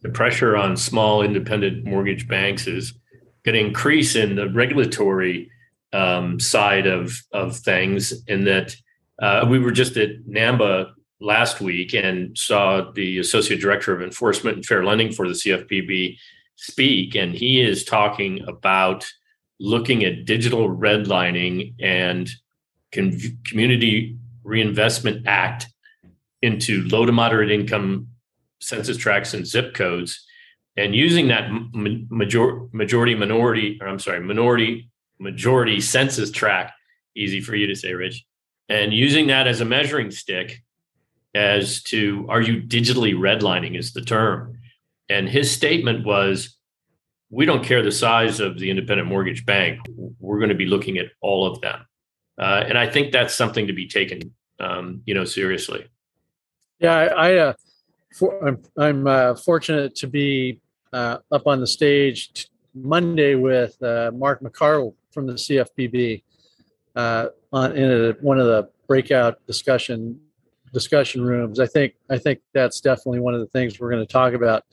the 0.00 0.08
pressure 0.08 0.56
on 0.56 0.76
small 0.76 1.22
independent 1.22 1.84
mortgage 1.84 2.26
banks 2.26 2.66
is 2.66 2.94
going 3.44 3.54
to 3.54 3.60
increase 3.60 4.16
in 4.16 4.34
the 4.34 4.48
regulatory 4.50 5.50
um, 5.92 6.40
side 6.40 6.86
of 6.86 7.12
of 7.32 7.56
things 7.56 8.24
in 8.26 8.44
that 8.44 8.74
uh, 9.20 9.46
we 9.48 9.58
were 9.58 9.72
just 9.72 9.96
at 9.96 10.24
NAMMBA 10.26 10.90
last 11.20 11.60
week 11.60 11.94
and 11.94 12.36
saw 12.36 12.90
the 12.92 13.18
associate 13.18 13.60
director 13.60 13.94
of 13.94 14.02
enforcement 14.02 14.56
and 14.56 14.66
fair 14.66 14.84
lending 14.84 15.12
for 15.12 15.28
the 15.28 15.34
cfpb 15.34 16.16
speak, 16.56 17.14
and 17.14 17.34
he 17.34 17.60
is 17.60 17.84
talking 17.84 18.42
about 18.48 19.06
looking 19.60 20.04
at 20.04 20.24
digital 20.24 20.68
redlining 20.68 21.74
and 21.80 22.28
con- 22.92 23.18
community 23.44 24.18
reinvestment 24.42 25.26
act 25.26 25.66
into 26.42 26.82
low 26.88 27.06
to 27.06 27.12
moderate 27.12 27.50
income 27.50 28.08
census 28.60 28.96
tracts 28.96 29.34
and 29.34 29.46
zip 29.46 29.74
codes 29.74 30.24
and 30.76 30.94
using 30.94 31.28
that 31.28 31.50
major- 31.72 32.66
majority 32.72 33.14
minority 33.14 33.78
or 33.80 33.88
i'm 33.88 33.98
sorry 33.98 34.20
minority 34.20 34.90
majority 35.18 35.80
census 35.80 36.30
tract 36.30 36.72
easy 37.14 37.40
for 37.40 37.54
you 37.54 37.66
to 37.66 37.74
say 37.74 37.92
rich 37.92 38.24
and 38.68 38.92
using 38.92 39.26
that 39.26 39.46
as 39.46 39.60
a 39.60 39.64
measuring 39.64 40.10
stick 40.10 40.62
as 41.34 41.82
to 41.82 42.26
are 42.28 42.40
you 42.40 42.62
digitally 42.62 43.14
redlining 43.14 43.78
is 43.78 43.92
the 43.92 44.00
term 44.00 44.55
and 45.08 45.28
his 45.28 45.50
statement 45.50 46.04
was, 46.04 46.56
we 47.30 47.44
don't 47.44 47.64
care 47.64 47.82
the 47.82 47.92
size 47.92 48.40
of 48.40 48.58
the 48.58 48.70
independent 48.70 49.08
mortgage 49.08 49.44
bank. 49.44 49.80
we're 50.20 50.38
going 50.38 50.48
to 50.48 50.54
be 50.54 50.66
looking 50.66 50.98
at 50.98 51.06
all 51.20 51.46
of 51.46 51.60
them. 51.60 51.84
Uh, 52.38 52.64
and 52.66 52.78
I 52.78 52.88
think 52.88 53.12
that's 53.12 53.34
something 53.34 53.66
to 53.66 53.72
be 53.72 53.88
taken, 53.88 54.34
um, 54.60 55.02
you 55.06 55.14
know, 55.14 55.24
seriously. 55.24 55.86
Yeah, 56.78 56.94
I, 56.94 57.06
I 57.06 57.34
uh, 57.36 57.52
for, 58.14 58.46
I'm, 58.46 58.62
I'm 58.78 59.06
uh, 59.06 59.34
fortunate 59.34 59.94
to 59.96 60.06
be 60.06 60.60
uh, 60.92 61.18
up 61.32 61.46
on 61.46 61.60
the 61.60 61.66
stage 61.66 62.32
t- 62.32 62.48
Monday 62.74 63.34
with 63.34 63.80
uh, 63.82 64.10
Mark 64.14 64.42
McArdle 64.42 64.94
from 65.10 65.26
the 65.26 65.34
CFPB 65.34 66.22
uh, 66.94 67.28
on 67.52 67.76
in 67.76 67.90
a, 67.90 68.12
one 68.20 68.38
of 68.38 68.46
the 68.46 68.68
breakout 68.86 69.44
discussion 69.46 70.20
discussion 70.72 71.22
rooms. 71.22 71.58
I 71.58 71.66
think 71.66 71.94
I 72.10 72.18
think 72.18 72.40
that's 72.52 72.80
definitely 72.80 73.20
one 73.20 73.34
of 73.34 73.40
the 73.40 73.46
things 73.46 73.80
we're 73.80 73.90
going 73.90 74.06
to 74.06 74.12
talk 74.12 74.34
about. 74.34 74.64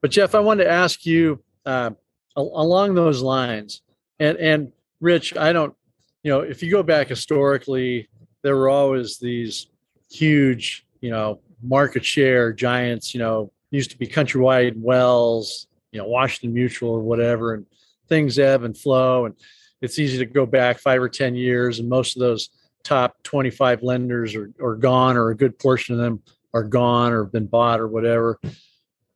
But 0.00 0.10
Jeff, 0.10 0.34
I 0.34 0.40
wanted 0.40 0.64
to 0.64 0.70
ask 0.70 1.04
you 1.04 1.42
uh, 1.66 1.90
along 2.36 2.94
those 2.94 3.20
lines, 3.22 3.82
and 4.18 4.38
and 4.38 4.72
Rich, 5.00 5.36
I 5.36 5.52
don't, 5.52 5.74
you 6.22 6.30
know, 6.30 6.40
if 6.40 6.62
you 6.62 6.70
go 6.70 6.82
back 6.82 7.08
historically, 7.08 8.08
there 8.42 8.56
were 8.56 8.68
always 8.68 9.18
these 9.18 9.68
huge, 10.10 10.86
you 11.00 11.10
know, 11.10 11.40
market 11.62 12.04
share 12.04 12.52
giants. 12.52 13.14
You 13.14 13.20
know, 13.20 13.52
used 13.70 13.90
to 13.90 13.98
be 13.98 14.06
Countrywide, 14.06 14.76
Wells, 14.76 15.66
you 15.92 15.98
know, 15.98 16.06
Washington 16.06 16.54
Mutual 16.54 16.90
or 16.90 17.00
whatever, 17.00 17.54
and 17.54 17.66
things 18.08 18.38
ebb 18.38 18.62
and 18.64 18.76
flow, 18.76 19.26
and 19.26 19.34
it's 19.80 19.98
easy 19.98 20.18
to 20.18 20.26
go 20.26 20.46
back 20.46 20.78
five 20.78 21.00
or 21.02 21.08
ten 21.08 21.34
years, 21.34 21.78
and 21.78 21.88
most 21.88 22.16
of 22.16 22.20
those 22.20 22.50
top 22.84 23.22
25 23.24 23.82
lenders 23.82 24.34
are, 24.34 24.50
are 24.62 24.76
gone 24.76 25.16
or 25.16 25.30
a 25.30 25.36
good 25.36 25.58
portion 25.58 25.94
of 25.94 26.00
them 26.00 26.22
are 26.54 26.64
gone 26.64 27.12
or 27.12 27.24
have 27.24 27.32
been 27.32 27.46
bought 27.46 27.80
or 27.80 27.88
whatever. 27.88 28.40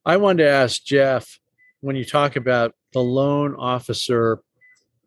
I 0.05 0.17
wanted 0.17 0.43
to 0.43 0.51
ask 0.51 0.85
Jeff 0.85 1.39
when 1.81 1.95
you 1.95 2.05
talk 2.05 2.35
about 2.35 2.75
the 2.93 3.03
loan 3.03 3.55
officer 3.55 4.41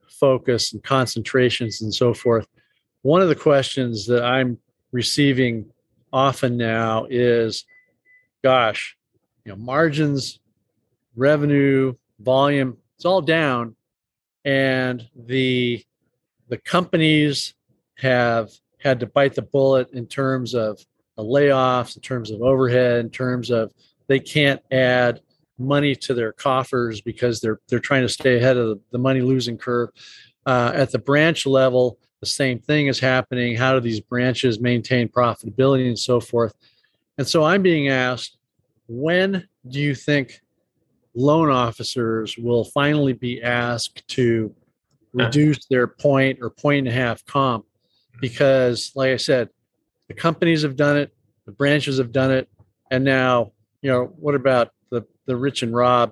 focus 0.07 0.71
and 0.71 0.81
concentrations 0.81 1.81
and 1.81 1.93
so 1.93 2.13
forth, 2.13 2.47
one 3.01 3.21
of 3.21 3.27
the 3.27 3.35
questions 3.35 4.07
that 4.07 4.23
I'm 4.23 4.57
receiving 4.93 5.65
often 6.13 6.55
now 6.55 7.07
is 7.09 7.65
gosh, 8.41 8.95
you 9.43 9.51
know, 9.51 9.57
margins, 9.57 10.39
revenue, 11.15 11.93
volume, 12.19 12.77
it's 12.95 13.05
all 13.05 13.21
down. 13.21 13.75
And 14.45 15.05
the 15.13 15.83
the 16.47 16.57
companies 16.59 17.53
have 17.97 18.51
had 18.79 19.01
to 19.01 19.07
bite 19.07 19.33
the 19.33 19.41
bullet 19.41 19.89
in 19.91 20.07
terms 20.07 20.53
of 20.53 20.79
the 21.17 21.23
layoffs, 21.23 21.97
in 21.97 22.01
terms 22.01 22.31
of 22.31 22.41
overhead, 22.41 22.99
in 22.99 23.09
terms 23.09 23.49
of 23.49 23.73
they 24.07 24.19
can't 24.19 24.61
add 24.71 25.21
money 25.57 25.95
to 25.95 26.13
their 26.13 26.33
coffers 26.33 27.01
because 27.01 27.39
they're 27.39 27.59
they're 27.67 27.79
trying 27.79 28.01
to 28.01 28.09
stay 28.09 28.37
ahead 28.37 28.57
of 28.57 28.67
the, 28.67 28.79
the 28.91 28.97
money 28.97 29.21
losing 29.21 29.57
curve. 29.57 29.89
Uh, 30.45 30.71
at 30.75 30.91
the 30.91 30.99
branch 30.99 31.45
level, 31.45 31.97
the 32.19 32.25
same 32.25 32.59
thing 32.59 32.87
is 32.87 32.99
happening. 32.99 33.55
How 33.55 33.73
do 33.73 33.79
these 33.79 33.99
branches 33.99 34.59
maintain 34.59 35.07
profitability 35.07 35.87
and 35.87 35.97
so 35.97 36.19
forth? 36.19 36.53
And 37.17 37.27
so 37.27 37.43
I'm 37.43 37.61
being 37.61 37.87
asked, 37.87 38.37
when 38.87 39.47
do 39.67 39.79
you 39.79 39.95
think 39.95 40.41
loan 41.15 41.49
officers 41.49 42.37
will 42.37 42.65
finally 42.65 43.13
be 43.13 43.41
asked 43.41 44.07
to 44.09 44.53
reduce 45.13 45.65
their 45.67 45.87
point 45.87 46.39
or 46.41 46.49
point 46.49 46.79
and 46.79 46.87
a 46.89 46.91
half 46.91 47.25
comp 47.25 47.65
because, 48.19 48.91
like 48.95 49.11
I 49.11 49.17
said, 49.17 49.49
the 50.07 50.13
companies 50.13 50.61
have 50.61 50.75
done 50.75 50.97
it, 50.97 51.13
the 51.45 51.51
branches 51.51 51.97
have 51.97 52.11
done 52.11 52.31
it, 52.31 52.49
and 52.91 53.03
now 53.03 53.51
you 53.85 53.91
know 53.91 54.05
what 54.17 54.33
about 54.33 54.71
the 54.89 55.03
the 55.27 55.35
Rich 55.35 55.61
and 55.61 55.71
Rob 55.71 56.11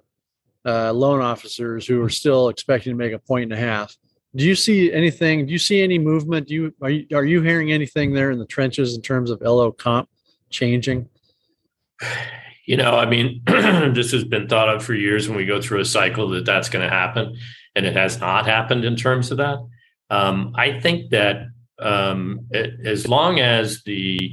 uh, 0.63 0.93
loan 0.93 1.21
officers 1.21 1.87
who 1.87 2.03
are 2.03 2.09
still 2.09 2.49
expecting 2.49 2.91
to 2.91 2.95
make 2.95 3.13
a 3.13 3.17
point 3.17 3.51
and 3.51 3.53
a 3.53 3.57
half? 3.57 3.97
Do 4.35 4.45
you 4.45 4.53
see 4.53 4.93
anything? 4.93 5.47
Do 5.47 5.51
you 5.51 5.57
see 5.57 5.81
any 5.81 5.97
movement? 5.97 6.49
Do 6.49 6.53
you 6.53 6.73
are 6.83 6.91
you 6.91 7.07
are 7.17 7.25
you 7.25 7.41
hearing 7.41 7.71
anything 7.71 8.13
there 8.13 8.29
in 8.29 8.37
the 8.37 8.45
trenches 8.45 8.95
in 8.95 9.01
terms 9.01 9.31
of 9.31 9.41
LO 9.41 9.71
comp 9.71 10.07
changing? 10.51 11.09
You 12.67 12.77
know, 12.77 12.95
I 12.95 13.07
mean, 13.07 13.41
this 13.47 14.11
has 14.11 14.23
been 14.23 14.47
thought 14.47 14.69
of 14.69 14.85
for 14.85 14.93
years 14.93 15.27
when 15.27 15.35
we 15.35 15.47
go 15.47 15.59
through 15.59 15.79
a 15.79 15.85
cycle 15.85 16.29
that 16.29 16.45
that's 16.45 16.69
going 16.69 16.87
to 16.87 16.95
happen, 16.95 17.35
and 17.75 17.87
it 17.87 17.95
has 17.95 18.19
not 18.19 18.45
happened 18.45 18.85
in 18.85 18.95
terms 18.95 19.31
of 19.31 19.37
that. 19.37 19.57
Um, 20.11 20.53
I 20.55 20.79
think 20.79 21.09
that 21.09 21.47
um, 21.79 22.47
as 22.85 23.07
long 23.07 23.39
as 23.39 23.81
the 23.81 24.31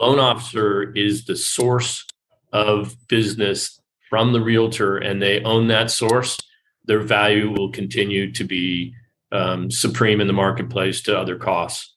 loan 0.00 0.20
officer 0.20 0.92
is 0.92 1.24
the 1.24 1.34
source 1.34 2.06
of 2.52 2.96
business 3.08 3.80
from 4.10 4.32
the 4.32 4.40
realtor 4.40 4.98
and 4.98 5.22
they 5.22 5.42
own 5.42 5.68
that 5.68 5.90
source, 5.90 6.38
their 6.84 7.00
value 7.00 7.50
will 7.50 7.70
continue 7.70 8.30
to 8.32 8.44
be 8.44 8.94
um, 9.30 9.70
supreme 9.70 10.20
in 10.20 10.26
the 10.26 10.32
marketplace 10.32 11.00
to 11.02 11.18
other 11.18 11.36
costs. 11.36 11.94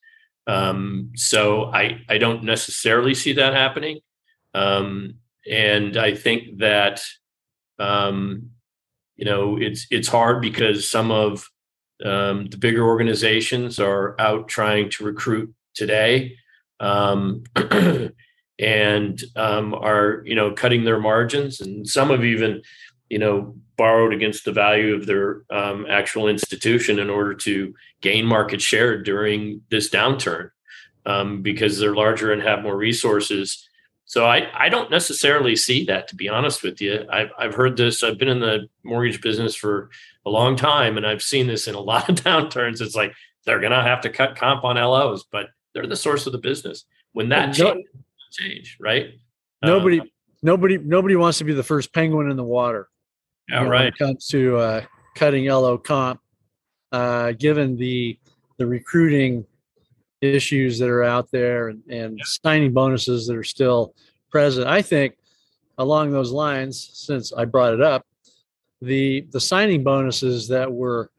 Um, 0.47 1.11
so 1.15 1.65
I, 1.65 2.01
I 2.07 2.17
don't 2.17 2.43
necessarily 2.43 3.13
see 3.13 3.33
that 3.33 3.53
happening. 3.53 3.99
Um, 4.53 5.15
and 5.49 5.97
I 5.97 6.15
think 6.15 6.59
that, 6.59 7.03
um, 7.79 8.51
you 9.17 9.25
know, 9.25 9.57
it's, 9.57 9.87
it's 9.91 10.07
hard 10.07 10.41
because 10.41 10.89
some 10.89 11.11
of 11.11 11.49
um, 12.03 12.47
the 12.47 12.57
bigger 12.57 12.85
organizations 12.85 13.79
are 13.79 14.19
out 14.19 14.47
trying 14.47 14.89
to 14.91 15.03
recruit 15.03 15.53
today 15.73 16.37
um, 16.79 17.43
and 18.59 19.21
um, 19.35 19.73
are 19.73 20.21
you 20.25 20.35
know 20.35 20.51
cutting 20.51 20.83
their 20.83 20.99
margins, 20.99 21.61
and 21.61 21.87
some 21.87 22.09
have 22.09 22.23
even 22.23 22.61
you 23.09 23.19
know 23.19 23.55
borrowed 23.77 24.13
against 24.13 24.45
the 24.45 24.51
value 24.51 24.95
of 24.95 25.05
their 25.05 25.43
um, 25.49 25.85
actual 25.89 26.27
institution 26.27 26.99
in 26.99 27.09
order 27.09 27.33
to 27.33 27.73
gain 28.01 28.25
market 28.25 28.61
share 28.61 29.01
during 29.01 29.61
this 29.69 29.89
downturn 29.89 30.49
um, 31.05 31.41
because 31.41 31.77
they're 31.77 31.95
larger 31.95 32.31
and 32.31 32.41
have 32.41 32.63
more 32.63 32.77
resources. 32.77 33.67
So 34.05 34.25
I, 34.25 34.47
I 34.53 34.69
don't 34.69 34.91
necessarily 34.91 35.55
see 35.55 35.85
that 35.85 36.07
to 36.09 36.15
be 36.15 36.29
honest 36.29 36.63
with 36.63 36.79
you. 36.79 37.05
I've, 37.11 37.31
I've 37.37 37.55
heard 37.55 37.75
this. 37.75 38.03
I've 38.03 38.17
been 38.17 38.27
in 38.27 38.39
the 38.39 38.67
mortgage 38.83 39.21
business 39.21 39.55
for 39.55 39.89
a 40.25 40.29
long 40.29 40.55
time, 40.55 40.97
and 40.97 41.05
I've 41.05 41.23
seen 41.23 41.47
this 41.47 41.67
in 41.67 41.75
a 41.75 41.79
lot 41.81 42.09
of 42.09 42.15
downturns. 42.15 42.81
It's 42.81 42.95
like 42.95 43.13
they're 43.45 43.59
going 43.59 43.71
to 43.71 43.81
have 43.81 44.01
to 44.01 44.09
cut 44.09 44.35
comp 44.35 44.63
on 44.63 44.77
LOs, 44.77 45.25
but 45.31 45.47
they're 45.73 45.87
the 45.87 45.95
source 45.95 46.25
of 46.25 46.31
the 46.31 46.39
business. 46.39 46.85
When 47.13 47.29
that 47.29 47.53
change, 47.53 47.85
change, 48.35 48.77
right? 48.79 49.13
Nobody, 49.63 49.99
uh, 49.99 50.05
nobody, 50.43 50.77
nobody 50.77 51.15
wants 51.15 51.37
to 51.39 51.43
be 51.43 51.53
the 51.53 51.63
first 51.63 51.93
penguin 51.93 52.29
in 52.29 52.37
the 52.37 52.43
water. 52.43 52.89
Yeah, 53.49 53.59
you 53.59 53.65
know, 53.65 53.71
right. 53.71 53.79
When 53.79 53.87
it 53.87 53.97
comes 53.97 54.27
to 54.27 54.57
uh, 54.57 54.81
cutting 55.15 55.45
LO 55.45 55.77
comp, 55.77 56.19
uh, 56.91 57.31
given 57.33 57.77
the 57.77 58.17
the 58.57 58.65
recruiting 58.65 59.45
issues 60.21 60.79
that 60.79 60.89
are 60.89 61.03
out 61.03 61.29
there 61.29 61.67
and, 61.67 61.83
and 61.89 62.17
yeah. 62.17 62.23
signing 62.25 62.71
bonuses 62.71 63.27
that 63.27 63.35
are 63.35 63.43
still 63.43 63.93
present, 64.31 64.67
I 64.67 64.81
think 64.81 65.17
along 65.77 66.11
those 66.11 66.31
lines, 66.31 66.89
since 66.93 67.33
I 67.33 67.45
brought 67.45 67.73
it 67.73 67.81
up, 67.81 68.05
the 68.81 69.27
the 69.31 69.39
signing 69.39 69.83
bonuses 69.83 70.47
that 70.49 70.71
were 70.71 71.09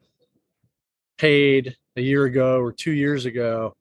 paid 1.17 1.75
a 1.95 2.01
year 2.01 2.25
ago 2.25 2.59
or 2.59 2.71
two 2.71 2.91
years 2.91 3.25
ago 3.25 3.75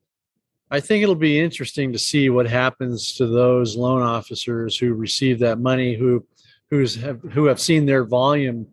i 0.70 0.80
think 0.80 1.02
it'll 1.02 1.14
be 1.14 1.38
interesting 1.38 1.92
to 1.92 1.98
see 1.98 2.30
what 2.30 2.46
happens 2.46 3.14
to 3.14 3.26
those 3.26 3.76
loan 3.76 4.02
officers 4.02 4.76
who 4.76 4.94
receive 4.94 5.38
that 5.38 5.58
money 5.58 5.94
who 5.94 6.24
who's 6.70 6.94
have 6.94 7.20
who 7.32 7.46
have 7.46 7.60
seen 7.60 7.86
their 7.86 8.04
volume 8.04 8.66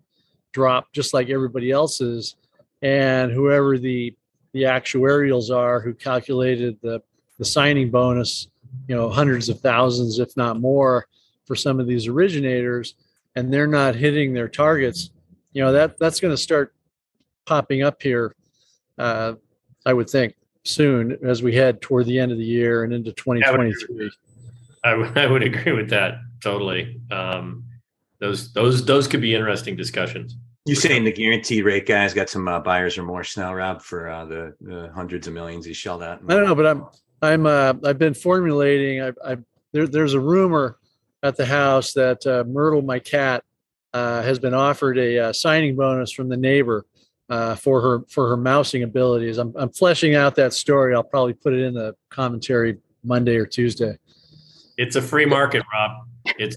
drop 0.52 0.92
just 0.94 1.14
like 1.14 1.30
everybody 1.30 1.72
else's 1.72 2.36
and 2.82 3.32
whoever 3.32 3.78
the 3.78 4.16
the 4.54 4.64
actuarials 4.64 5.56
are 5.56 5.80
who 5.80 5.94
calculated 5.94 6.78
the 6.82 7.02
the 7.40 7.46
signing 7.46 7.90
bonus 7.90 8.48
you 8.88 8.96
know 8.96 9.10
hundreds 9.10 9.50
of 9.50 9.60
thousands 9.60 10.20
if 10.20 10.36
not 10.38 10.60
more 10.60 11.08
for 11.46 11.56
some 11.56 11.80
of 11.80 11.88
these 11.88 12.08
originators 12.08 12.96
and 13.36 13.52
they're 13.52 13.68
not 13.68 13.96
hitting 13.96 14.34
their 14.34 14.48
targets, 14.48 15.10
you 15.54 15.64
know 15.64 15.72
that 15.72 15.98
that's 16.00 16.20
going 16.20 16.34
to 16.34 16.38
start 16.38 16.74
popping 17.46 17.84
up 17.84 18.02
here. 18.02 18.36
Uh, 18.98 19.34
I 19.86 19.94
would 19.94 20.10
think 20.10 20.36
soon 20.66 21.18
as 21.24 21.44
we 21.44 21.54
head 21.56 21.82
toward 21.82 22.06
the 22.06 22.20
end 22.20 22.32
of 22.32 22.38
the 22.38 22.46
year 22.46 22.84
and 22.84 22.94
into 22.94 23.12
2023. 23.12 24.12
I 24.84 24.94
would, 24.96 25.18
I 25.18 25.28
would 25.28 25.44
agree 25.44 25.72
with 25.72 25.90
that 25.90 26.20
totally. 26.42 27.00
Um, 27.12 27.66
those 28.20 28.54
those 28.54 28.86
those 28.86 29.08
could 29.08 29.22
be 29.22 29.36
interesting 29.36 29.76
discussions. 29.76 30.38
You 30.66 30.76
saying 30.76 31.04
the 31.04 31.12
guaranteed 31.12 31.66
rate 31.66 31.86
guys 31.86 32.14
got 32.14 32.30
some 32.30 32.48
uh, 32.48 32.60
buyer's 32.60 32.98
remorse 32.98 33.36
now, 33.36 33.54
Rob, 33.54 33.82
for 33.82 34.10
uh, 34.10 34.24
the, 34.24 34.56
the 34.62 34.92
hundreds 34.96 35.28
of 35.28 35.34
millions 35.34 35.66
he 35.66 35.74
shelled 35.74 36.02
out? 36.02 36.22
I 36.28 36.34
don't 36.34 36.46
know, 36.46 36.56
but 36.56 36.66
I'm 36.66 36.86
I'm 37.22 37.46
uh, 37.46 37.74
I've 37.86 38.00
been 38.00 38.14
formulating. 38.14 39.02
I, 39.02 39.12
I 39.26 39.38
there, 39.74 39.88
there's 39.88 40.14
a 40.14 40.20
rumor 40.20 40.78
at 41.22 41.36
the 41.36 41.46
house 41.46 41.94
that 41.94 42.26
uh, 42.26 42.46
Myrtle, 42.48 42.82
my 42.82 43.00
cat, 43.00 43.44
uh, 43.94 44.22
has 44.22 44.40
been 44.40 44.54
offered 44.54 44.98
a 44.98 45.20
uh, 45.20 45.34
signing 45.34 45.76
bonus 45.76 46.12
from 46.12 46.30
the 46.30 46.38
neighbor 46.38 46.86
uh, 47.34 47.56
for 47.56 47.82
her 47.82 48.04
for 48.08 48.30
her 48.30 48.38
mousing 48.38 48.84
abilities. 48.84 49.40
I'm, 49.40 49.54
I'm 49.58 49.70
fleshing 49.70 50.14
out 50.14 50.36
that 50.36 50.54
story. 50.54 50.94
I'll 50.94 51.04
probably 51.04 51.34
put 51.34 51.54
it 51.54 51.62
in 51.62 51.74
the 51.74 51.96
commentary 52.10 52.78
Monday 53.04 53.38
or 53.38 53.48
Tuesday. 53.48 53.98
It's 54.78 54.96
a 54.96 55.02
free 55.02 55.26
market, 55.26 55.64
Rob. 55.74 56.08
It's 56.38 56.56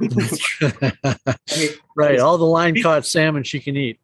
right. 1.96 2.18
All 2.18 2.36
the 2.36 2.44
line 2.44 2.80
caught 2.82 3.06
salmon 3.06 3.42
she 3.42 3.58
can 3.58 3.74
eat. 3.76 3.98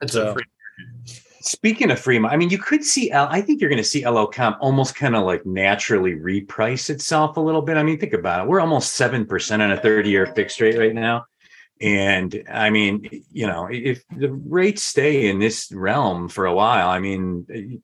It's 0.00 0.14
so. 0.14 0.30
a 0.30 0.32
free 0.32 0.44
market. 0.44 1.20
Speaking 1.42 1.90
of 1.90 2.00
free, 2.00 2.18
I 2.18 2.38
mean, 2.38 2.48
you 2.48 2.56
could 2.56 2.82
see. 2.82 3.12
I 3.12 3.42
think 3.42 3.60
you're 3.60 3.68
going 3.68 3.82
to 3.82 3.88
see 3.88 4.06
LO 4.06 4.26
Comp 4.26 4.56
almost 4.62 4.94
kind 4.94 5.14
of 5.14 5.24
like 5.24 5.44
naturally 5.44 6.14
reprice 6.14 6.88
itself 6.88 7.36
a 7.36 7.40
little 7.40 7.60
bit. 7.60 7.76
I 7.76 7.82
mean, 7.82 8.00
think 8.00 8.14
about 8.14 8.40
it. 8.40 8.48
We're 8.48 8.60
almost 8.60 8.94
seven 8.94 9.26
percent 9.26 9.60
on 9.60 9.72
a 9.72 9.76
30 9.76 10.08
year 10.08 10.24
fixed 10.24 10.58
rate 10.62 10.78
right 10.78 10.94
now, 10.94 11.26
and 11.84 12.42
I 12.50 12.70
mean, 12.70 13.06
you 13.30 13.46
know, 13.46 13.68
if 13.70 14.02
the 14.08 14.32
rates 14.32 14.82
stay 14.82 15.28
in 15.28 15.38
this 15.38 15.70
realm 15.70 16.30
for 16.30 16.46
a 16.46 16.54
while, 16.54 16.88
I 16.88 16.98
mean, 16.98 17.82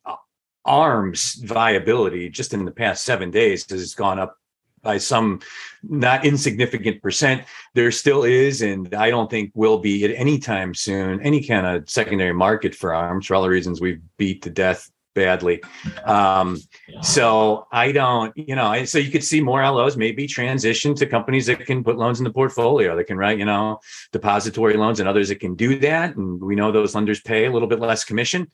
arms 0.64 1.34
viability 1.34 2.30
just 2.30 2.54
in 2.54 2.64
the 2.64 2.70
past 2.70 3.04
seven 3.04 3.30
days 3.30 3.70
has 3.70 3.94
gone 3.94 4.18
up 4.18 4.36
by 4.80 4.96
some 4.96 5.40
not 5.82 6.24
insignificant 6.24 7.02
percent. 7.02 7.44
There 7.74 7.92
still 7.92 8.24
is, 8.24 8.62
and 8.62 8.94
I 8.94 9.10
don't 9.10 9.28
think 9.28 9.52
will 9.54 9.80
be 9.80 10.02
at 10.06 10.18
any 10.18 10.38
time 10.38 10.72
soon, 10.74 11.20
any 11.20 11.46
kind 11.46 11.66
of 11.66 11.90
secondary 11.90 12.32
market 12.32 12.74
for 12.74 12.94
arms 12.94 13.26
for 13.26 13.34
all 13.34 13.42
the 13.42 13.50
reasons 13.50 13.82
we've 13.82 14.00
beat 14.16 14.40
to 14.44 14.50
death 14.50 14.90
badly. 15.14 15.62
Um, 16.05 16.59
so 17.03 17.66
I 17.73 17.92
don't, 17.92 18.37
you 18.37 18.55
know, 18.55 18.85
so 18.85 18.99
you 18.99 19.11
could 19.11 19.25
see 19.25 19.40
more 19.40 19.62
LOs 19.62 19.96
maybe 19.96 20.27
transition 20.27 20.94
to 20.96 21.07
companies 21.07 21.46
that 21.46 21.66
can 21.66 21.83
put 21.83 21.99
loans 21.99 22.20
in 22.20 22.25
the 22.25 22.33
portfolio 22.33 22.96
that 22.96 23.05
can 23.05 23.16
write, 23.16 23.38
you 23.38 23.44
know, 23.44 23.81
depository 24.12 24.77
loans 24.77 25.01
and 25.01 25.09
others 25.09 25.29
that 25.29 25.40
can 25.40 25.55
do 25.55 25.79
that. 25.81 26.16
And 26.16 26.40
we 26.40 26.55
know 26.55 26.73
those 26.73 26.94
lenders 26.94 27.20
pay 27.20 27.46
a 27.46 27.53
little 27.53 27.68
bit 27.68 27.81
less 27.81 28.05
commission. 28.05 28.51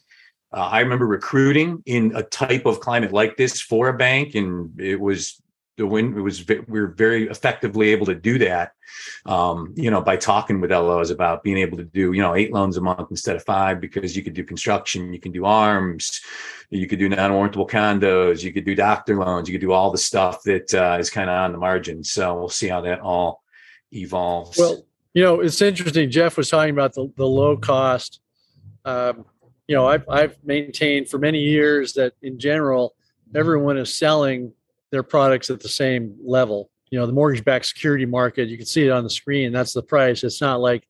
Uh, 0.53 0.69
I 0.73 0.81
remember 0.81 1.07
recruiting 1.07 1.83
in 1.87 2.15
a 2.15 2.23
type 2.23 2.67
of 2.67 2.81
climate 2.81 3.13
like 3.13 3.37
this 3.37 3.61
for 3.61 3.89
a 3.89 3.97
bank, 3.97 4.35
and 4.35 4.81
it 4.81 4.99
was 4.99 5.43
the 5.77 5.87
win. 5.87 6.17
It 6.17 6.21
was 6.21 6.47
we 6.47 6.81
were 6.81 6.89
very 6.89 7.29
effectively 7.29 7.91
able 7.91 8.07
to 8.07 8.15
do 8.15 8.39
that, 8.39 8.73
um, 9.27 9.75
you 9.77 9.91
know, 9.91 10.01
by 10.01 10.17
talking 10.17 10.61
with 10.61 10.71
LOs 10.71 11.11
about 11.11 11.43
being 11.43 11.59
able 11.59 11.77
to 11.79 11.85
do 11.85 12.13
you 12.13 12.23
know 12.23 12.35
eight 12.35 12.53
loans 12.53 12.77
a 12.77 12.81
month 12.81 13.11
instead 13.11 13.37
of 13.37 13.45
five 13.45 13.81
because 13.81 14.17
you 14.17 14.23
could 14.23 14.35
do 14.35 14.45
construction, 14.45 15.13
you 15.13 15.21
can 15.21 15.33
do 15.33 15.45
arms, 15.45 16.21
you 16.71 16.87
could 16.87 16.99
do 16.99 17.09
non-warrantable 17.09 17.69
condos, 17.69 18.43
you 18.43 18.53
could 18.53 18.65
do 18.65 18.75
doctor 18.75 19.17
loans, 19.17 19.49
you 19.49 19.55
could 19.55 19.67
do 19.67 19.73
all 19.73 19.91
the 19.91 19.99
stuff 19.99 20.43
that 20.45 20.73
uh, 20.75 20.97
is 20.99 21.11
kind 21.11 21.31
of 21.31 21.37
on 21.37 21.53
the 21.53 21.59
margin. 21.59 22.03
So 22.03 22.35
we'll 22.37 22.49
see 22.49 22.69
how 22.69 22.81
that 22.83 23.01
all 23.01 23.43
evolves. 23.93 24.59
Well, 24.59 24.85
you 25.15 25.23
know, 25.23 25.41
it's 25.41 25.61
interesting. 25.63 26.11
Jeff 26.11 26.37
was 26.37 26.49
talking 26.49 26.73
about 26.73 26.95
the 26.95 27.13
the 27.17 27.27
low 27.27 27.57
cost. 27.57 28.21
Um, 28.85 29.25
you 29.67 29.75
know, 29.75 29.87
I've, 29.87 30.09
I've 30.09 30.37
maintained 30.45 31.09
for 31.09 31.19
many 31.19 31.41
years 31.41 31.95
that 31.95 32.13
in 32.23 32.39
general, 32.39 32.95
everyone 33.35 33.77
is 33.77 33.93
selling 33.93 34.53
their 34.91 35.03
products 35.03 35.51
at 35.51 35.61
the 35.61 35.69
same 35.69 36.17
level. 36.25 36.71
You 36.91 36.99
know, 36.99 37.07
the 37.07 37.13
mortgage-backed 37.13 37.67
security 37.67 38.07
market, 38.07 38.49
you 38.49 38.57
can 38.57 38.67
see 38.67 38.87
it 38.87 38.91
on 38.91 39.03
the 39.03 39.11
screen. 39.11 39.53
That's 39.53 39.73
the 39.73 39.83
price. 39.83 40.23
It's 40.23 40.41
not 40.41 40.61
like 40.61 40.87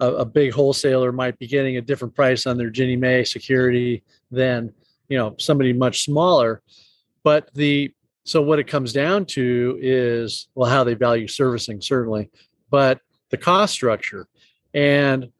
a, 0.00 0.12
a 0.12 0.24
big 0.24 0.52
wholesaler 0.52 1.12
might 1.12 1.38
be 1.38 1.46
getting 1.46 1.76
a 1.76 1.82
different 1.82 2.14
price 2.14 2.46
on 2.46 2.56
their 2.56 2.70
Ginnie 2.70 2.96
Mae 2.96 3.24
security 3.24 4.02
than 4.30 4.72
you 5.08 5.18
know 5.18 5.34
somebody 5.38 5.72
much 5.72 6.02
smaller. 6.02 6.62
But 7.22 7.52
the 7.54 7.92
so 8.24 8.42
what 8.42 8.58
it 8.58 8.66
comes 8.66 8.92
down 8.92 9.26
to 9.26 9.78
is 9.80 10.48
well 10.54 10.70
how 10.70 10.84
they 10.84 10.94
value 10.94 11.28
servicing 11.28 11.80
certainly, 11.80 12.30
but 12.70 13.00
the 13.30 13.36
cost 13.36 13.74
structure. 13.74 14.28
And 14.74 15.30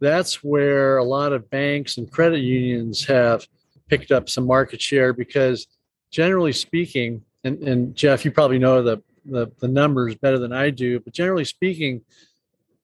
that's 0.00 0.42
where 0.42 0.98
a 0.98 1.04
lot 1.04 1.32
of 1.32 1.50
banks 1.50 1.98
and 1.98 2.10
credit 2.10 2.40
unions 2.40 3.04
have 3.06 3.46
picked 3.88 4.12
up 4.12 4.28
some 4.28 4.46
market 4.46 4.80
share 4.80 5.12
because 5.12 5.66
generally 6.10 6.52
speaking 6.52 7.22
and, 7.48 7.62
and 7.68 7.96
jeff 7.96 8.24
you 8.24 8.30
probably 8.30 8.58
know 8.58 8.82
the, 8.82 9.02
the, 9.24 9.50
the 9.58 9.68
numbers 9.68 10.14
better 10.14 10.38
than 10.38 10.52
i 10.52 10.70
do 10.70 11.00
but 11.00 11.12
generally 11.12 11.44
speaking 11.44 12.02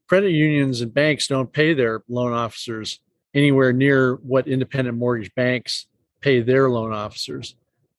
credit 0.08 0.30
unions 0.30 0.80
and 0.80 0.92
banks 0.92 1.26
don't 1.26 1.52
pay 1.52 1.74
their 1.74 2.02
loan 2.08 2.32
officers 2.32 3.00
anywhere 3.34 3.72
near 3.72 4.16
what 4.16 4.46
independent 4.46 4.96
mortgage 4.96 5.34
banks 5.34 5.86
pay 6.20 6.40
their 6.40 6.70
loan 6.70 6.92
officers. 6.92 7.56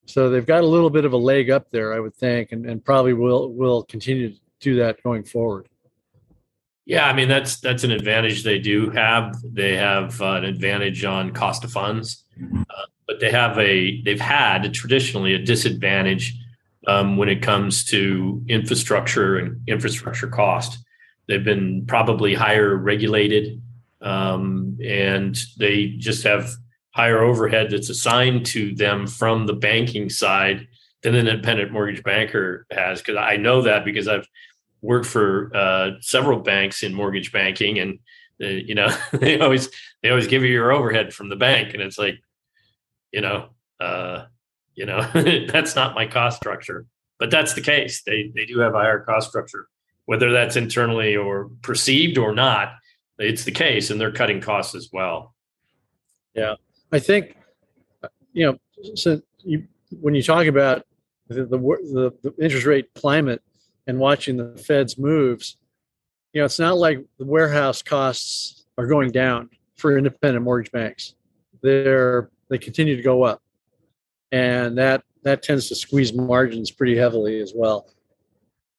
So 0.08 0.30
they've 0.30 0.46
got 0.46 0.64
a 0.64 0.68
little 0.68 0.90
bit 0.90 1.06
of 1.06 1.14
a 1.14 1.18
leg 1.18 1.50
up 1.50 1.72
there 1.72 1.94
i 1.94 2.00
would 2.00 2.16
think 2.16 2.52
and, 2.52 2.66
and 2.66 2.84
probably 2.84 3.14
will 3.14 3.52
will 3.54 3.84
continue 3.84 4.30
to 4.30 4.40
do 4.60 4.76
that 4.78 5.02
going 5.04 5.24
forward. 5.24 5.68
Yeah, 6.86 7.08
I 7.08 7.14
mean 7.14 7.28
that's 7.28 7.60
that's 7.60 7.84
an 7.84 7.92
advantage 7.92 8.44
they 8.44 8.60
do 8.60 8.92
have. 8.92 9.36
They 9.44 9.76
have 9.76 10.22
uh, 10.22 10.34
an 10.34 10.46
advantage 10.46 11.04
on 11.04 11.32
cost 11.32 11.64
of 11.64 11.72
funds, 11.72 12.24
uh, 12.40 12.86
but 13.08 13.20
they 13.20 13.32
have 13.32 13.58
a 13.58 14.02
they've 14.04 14.22
had 14.22 14.72
traditionally 14.74 15.34
a 15.34 15.40
disadvantage 15.40 16.36
um, 16.88 17.18
when 17.18 17.30
it 17.30 17.42
comes 17.42 17.84
to 17.86 18.44
infrastructure 18.48 19.38
and 19.38 19.62
infrastructure 19.68 20.28
cost. 20.28 20.80
They've 21.28 21.44
been 21.44 21.86
probably 21.88 22.34
higher 22.34 22.76
regulated, 22.76 23.62
um, 24.02 24.78
and 24.84 25.38
they 25.58 25.88
just 25.98 26.24
have 26.24 26.52
higher 26.92 27.22
overhead 27.22 27.72
that's 27.72 27.90
assigned 27.90 28.46
to 28.46 28.74
them 28.76 29.08
from 29.08 29.48
the 29.48 29.54
banking 29.54 30.10
side 30.10 30.68
than 31.02 31.16
an 31.16 31.28
independent 31.28 31.72
mortgage 31.72 32.04
banker 32.04 32.66
has. 32.72 33.00
Because 33.00 33.18
I 33.18 33.38
know 33.38 33.64
that 33.64 33.86
because 33.86 34.08
I've 34.08 34.28
worked 34.82 35.08
for 35.08 35.52
uh, 35.56 35.92
several 36.00 36.40
banks 36.40 36.84
in 36.84 36.94
mortgage 36.94 37.32
banking, 37.32 37.80
and 37.80 38.00
uh, 38.42 38.48
you 38.48 38.76
know 38.76 38.96
they 39.14 39.40
always 39.40 39.70
they 40.04 40.10
always 40.10 40.28
give 40.28 40.44
you 40.44 40.50
your 40.50 40.72
overhead 40.72 41.14
from 41.14 41.30
the 41.30 41.36
bank, 41.36 41.74
and 41.74 41.82
it's 41.82 41.98
like, 41.98 42.20
you 43.12 43.22
know, 43.22 43.50
uh, 43.80 44.26
you 44.76 44.86
know 44.86 45.02
that's 45.52 45.76
not 45.76 45.96
my 45.96 46.06
cost 46.06 46.38
structure, 46.38 46.86
but 47.20 47.32
that's 47.32 47.54
the 47.54 47.62
case. 47.62 48.04
They 48.04 48.32
they 48.36 48.46
do 48.46 48.60
have 48.60 48.74
a 48.74 48.78
higher 48.78 49.00
cost 49.00 49.30
structure, 49.30 49.68
whether 50.06 50.32
that's 50.32 50.56
internally 50.56 51.16
or 51.16 51.50
perceived 51.62 52.18
or 52.18 52.34
not. 52.34 52.74
It's 53.18 53.44
the 53.44 53.52
case, 53.52 53.90
and 53.90 54.00
they're 54.00 54.12
cutting 54.12 54.42
costs 54.42 54.76
as 54.76 54.90
well. 54.92 55.34
Yeah, 56.34 56.56
I 56.92 57.00
think 57.00 57.38
uh, 58.04 58.10
you 58.34 58.46
know. 58.46 58.58
So 58.96 59.22
you, 59.44 59.68
when 60.02 60.16
you 60.16 60.22
talk 60.22 60.48
about 60.48 60.86
the, 61.28 61.46
the 61.46 61.58
the, 61.58 62.14
the 62.22 62.44
interest 62.44 62.66
rate 62.66 62.94
climate 62.94 63.42
and 63.88 64.00
watching 64.00 64.38
the 64.38 64.58
Fed's 64.58 64.98
moves, 64.98 65.58
you 66.34 66.42
know, 66.42 66.46
it's 66.46 66.60
not 66.60 66.78
like 66.78 67.00
the 67.18 67.26
warehouse 67.26 67.82
costs 67.82 68.66
are 68.78 68.88
going 68.88 69.12
down 69.12 69.50
for 69.76 69.98
independent 69.98 70.44
mortgage 70.44 70.72
banks. 70.72 71.16
They're 71.62 72.30
they 72.50 72.58
continue 72.58 72.96
to 72.96 73.02
go 73.02 73.24
up, 73.24 73.42
and 74.36 74.78
that 74.78 75.02
that 75.24 75.42
tends 75.42 75.70
to 75.70 75.76
squeeze 75.76 76.14
margins 76.14 76.70
pretty 76.70 76.98
heavily 76.98 77.40
as 77.40 77.54
well. 77.56 77.88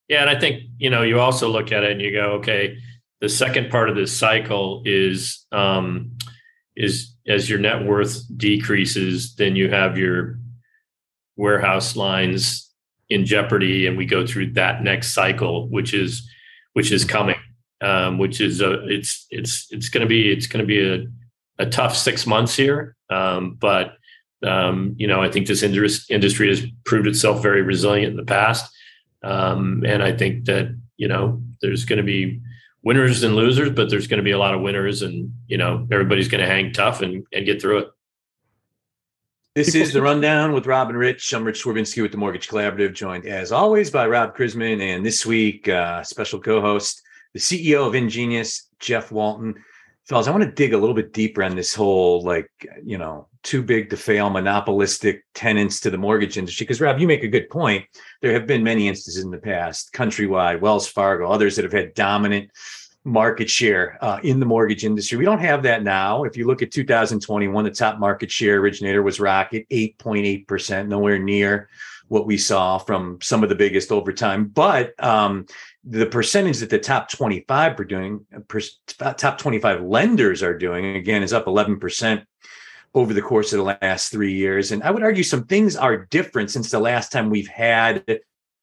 Yeah, 0.09 0.21
and 0.21 0.31
I 0.31 0.38
think 0.38 0.64
you 0.79 0.90
know 0.90 1.03
you 1.03 1.19
also 1.19 1.49
look 1.49 1.73
at 1.73 1.83
it 1.83 1.92
and 1.92 2.01
you 2.03 2.12
go, 2.12 2.33
okay, 2.35 2.79
the 3.21 3.29
second 3.29 3.71
part 3.71 3.88
of 3.88 3.97
this 3.97 4.16
cycle 4.16 4.83
is 4.85 5.47
um, 5.53 6.12
is 6.77 7.14
as 7.27 7.49
your 7.49 7.59
net 7.59 7.85
worth 7.85 8.23
decreases, 8.37 9.35
then 9.37 9.57
you 9.57 9.71
have 9.71 9.97
your 9.97 10.38
warehouse 11.37 11.97
lines 11.97 12.71
in 13.09 13.25
jeopardy 13.25 13.87
and 13.87 13.97
we 13.97 14.05
go 14.05 14.27
through 14.27 14.51
that 14.51 14.83
next 14.83 15.12
cycle 15.12 15.69
which 15.69 15.95
is 15.95 16.29
which 16.73 16.90
is 16.90 17.05
coming 17.05 17.37
um, 17.83 18.19
which 18.19 18.40
is 18.40 18.61
a, 18.61 18.85
it's 18.88 19.27
it's 19.31 19.69
it's 19.71 19.88
going 19.90 20.01
to 20.01 20.09
be 20.09 20.33
it's 20.33 20.47
going 20.49 20.61
to 20.61 20.66
be 20.66 20.81
a, 20.81 21.07
a 21.62 21.66
tough 21.66 21.95
six 21.95 22.27
months 22.27 22.57
here 22.57 22.97
um, 23.11 23.55
but 23.61 23.97
um, 24.44 24.94
you 24.99 25.07
know 25.07 25.22
i 25.22 25.31
think 25.31 25.46
this 25.46 25.62
industry 25.62 26.49
has 26.49 26.62
proved 26.85 27.07
itself 27.07 27.42
very 27.42 27.62
resilient 27.62 28.11
in 28.11 28.16
the 28.16 28.25
past 28.25 28.72
um, 29.22 29.83
and 29.87 30.03
i 30.03 30.12
think 30.12 30.44
that 30.44 30.68
you 30.96 31.09
know 31.09 31.42
there's 31.62 31.85
going 31.85 31.99
to 31.99 32.03
be 32.03 32.40
winners 32.83 33.22
and 33.22 33.35
losers 33.35 33.70
but 33.70 33.90
there's 33.90 34.07
going 34.07 34.18
to 34.18 34.25
be 34.25 34.31
a 34.31 34.38
lot 34.38 34.55
of 34.55 34.61
winners 34.61 35.03
and 35.03 35.33
you 35.46 35.57
know 35.57 35.87
everybody's 35.90 36.29
going 36.29 36.40
to 36.40 36.46
hang 36.46 36.72
tough 36.72 37.03
and, 37.03 37.27
and 37.33 37.46
get 37.46 37.61
through 37.61 37.79
it 37.79 37.88
this 39.57 39.75
is 39.75 39.94
the 39.94 40.03
rundown 40.03 40.53
with 40.53 40.66
Rob 40.66 40.90
and 40.90 40.99
Rich. 40.99 41.33
I'm 41.33 41.42
Rich 41.42 41.64
Swerbinsky 41.64 42.03
with 42.03 42.11
the 42.12 42.18
Mortgage 42.18 42.46
Collaborative, 42.46 42.92
joined 42.92 43.25
as 43.25 43.53
always 43.53 43.90
by 43.90 44.07
Rob 44.07 44.37
Chrisman, 44.37 44.83
and 44.83 45.05
this 45.05 45.25
week 45.25 45.66
uh, 45.66 46.03
special 46.03 46.38
co-host, 46.38 47.01
the 47.33 47.40
CEO 47.40 47.87
of 47.87 47.94
Ingenius, 47.94 48.64
Jeff 48.81 49.11
Walton. 49.11 49.55
Fellas, 50.09 50.29
I 50.29 50.31
want 50.31 50.45
to 50.45 50.51
dig 50.53 50.73
a 50.73 50.79
little 50.79 50.95
bit 50.95 51.12
deeper 51.12 51.42
on 51.42 51.57
this 51.57 51.75
whole 51.75 52.23
like 52.23 52.49
you 52.85 52.97
know 52.97 53.27
too 53.42 53.62
big 53.62 53.90
to 53.90 53.97
fail 53.97 54.31
monopolistic 54.31 55.25
tenants 55.35 55.81
to 55.81 55.90
the 55.90 55.99
mortgage 55.99 56.38
industry. 56.38 56.64
Because 56.64 56.81
Rob, 56.81 57.01
you 57.01 57.09
make 57.09 57.25
a 57.25 57.29
good 57.29 57.51
point. 57.51 57.85
There 58.23 58.33
have 58.33 58.47
been 58.47 58.62
many 58.62 58.87
instances 58.87 59.23
in 59.23 59.31
the 59.31 59.38
past, 59.38 59.92
countrywide, 59.92 60.61
Wells 60.61 60.87
Fargo, 60.87 61.29
others 61.29 61.57
that 61.57 61.64
have 61.64 61.73
had 61.73 61.95
dominant 61.95 62.51
market 63.05 63.49
share 63.49 63.99
uh, 64.03 64.19
in 64.23 64.40
the 64.40 64.47
mortgage 64.47 64.85
industry. 64.85 65.16
We 65.19 65.25
don't 65.25 65.38
have 65.38 65.62
that 65.62 65.85
now. 65.85 66.25
If 66.25 66.37
you 66.37 66.47
look 66.47 66.62
at 66.62 66.73
2021, 66.73 67.64
the 67.64 67.71
top 67.71 67.99
market 68.01 68.31
share 68.31 68.59
originator 68.59 69.03
was 69.03 69.21
Rocket, 69.21 69.69
8.8%, 69.71 70.88
nowhere 70.88 71.19
near 71.19 71.69
what 72.09 72.27
we 72.27 72.38
saw 72.38 72.79
from 72.79 73.19
some 73.23 73.42
of 73.42 73.49
the 73.49 73.55
biggest 73.55 73.90
over 73.90 74.12
time. 74.12 74.47
But 74.47 74.92
um, 75.03 75.47
the 75.85 76.07
percentage 76.07 76.59
that 76.59 76.71
the 76.71 76.79
top 76.79 77.11
25 77.11 77.81
are 77.81 77.85
doing, 77.85 78.27
top 78.99 79.38
25 79.38 79.83
lenders 79.83 80.42
are 80.42 80.57
doing, 80.57 80.97
again, 80.97 81.23
is 81.23 81.33
up 81.33 81.47
11% 81.47 82.25
over 82.95 83.12
the 83.12 83.23
course 83.23 83.53
of 83.53 83.59
the 83.59 83.77
last 83.83 84.11
three 84.11 84.33
years. 84.33 84.73
And 84.73 84.83
I 84.83 84.90
would 84.90 85.03
argue 85.03 85.23
some 85.23 85.45
things 85.45 85.77
are 85.77 86.07
different 86.07 86.51
since 86.51 86.71
the 86.71 86.79
last 86.79 87.12
time 87.12 87.29
we've 87.29 87.49
had 87.49 88.05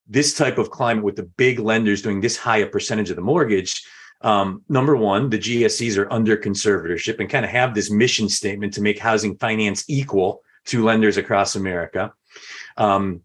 this 0.08 0.34
type 0.34 0.58
of 0.58 0.72
climate 0.72 1.04
with 1.04 1.16
the 1.16 1.24
big 1.24 1.60
lenders 1.60 2.02
doing 2.02 2.20
this 2.20 2.38
high 2.38 2.58
a 2.58 2.68
percentage 2.68 3.10
of 3.10 3.16
the 3.16 3.22
mortgage 3.22 3.84
Um, 4.24 4.64
number 4.70 4.96
one, 4.96 5.30
the 5.30 5.38
GSEs 5.38 5.98
are 5.98 6.12
under 6.12 6.38
conservatorship 6.38 7.20
and 7.20 7.30
kind 7.30 7.44
of 7.44 7.52
have 7.52 7.76
this 7.76 7.92
mission 7.92 8.30
statement 8.30 8.74
to 8.74 8.82
make 8.82 8.98
housing 8.98 9.38
finance 9.38 9.84
equal 9.90 10.42
to 10.66 10.84
lenders 10.84 11.18
across 11.18 11.56
America. 11.58 12.14
Um, 12.78 13.22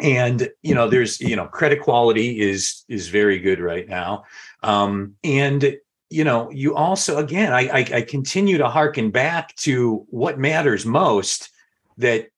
and 0.00 0.48
you 0.62 0.74
know, 0.74 0.88
there's 0.88 1.20
you 1.20 1.36
know, 1.36 1.46
credit 1.46 1.80
quality 1.80 2.40
is 2.40 2.84
is 2.88 3.08
very 3.08 3.38
good 3.38 3.60
right 3.60 3.88
now. 3.88 4.24
Um, 4.62 5.16
and 5.22 5.76
you 6.10 6.24
know, 6.24 6.50
you 6.50 6.74
also 6.74 7.18
again, 7.18 7.52
I, 7.52 7.68
I, 7.68 7.86
I 7.94 8.02
continue 8.02 8.58
to 8.58 8.68
harken 8.68 9.10
back 9.10 9.54
to 9.56 10.06
what 10.10 10.38
matters 10.38 10.84
most 10.86 11.50
that 11.98 12.28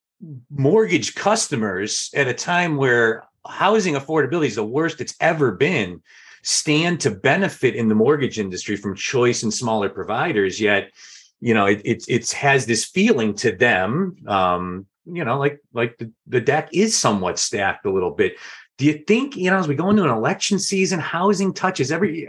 mortgage 0.51 1.15
customers 1.15 2.11
at 2.15 2.29
a 2.29 2.35
time 2.35 2.77
where 2.77 3.25
housing 3.47 3.95
affordability 3.95 4.47
is 4.47 4.55
the 4.55 4.65
worst 4.65 5.01
it's 5.01 5.15
ever 5.21 5.53
been 5.53 6.03
stand 6.43 7.01
to 7.01 7.11
benefit 7.11 7.75
in 7.75 7.89
the 7.89 7.95
mortgage 7.95 8.39
industry 8.39 8.77
from 8.77 8.95
choice 8.95 9.43
and 9.43 9.53
smaller 9.53 9.89
providers 9.89 10.61
yet 10.61 10.91
you 11.41 11.53
know 11.53 11.67
it 11.67 11.81
it, 11.85 12.05
it 12.09 12.31
has 12.33 12.65
this 12.65 12.85
feeling 12.85 13.35
to 13.35 13.53
them 13.53 14.17
um 14.27 14.87
you 15.07 15.25
know 15.25 15.39
like 15.39 15.61
like 15.73 15.97
the, 15.99 16.11
the 16.27 16.41
deck 16.41 16.69
is 16.73 16.97
somewhat 16.97 17.39
stacked 17.39 17.87
a 17.87 17.91
little 17.91 18.11
bit 18.11 18.37
do 18.79 18.85
you 18.85 18.95
think 19.07 19.37
you 19.37 19.51
know 19.51 19.59
as 19.59 19.69
we 19.69 19.75
go 19.75 19.91
into 19.91 20.03
an 20.03 20.11
election 20.11 20.59
season 20.59 20.99
housing 20.99 21.53
touches 21.53 21.93
every 21.93 22.29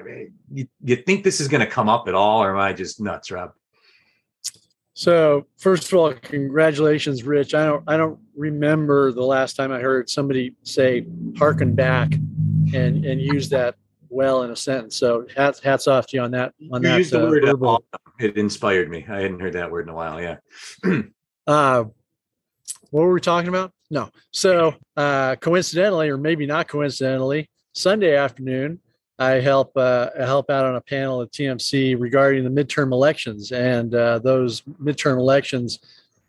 you, 0.51 0.67
you 0.83 0.95
think 0.95 1.23
this 1.23 1.39
is 1.39 1.47
going 1.47 1.61
to 1.61 1.69
come 1.69 1.89
up 1.89 2.07
at 2.07 2.15
all 2.15 2.43
or 2.43 2.51
am 2.51 2.59
i 2.59 2.73
just 2.73 2.99
nuts 2.99 3.31
rob 3.31 3.51
so 4.97 5.45
first 5.57 5.91
of 5.91 5.99
all, 5.99 6.13
congratulations, 6.13 7.23
Rich. 7.23 7.53
I 7.53 7.65
don't 7.65 7.83
I 7.85 7.97
don't 7.97 8.17
remember 8.33 9.11
the 9.11 9.25
last 9.25 9.57
time 9.57 9.73
I 9.73 9.79
heard 9.81 10.09
somebody 10.09 10.53
say 10.63 11.05
"harken 11.37 11.75
back" 11.75 12.13
and 12.13 13.03
and 13.03 13.19
use 13.19 13.49
that 13.49 13.75
well 14.07 14.43
in 14.43 14.51
a 14.51 14.55
sentence. 14.55 14.95
So 14.95 15.27
hats 15.35 15.59
hats 15.59 15.89
off 15.89 16.07
to 16.07 16.15
you 16.15 16.23
on 16.23 16.31
that. 16.31 16.53
On 16.71 16.81
you 16.81 16.87
that, 16.87 16.97
used 16.97 17.11
the 17.11 17.27
uh, 17.27 17.29
word 17.29 17.43
verbal- 17.43 17.83
it 18.19 18.37
inspired 18.37 18.89
me 18.89 19.05
i 19.09 19.21
hadn't 19.21 19.39
heard 19.39 19.53
that 19.53 19.71
word 19.71 19.87
in 19.87 19.89
a 19.89 19.95
while 19.95 20.21
yeah 20.21 20.37
Uh, 21.47 21.83
what 22.91 23.03
were 23.03 23.13
we 23.13 23.21
talking 23.21 23.49
about? 23.49 23.71
No. 23.89 24.09
So 24.31 24.75
uh, 24.97 25.35
coincidentally, 25.35 26.09
or 26.09 26.17
maybe 26.17 26.45
not 26.45 26.67
coincidentally, 26.67 27.49
Sunday 27.73 28.15
afternoon, 28.15 28.79
I 29.17 29.33
help 29.33 29.71
uh, 29.77 30.09
help 30.17 30.49
out 30.49 30.65
on 30.65 30.75
a 30.75 30.81
panel 30.81 31.21
at 31.21 31.31
TMC 31.31 31.99
regarding 31.99 32.43
the 32.43 32.49
midterm 32.49 32.91
elections 32.91 33.51
and 33.51 33.93
uh, 33.95 34.19
those 34.19 34.61
midterm 34.61 35.17
elections, 35.17 35.79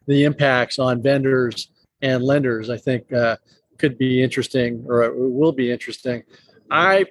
the 0.07 0.25
impacts 0.25 0.79
on 0.79 1.03
vendors 1.03 1.69
and 2.03 2.23
lenders. 2.23 2.71
I 2.71 2.77
think 2.77 3.13
uh, 3.13 3.37
could 3.79 3.99
be 3.99 4.23
interesting, 4.23 4.85
or 4.89 5.13
will 5.15 5.53
be 5.53 5.71
interesting. 5.73 6.23
I 6.71 7.07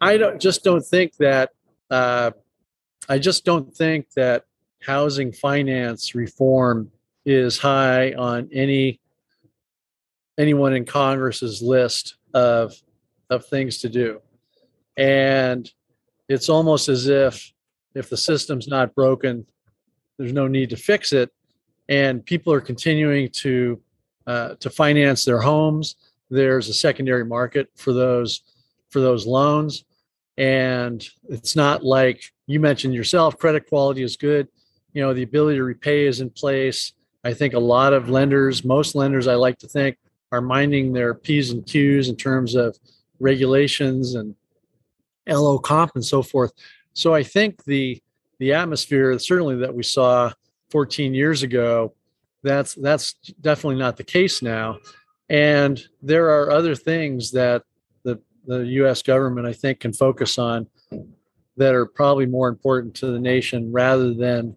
I 0.00 0.16
don't 0.16 0.40
just 0.40 0.64
don't 0.64 0.84
think 0.84 1.16
that 1.18 1.50
uh, 1.90 2.32
I 3.08 3.18
just 3.18 3.44
don't 3.44 3.72
think 3.72 4.10
that 4.16 4.44
housing 4.82 5.32
finance 5.32 6.14
reform 6.14 6.90
is 7.24 7.58
high 7.58 8.12
on 8.12 8.48
any 8.52 9.00
anyone 10.38 10.74
in 10.74 10.84
Congress's 10.84 11.62
list 11.62 12.16
of 12.34 12.74
of 13.30 13.46
things 13.46 13.78
to 13.78 13.88
do. 13.88 14.20
And 14.96 15.70
it's 16.28 16.48
almost 16.48 16.88
as 16.88 17.06
if 17.08 17.52
if 17.94 18.08
the 18.08 18.16
system's 18.16 18.68
not 18.68 18.94
broken, 18.94 19.46
there's 20.18 20.32
no 20.32 20.48
need 20.48 20.70
to 20.70 20.76
fix 20.76 21.12
it. 21.12 21.30
And 21.88 22.24
people 22.24 22.52
are 22.52 22.60
continuing 22.60 23.28
to 23.30 23.80
uh, 24.26 24.54
to 24.60 24.70
finance 24.70 25.24
their 25.24 25.40
homes. 25.40 25.96
There's 26.30 26.68
a 26.68 26.74
secondary 26.74 27.24
market 27.24 27.68
for 27.76 27.92
those 27.92 28.42
for 28.90 29.00
those 29.00 29.26
loans, 29.26 29.84
and 30.36 31.06
it's 31.28 31.56
not 31.56 31.84
like 31.84 32.22
you 32.46 32.60
mentioned 32.60 32.94
yourself. 32.94 33.38
Credit 33.38 33.66
quality 33.66 34.02
is 34.02 34.16
good. 34.16 34.48
You 34.92 35.02
know 35.02 35.12
the 35.12 35.22
ability 35.22 35.58
to 35.58 35.64
repay 35.64 36.06
is 36.06 36.20
in 36.20 36.30
place. 36.30 36.92
I 37.24 37.34
think 37.34 37.54
a 37.54 37.58
lot 37.58 37.92
of 37.92 38.08
lenders, 38.08 38.64
most 38.64 38.94
lenders, 38.94 39.28
I 39.28 39.34
like 39.34 39.58
to 39.58 39.68
think, 39.68 39.96
are 40.32 40.40
minding 40.40 40.92
their 40.92 41.14
P's 41.14 41.50
and 41.50 41.64
Q's 41.66 42.08
in 42.08 42.16
terms 42.16 42.54
of 42.54 42.78
regulations 43.20 44.14
and 44.14 44.34
LO 45.28 45.58
comp 45.58 45.92
and 45.94 46.04
so 46.04 46.22
forth. 46.22 46.52
So 46.94 47.14
I 47.14 47.22
think 47.22 47.64
the 47.64 48.02
the 48.38 48.52
atmosphere, 48.52 49.16
certainly 49.20 49.56
that 49.56 49.72
we 49.72 49.84
saw 49.84 50.32
14 50.70 51.14
years 51.14 51.44
ago, 51.44 51.94
that's 52.42 52.74
that's 52.74 53.12
definitely 53.40 53.78
not 53.78 53.96
the 53.96 54.04
case 54.04 54.42
now. 54.42 54.78
And 55.28 55.80
there 56.02 56.26
are 56.26 56.50
other 56.50 56.74
things 56.74 57.30
that 57.32 57.62
the 58.04 58.20
the 58.46 58.60
U.S. 58.80 59.02
government, 59.02 59.46
I 59.46 59.52
think, 59.52 59.80
can 59.80 59.92
focus 59.92 60.38
on 60.38 60.66
that 61.56 61.74
are 61.74 61.86
probably 61.86 62.26
more 62.26 62.48
important 62.48 62.94
to 62.96 63.06
the 63.06 63.18
nation 63.18 63.70
rather 63.70 64.12
than 64.12 64.56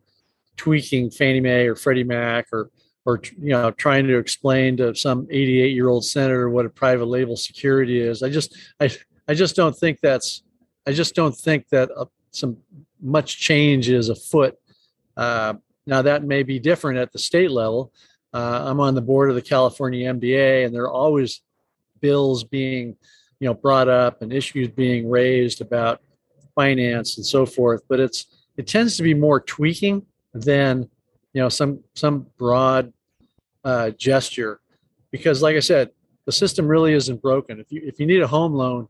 tweaking 0.58 1.12
Fannie 1.12 1.42
Mae 1.42 1.68
or 1.68 1.76
Freddie 1.76 2.04
Mac 2.04 2.48
or 2.52 2.70
or 3.06 3.22
you 3.40 3.50
know 3.50 3.72
trying 3.72 4.08
to 4.08 4.18
explain 4.18 4.78
to 4.78 4.96
some 4.96 5.28
88 5.30 5.74
year 5.74 5.88
old 5.88 6.06
senator 6.06 6.50
what 6.50 6.66
a 6.66 6.70
private 6.70 7.06
label 7.06 7.38
security 7.38 8.00
is. 8.00 8.24
I 8.24 8.30
just 8.30 8.58
I 8.80 8.90
I 9.28 9.34
just 9.34 9.56
don't 9.56 9.76
think 9.76 10.00
that's 10.02 10.44
I 10.88 10.92
just 10.92 11.16
don't 11.16 11.36
think 11.36 11.70
that 11.70 11.90
uh, 11.96 12.06
some 12.32 12.58
much 13.02 13.40
change 13.40 13.90
is 13.90 14.10
afoot. 14.10 14.58
Uh, 15.16 15.56
now 15.88 16.02
that 16.02 16.24
may 16.24 16.44
be 16.44 16.60
different 16.60 17.00
at 17.00 17.12
the 17.12 17.20
state 17.20 17.52
level. 17.52 17.92
Uh, 18.34 18.64
I'm 18.66 18.80
on 18.80 18.96
the 18.96 19.02
board 19.02 19.30
of 19.30 19.36
the 19.36 19.42
California 19.42 20.12
MBA, 20.14 20.66
and 20.66 20.76
there 20.76 20.84
are 20.84 20.92
always 20.92 21.42
bills 22.02 22.44
being, 22.44 22.98
you 23.40 23.48
know, 23.48 23.54
brought 23.54 23.88
up 23.88 24.22
and 24.22 24.34
issues 24.34 24.68
being 24.68 25.10
raised 25.10 25.62
about 25.62 26.02
finance 26.54 27.18
and 27.18 27.26
so 27.26 27.46
forth. 27.46 27.84
But 27.88 28.00
it's 28.00 28.26
it 28.58 28.68
tends 28.68 28.98
to 28.98 29.04
be 29.04 29.14
more 29.14 29.40
tweaking 29.40 30.06
than 30.36 30.90
you 31.34 31.42
know 31.42 31.50
some 31.50 31.80
some 31.94 32.28
broad 32.38 32.94
uh, 33.64 33.90
gesture, 33.92 34.60
because 35.12 35.42
like 35.42 35.56
I 35.56 35.62
said, 35.62 35.92
the 36.26 36.32
system 36.32 36.68
really 36.68 36.94
isn't 36.94 37.22
broken. 37.22 37.60
If 37.60 37.72
you 37.72 37.82
if 37.84 38.00
you 38.00 38.06
need 38.06 38.22
a 38.22 38.28
home 38.28 38.54
loan, 38.54 38.88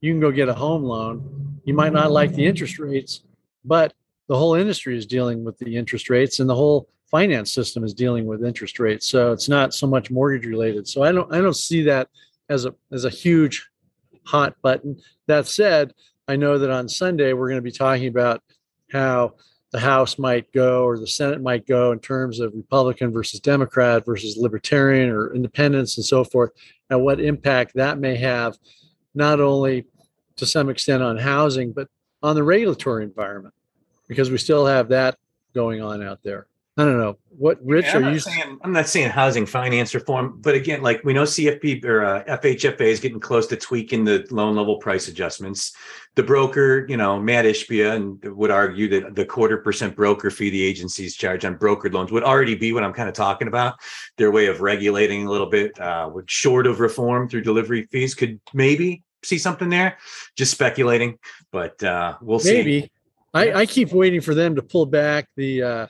you 0.00 0.12
can 0.12 0.20
go 0.20 0.30
get 0.30 0.48
a 0.48 0.54
home 0.54 0.82
loan. 0.82 1.60
You 1.64 1.74
might 1.74 1.92
not 1.92 2.10
like 2.10 2.34
the 2.34 2.44
interest 2.44 2.78
rates, 2.78 3.22
but 3.64 3.94
the 4.26 4.36
whole 4.36 4.54
industry 4.54 4.96
is 4.96 5.06
dealing 5.06 5.44
with 5.44 5.58
the 5.58 5.76
interest 5.76 6.10
rates 6.10 6.40
and 6.40 6.48
the 6.48 6.54
whole 6.54 6.88
finance 7.10 7.50
system 7.50 7.84
is 7.84 7.94
dealing 7.94 8.26
with 8.26 8.44
interest 8.44 8.78
rates. 8.78 9.06
So 9.06 9.32
it's 9.32 9.48
not 9.48 9.72
so 9.72 9.86
much 9.86 10.10
mortgage 10.10 10.46
related. 10.46 10.86
So 10.86 11.02
I 11.02 11.12
don't 11.12 11.32
I 11.32 11.40
don't 11.40 11.56
see 11.56 11.82
that 11.84 12.08
as 12.48 12.64
a 12.64 12.74
as 12.92 13.04
a 13.04 13.10
huge 13.10 13.68
hot 14.24 14.54
button. 14.62 15.00
That 15.26 15.46
said, 15.46 15.94
I 16.26 16.36
know 16.36 16.58
that 16.58 16.70
on 16.70 16.88
Sunday 16.88 17.32
we're 17.32 17.48
going 17.48 17.58
to 17.58 17.62
be 17.62 17.72
talking 17.72 18.08
about 18.08 18.42
how 18.92 19.34
the 19.70 19.80
House 19.80 20.18
might 20.18 20.50
go 20.52 20.84
or 20.84 20.98
the 20.98 21.06
Senate 21.06 21.42
might 21.42 21.66
go 21.66 21.92
in 21.92 21.98
terms 21.98 22.40
of 22.40 22.54
Republican 22.54 23.12
versus 23.12 23.40
Democrat 23.40 24.04
versus 24.04 24.36
Libertarian 24.36 25.10
or 25.10 25.34
independents 25.34 25.96
and 25.96 26.06
so 26.06 26.24
forth, 26.24 26.50
and 26.90 27.02
what 27.02 27.20
impact 27.20 27.72
that 27.74 27.98
may 27.98 28.16
have, 28.16 28.56
not 29.14 29.40
only 29.40 29.84
to 30.36 30.46
some 30.46 30.70
extent 30.70 31.02
on 31.02 31.18
housing, 31.18 31.72
but 31.72 31.88
on 32.22 32.34
the 32.34 32.42
regulatory 32.42 33.04
environment, 33.04 33.54
because 34.06 34.30
we 34.30 34.38
still 34.38 34.66
have 34.66 34.88
that 34.88 35.18
going 35.54 35.82
on 35.82 36.02
out 36.02 36.22
there. 36.22 36.46
I 36.78 36.84
don't 36.84 36.96
know 36.96 37.18
what 37.30 37.58
Rich 37.64 37.86
Yeah, 37.86 37.96
I'm, 37.96 38.04
are 38.04 38.12
you? 38.12 38.20
saying, 38.20 38.58
I'm 38.62 38.72
not 38.72 38.86
saying 38.88 39.10
housing 39.10 39.46
finance 39.46 39.96
reform, 39.96 40.38
but 40.40 40.54
again, 40.54 40.80
like 40.80 41.02
we 41.02 41.12
know 41.12 41.24
CFP 41.24 41.84
or 41.84 42.04
uh, 42.04 42.24
FHFA 42.24 42.82
is 42.82 43.00
getting 43.00 43.18
close 43.18 43.48
to 43.48 43.56
tweaking 43.56 44.04
the 44.04 44.24
loan 44.30 44.54
level 44.54 44.78
price 44.78 45.08
adjustments. 45.08 45.72
The 46.14 46.22
broker, 46.22 46.86
you 46.88 46.96
know, 46.96 47.18
Mat 47.18 47.46
Ishbia 47.46 47.96
and 47.96 48.24
would 48.36 48.52
argue 48.52 48.88
that 48.90 49.16
the 49.16 49.24
quarter 49.24 49.56
percent 49.56 49.96
broker 49.96 50.30
fee 50.30 50.50
the 50.50 50.62
agencies 50.62 51.16
charge 51.16 51.44
on 51.44 51.58
brokered 51.58 51.94
loans 51.94 52.12
would 52.12 52.22
already 52.22 52.54
be 52.54 52.72
what 52.72 52.84
I'm 52.84 52.92
kind 52.92 53.08
of 53.08 53.14
talking 53.14 53.48
about. 53.48 53.74
Their 54.16 54.30
way 54.30 54.46
of 54.46 54.60
regulating 54.60 55.26
a 55.26 55.30
little 55.30 55.50
bit, 55.50 55.78
uh, 55.80 56.10
short 56.26 56.68
of 56.68 56.78
reform 56.78 57.28
through 57.28 57.42
delivery 57.42 57.88
fees, 57.90 58.14
could 58.14 58.40
maybe 58.54 59.02
see 59.24 59.38
something 59.38 59.68
there. 59.68 59.98
Just 60.36 60.52
speculating, 60.52 61.18
but 61.50 61.82
uh, 61.82 62.18
we'll 62.20 62.38
see. 62.38 62.52
Maybe. 62.52 62.90
I, 63.34 63.52
I 63.52 63.66
keep 63.66 63.92
waiting 63.92 64.20
for 64.20 64.34
them 64.34 64.54
to 64.54 64.62
pull 64.62 64.86
back 64.86 65.28
the 65.36 65.62
uh 65.62 65.86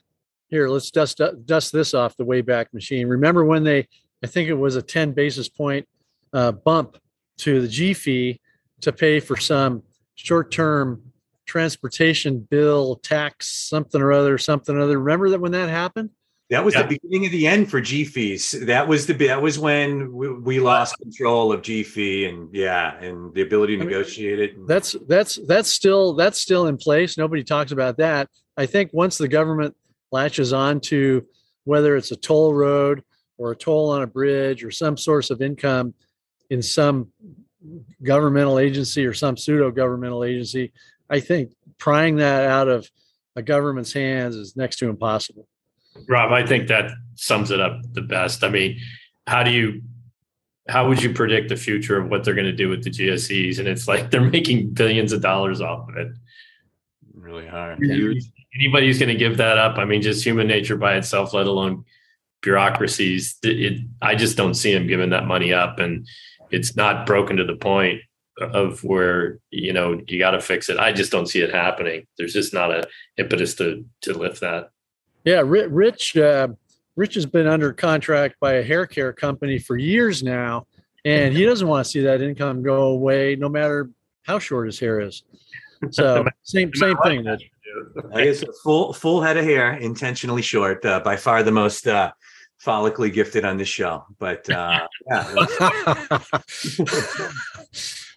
here, 0.48 0.68
let's 0.68 0.90
dust 0.90 1.20
dust 1.44 1.72
this 1.72 1.94
off 1.94 2.16
the 2.16 2.24
Wayback 2.24 2.72
Machine. 2.72 3.06
Remember 3.06 3.44
when 3.44 3.64
they 3.64 3.86
I 4.22 4.26
think 4.26 4.48
it 4.48 4.54
was 4.54 4.76
a 4.76 4.82
10 4.82 5.12
basis 5.12 5.48
point 5.48 5.86
uh, 6.32 6.52
bump 6.52 6.98
to 7.38 7.60
the 7.60 7.68
G 7.68 7.94
fee 7.94 8.40
to 8.80 8.92
pay 8.92 9.20
for 9.20 9.36
some 9.36 9.82
short-term 10.14 11.02
transportation 11.46 12.40
bill 12.40 12.96
tax 12.96 13.48
something 13.68 14.00
or 14.00 14.12
other 14.12 14.36
something 14.38 14.76
or 14.76 14.80
other. 14.80 14.98
Remember 14.98 15.30
that 15.30 15.40
when 15.40 15.52
that 15.52 15.68
happened? 15.68 16.10
That 16.50 16.64
was 16.64 16.74
Yeah. 16.74 16.82
the 16.82 16.98
beginning 16.98 17.26
of 17.26 17.32
the 17.32 17.46
end 17.46 17.70
for 17.70 17.80
G 17.80 18.04
fees. 18.04 18.52
That 18.62 18.88
was 18.88 19.06
the 19.06 19.12
that 19.12 19.40
was 19.42 19.58
when 19.58 20.12
we, 20.12 20.32
we 20.32 20.60
lost 20.60 20.96
control 20.98 21.52
of 21.52 21.60
G 21.62 21.82
fee 21.82 22.24
and 22.24 22.48
yeah, 22.54 22.98
and 23.00 23.34
the 23.34 23.42
ability 23.42 23.76
to 23.76 23.82
I 23.82 23.84
mean, 23.84 23.92
negotiate 23.92 24.38
it. 24.40 24.66
That's 24.66 24.96
that's 25.06 25.38
that's 25.46 25.68
still 25.70 26.14
that's 26.14 26.38
still 26.38 26.66
in 26.66 26.78
place. 26.78 27.18
Nobody 27.18 27.44
talks 27.44 27.70
about 27.70 27.98
that. 27.98 28.28
I 28.56 28.64
think 28.66 28.90
once 28.94 29.18
the 29.18 29.28
government 29.28 29.76
latches 30.12 30.52
on 30.52 30.80
to 30.80 31.26
whether 31.64 31.96
it's 31.96 32.10
a 32.10 32.16
toll 32.16 32.54
road 32.54 33.02
or 33.36 33.52
a 33.52 33.56
toll 33.56 33.90
on 33.90 34.02
a 34.02 34.06
bridge 34.06 34.64
or 34.64 34.70
some 34.70 34.96
source 34.96 35.30
of 35.30 35.42
income 35.42 35.94
in 36.50 36.62
some 36.62 37.08
governmental 38.02 38.58
agency 38.58 39.04
or 39.04 39.12
some 39.12 39.36
pseudo 39.36 39.70
governmental 39.70 40.24
agency, 40.24 40.72
I 41.10 41.20
think 41.20 41.52
prying 41.78 42.16
that 42.16 42.46
out 42.46 42.68
of 42.68 42.90
a 43.36 43.42
government's 43.42 43.92
hands 43.92 44.34
is 44.34 44.56
next 44.56 44.76
to 44.76 44.88
impossible. 44.88 45.46
Rob, 46.08 46.32
I 46.32 46.44
think 46.46 46.68
that 46.68 46.90
sums 47.14 47.50
it 47.50 47.60
up 47.60 47.80
the 47.92 48.02
best. 48.02 48.44
I 48.44 48.48
mean, 48.48 48.78
how 49.26 49.42
do 49.42 49.50
you 49.50 49.82
how 50.68 50.86
would 50.86 51.02
you 51.02 51.12
predict 51.14 51.48
the 51.48 51.56
future 51.56 51.98
of 51.98 52.10
what 52.10 52.24
they're 52.24 52.34
going 52.34 52.44
to 52.44 52.52
do 52.52 52.68
with 52.68 52.84
the 52.84 52.90
GSEs? 52.90 53.58
And 53.58 53.66
it's 53.66 53.88
like 53.88 54.10
they're 54.10 54.20
making 54.20 54.70
billions 54.74 55.12
of 55.12 55.22
dollars 55.22 55.62
off 55.62 55.88
of 55.88 55.96
it. 55.96 56.08
Really 57.14 57.46
hard. 57.46 57.82
Anybody 57.82 58.20
who's 58.58 58.98
going 58.98 59.08
to 59.08 59.14
give 59.14 59.36
that 59.38 59.58
up, 59.58 59.78
I 59.78 59.84
mean, 59.84 60.02
just 60.02 60.24
human 60.24 60.46
nature 60.46 60.76
by 60.76 60.96
itself, 60.96 61.32
let 61.34 61.46
alone 61.46 61.84
bureaucracies. 62.42 63.36
It, 63.42 63.82
I 64.02 64.14
just 64.14 64.36
don't 64.36 64.54
see 64.54 64.72
them 64.72 64.86
giving 64.86 65.10
that 65.10 65.26
money 65.26 65.52
up, 65.52 65.78
and 65.78 66.06
it's 66.50 66.76
not 66.76 67.06
broken 67.06 67.36
to 67.36 67.44
the 67.44 67.56
point 67.56 68.00
of 68.40 68.84
where 68.84 69.40
you 69.50 69.72
know 69.72 70.00
you 70.06 70.18
got 70.18 70.32
to 70.32 70.40
fix 70.40 70.68
it. 70.68 70.78
I 70.78 70.92
just 70.92 71.12
don't 71.12 71.26
see 71.26 71.40
it 71.40 71.54
happening. 71.54 72.06
There's 72.16 72.32
just 72.32 72.54
not 72.54 72.70
a 72.70 72.88
impetus 73.16 73.54
to 73.56 73.84
to 74.02 74.14
lift 74.14 74.40
that. 74.40 74.70
Yeah, 75.24 75.42
Rich. 75.44 76.16
Uh, 76.16 76.48
Rich 76.96 77.14
has 77.14 77.26
been 77.26 77.46
under 77.46 77.72
contract 77.72 78.36
by 78.40 78.54
a 78.54 78.62
hair 78.62 78.84
care 78.84 79.12
company 79.12 79.58
for 79.58 79.76
years 79.76 80.22
now, 80.22 80.66
and 81.04 81.32
he 81.32 81.44
doesn't 81.44 81.68
want 81.68 81.84
to 81.84 81.90
see 81.90 82.00
that 82.00 82.20
income 82.20 82.62
go 82.62 82.88
away, 82.88 83.36
no 83.36 83.48
matter 83.48 83.90
how 84.24 84.38
short 84.38 84.66
his 84.66 84.80
hair 84.80 85.00
is. 85.00 85.22
So 85.90 86.26
same 86.42 86.74
same 86.74 86.96
thing. 87.04 87.24
That 87.94 88.10
I 88.14 88.24
guess 88.24 88.42
a 88.42 88.52
full 88.62 88.92
full 88.92 89.20
head 89.20 89.36
of 89.36 89.44
hair, 89.44 89.72
intentionally 89.74 90.42
short, 90.42 90.84
uh, 90.84 91.00
by 91.00 91.16
far 91.16 91.42
the 91.42 91.52
most 91.52 91.86
uh, 91.86 92.12
follically 92.64 93.12
gifted 93.12 93.44
on 93.44 93.56
this 93.56 93.68
show. 93.68 94.04
But 94.18 94.48
uh, 94.50 94.86
yeah. 95.10 95.24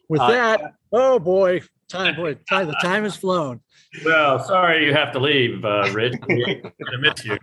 With 0.10 0.22
uh, 0.22 0.32
that, 0.32 0.74
oh 0.91 1.20
boy, 1.20 1.62
time 1.88 2.16
boy, 2.16 2.36
time 2.49 2.68
the 2.68 2.76
time 2.82 3.04
has 3.04 3.16
flown. 3.16 3.62
Well, 4.04 4.43
sorry 4.43 4.86
you 4.86 4.93
have 4.93 5.14
to 5.14 5.20
leave, 5.20 5.64
uh, 5.64 5.89
Rich. 5.93 6.16
We're 6.28 6.62
gonna 6.62 6.97
miss 6.99 7.24
you. 7.24 7.38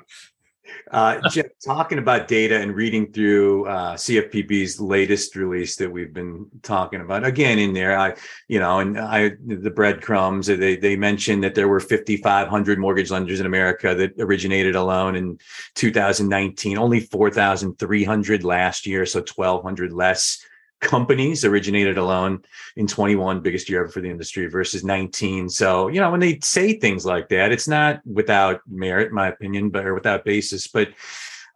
Uh, 0.90 1.20
Jeff, 1.30 1.46
talking 1.64 1.98
about 1.98 2.28
data 2.28 2.58
and 2.60 2.74
reading 2.74 3.12
through 3.12 3.66
uh, 3.66 3.94
CFPB's 3.94 4.80
latest 4.80 5.36
release 5.36 5.76
that 5.76 5.90
we've 5.90 6.12
been 6.12 6.46
talking 6.62 7.00
about 7.00 7.24
again 7.24 7.58
in 7.58 7.72
there, 7.74 7.98
I, 7.98 8.16
you 8.48 8.58
know, 8.58 8.78
and 8.78 8.98
I 8.98 9.32
the 9.46 9.70
breadcrumbs 9.70 10.46
they 10.46 10.76
they 10.76 10.96
mentioned 10.96 11.44
that 11.44 11.54
there 11.54 11.68
were 11.68 11.80
5,500 11.80 12.78
mortgage 12.78 13.10
lenders 13.10 13.40
in 13.40 13.46
America 13.46 13.94
that 13.94 14.12
originated 14.18 14.76
a 14.76 14.82
loan 14.82 15.16
in 15.16 15.38
2019, 15.74 16.78
only 16.78 17.00
4,300 17.00 18.44
last 18.44 18.86
year, 18.86 19.04
so 19.06 19.20
1,200 19.20 19.92
less 19.92 20.44
companies 20.80 21.44
originated 21.44 21.98
alone 21.98 22.42
in 22.76 22.86
21 22.86 23.40
biggest 23.40 23.68
year 23.68 23.80
ever 23.80 23.90
for 23.90 24.00
the 24.00 24.10
industry 24.10 24.46
versus 24.46 24.84
19 24.84 25.48
so 25.48 25.88
you 25.88 26.00
know 26.00 26.10
when 26.10 26.20
they 26.20 26.38
say 26.40 26.74
things 26.74 27.04
like 27.04 27.28
that 27.28 27.50
it's 27.50 27.66
not 27.68 28.00
without 28.06 28.60
merit 28.68 29.12
my 29.12 29.28
opinion 29.28 29.70
but 29.70 29.84
or 29.84 29.94
without 29.94 30.24
basis 30.24 30.66
but 30.66 30.88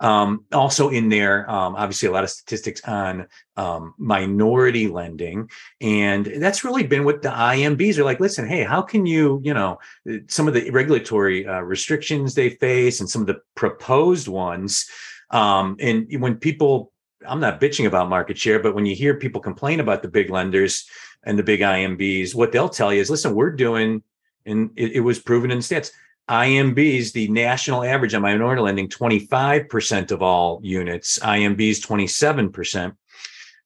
um, 0.01 0.45
also 0.53 0.89
in 0.89 1.09
there 1.09 1.49
um, 1.49 1.77
obviously 1.77 2.09
a 2.09 2.12
lot 2.12 2.25
of 2.25 2.31
statistics 2.31 2.83
on 2.85 3.29
um, 3.57 3.95
minority 3.99 4.89
lending 4.89 5.49
and 5.81 6.27
that's 6.27 6.64
really 6.64 6.83
been 6.83 7.05
what 7.05 7.23
the 7.23 7.29
IMBs 7.29 7.99
are 7.99 8.05
like 8.05 8.18
listen 8.18 8.49
hey 8.49 8.64
how 8.64 8.83
can 8.83 9.07
you 9.07 9.41
you 9.45 9.55
know 9.55 9.79
some 10.27 10.49
of 10.49 10.55
the 10.55 10.70
regulatory 10.70 11.47
uh, 11.47 11.61
restrictions 11.61 12.35
they 12.35 12.51
face 12.51 12.99
and 12.99 13.09
some 13.09 13.20
of 13.20 13.29
the 13.29 13.41
proposed 13.55 14.27
ones 14.27 14.89
um, 15.31 15.77
and 15.81 16.09
when 16.20 16.37
people 16.37 16.91
I'm 17.27 17.41
not 17.41 17.61
bitching 17.61 17.87
about 17.87 18.09
market 18.09 18.39
share, 18.39 18.59
but 18.59 18.75
when 18.75 18.87
you 18.87 18.95
hear 18.95 19.14
people 19.14 19.41
complain 19.41 19.81
about 19.81 20.03
the 20.03 20.09
big 20.09 20.31
lenders 20.31 20.89
and 21.25 21.39
the 21.39 21.43
big 21.43 21.61
IMBs, 21.61 22.35
what 22.35 22.53
they'll 22.53 22.68
tell 22.68 22.93
you 22.93 23.01
is, 23.01 23.11
listen, 23.11 23.35
we're 23.35 23.51
doing, 23.51 24.03
and 24.47 24.70
it, 24.77 24.93
it 24.93 25.01
was 25.01 25.18
proven 25.18 25.51
in 25.51 25.59
stats. 25.59 25.91
IMBs, 26.29 27.12
the 27.12 27.29
national 27.29 27.85
average 27.85 28.14
on 28.14 28.23
minority 28.23 28.62
lending, 28.62 28.89
25% 28.89 30.12
of 30.12 30.23
all 30.23 30.61
units, 30.62 31.18
IMBs 31.18 31.81
27%. 31.81 32.97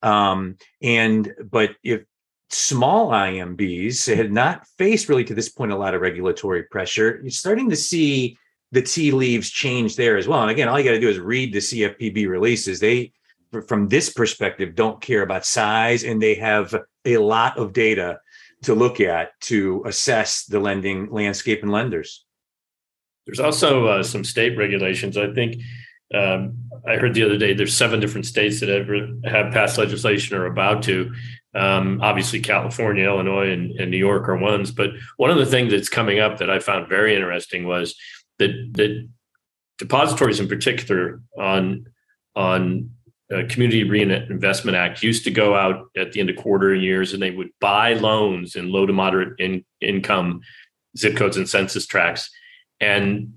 Um, 0.03 0.57
and 0.83 1.33
but 1.51 1.77
if 1.83 2.03
small 2.51 3.11
IMBs 3.11 4.15
had 4.15 4.33
not 4.33 4.67
faced 4.79 5.09
really 5.09 5.25
to 5.25 5.35
this 5.35 5.49
point 5.49 5.73
a 5.73 5.77
lot 5.77 5.95
of 5.95 6.01
regulatory 6.01 6.63
pressure, 6.65 7.21
you're 7.23 7.31
starting 7.31 7.71
to 7.71 7.77
see 7.77 8.39
the 8.73 8.83
tea 8.83 9.11
leaves 9.11 9.51
change 9.51 9.97
there 9.97 10.17
as 10.17 10.29
well. 10.29 10.43
And 10.43 10.51
again, 10.51 10.69
all 10.69 10.79
you 10.79 10.85
got 10.85 10.93
to 10.93 11.01
do 11.01 11.09
is 11.09 11.19
read 11.19 11.53
the 11.53 11.59
CFPB 11.59 12.29
releases. 12.29 12.81
They 12.81 13.13
from 13.67 13.89
this 13.89 14.13
perspective 14.13 14.75
don't 14.75 15.01
care 15.01 15.23
about 15.23 15.47
size 15.47 16.05
and 16.05 16.21
they 16.21 16.35
have 16.35 16.75
a 17.05 17.17
lot 17.19 17.59
of 17.59 17.73
data 17.73 18.21
to 18.63 18.75
look 18.75 19.01
at 19.01 19.39
to 19.41 19.83
assess 19.87 20.45
the 20.45 20.59
lending 20.61 21.11
landscape 21.11 21.63
and 21.63 21.71
lenders. 21.71 22.25
There's 23.27 23.41
also 23.41 23.87
uh, 23.87 24.03
some 24.03 24.25
state 24.25 24.57
regulations. 24.57 25.17
I 25.17 25.33
think 25.33 25.57
um, 26.15 26.57
i 26.87 26.97
heard 26.97 27.15
the 27.15 27.25
other 27.25 27.37
day 27.37 27.53
there's 27.53 27.77
seven 27.77 27.99
different 27.99 28.27
states 28.27 28.61
that 28.61 28.69
have, 28.69 28.87
have 29.25 29.53
passed 29.53 29.79
legislation 29.79 30.37
or 30.37 30.47
about 30.47 30.83
to. 30.85 31.13
Um, 31.55 32.01
obviously 32.03 32.41
california 32.41 33.07
illinois 33.07 33.51
and, 33.51 33.73
and 33.81 33.91
new 33.91 33.97
york 33.97 34.29
are 34.29 34.37
ones 34.37 34.71
but 34.71 34.91
one 35.17 35.31
of 35.31 35.39
the 35.39 35.47
things 35.47 35.71
that's 35.73 35.89
coming 35.89 36.19
up 36.19 36.37
that 36.39 36.51
i 36.51 36.59
found 36.59 36.87
very 36.87 37.15
interesting 37.15 37.67
was 37.67 37.97
that 38.39 38.51
that 38.75 39.09
depositories 39.79 40.39
in 40.39 40.49
particular 40.49 41.23
on 41.39 41.87
on 42.35 42.91
uh, 43.35 43.43
Community 43.49 43.85
Reinvestment 43.85 44.77
Act 44.77 45.03
used 45.03 45.25
to 45.25 45.31
go 45.31 45.55
out 45.55 45.87
at 45.97 46.13
the 46.13 46.21
end 46.21 46.31
of 46.31 46.37
quarter 46.37 46.73
and 46.73 46.83
years, 46.83 47.13
and 47.13 47.23
they 47.23 47.33
would 47.33 47.51
buy 47.61 47.95
loans 47.95 48.55
in 48.55 48.71
low 48.71 48.87
to 48.87 48.93
moderate 48.93 49.39
in, 49.39 49.65
income 49.81 50.41
zip 50.97 51.17
codes 51.17 51.37
and 51.37 51.49
census 51.49 51.87
tracts. 51.87 52.31
And 52.81 53.35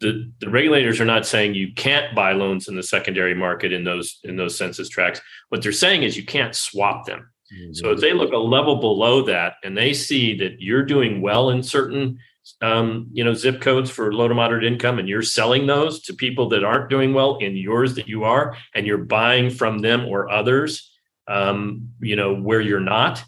the, 0.00 0.30
the 0.40 0.50
regulators 0.50 1.00
are 1.00 1.04
not 1.04 1.26
saying 1.26 1.54
you 1.54 1.72
can't 1.74 2.14
buy 2.14 2.32
loans 2.32 2.68
in 2.68 2.76
the 2.76 2.82
secondary 2.82 3.34
market 3.34 3.72
in 3.72 3.84
those 3.84 4.18
in 4.24 4.36
those 4.36 4.56
census 4.58 4.88
tracts. 4.88 5.20
What 5.48 5.62
they're 5.62 5.72
saying 5.72 6.02
is 6.02 6.16
you 6.16 6.24
can't 6.24 6.54
swap 6.54 7.06
them. 7.06 7.30
Mm-hmm. 7.54 7.74
So 7.74 7.90
if 7.90 8.00
they 8.00 8.12
look 8.12 8.32
a 8.32 8.36
level 8.38 8.76
below 8.76 9.22
that 9.26 9.54
and 9.62 9.76
they 9.76 9.92
see 9.92 10.36
that 10.38 10.60
you're 10.60 10.84
doing 10.84 11.20
well 11.20 11.50
in 11.50 11.62
certain 11.62 12.18
um, 12.60 13.08
you 13.12 13.24
know, 13.24 13.34
zip 13.34 13.60
codes 13.60 13.90
for 13.90 14.12
low 14.12 14.28
to 14.28 14.34
moderate 14.34 14.64
income, 14.64 14.98
and 14.98 15.08
you're 15.08 15.22
selling 15.22 15.66
those 15.66 16.00
to 16.02 16.14
people 16.14 16.48
that 16.50 16.64
aren't 16.64 16.90
doing 16.90 17.14
well 17.14 17.36
in 17.38 17.56
yours 17.56 17.94
that 17.94 18.08
you 18.08 18.24
are, 18.24 18.56
and 18.74 18.86
you're 18.86 18.98
buying 18.98 19.50
from 19.50 19.78
them 19.78 20.06
or 20.06 20.30
others, 20.30 20.92
um, 21.28 21.90
you 22.00 22.16
know, 22.16 22.34
where 22.34 22.60
you're 22.60 22.80
not, 22.80 23.22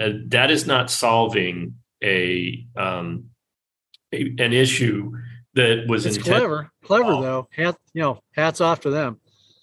uh, 0.00 0.10
that 0.28 0.50
is 0.50 0.66
not 0.66 0.90
solving 0.90 1.76
a, 2.02 2.66
um, 2.76 3.26
a 4.12 4.34
an 4.38 4.52
issue 4.52 5.12
that 5.54 5.86
was 5.88 6.06
it's 6.06 6.18
clever, 6.18 6.70
clever 6.84 7.12
though. 7.12 7.48
Hat, 7.54 7.76
you 7.92 8.02
know, 8.02 8.20
hats 8.34 8.60
off 8.60 8.80
to 8.80 8.90
them. 8.90 9.20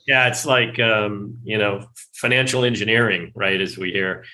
Yeah, 0.08 0.28
it's 0.28 0.46
like 0.46 0.80
um, 0.80 1.38
you 1.44 1.58
know, 1.58 1.88
financial 2.14 2.66
engineering, 2.66 3.32
right? 3.36 3.60
As 3.60 3.78
we 3.78 3.92
hear, 3.92 4.26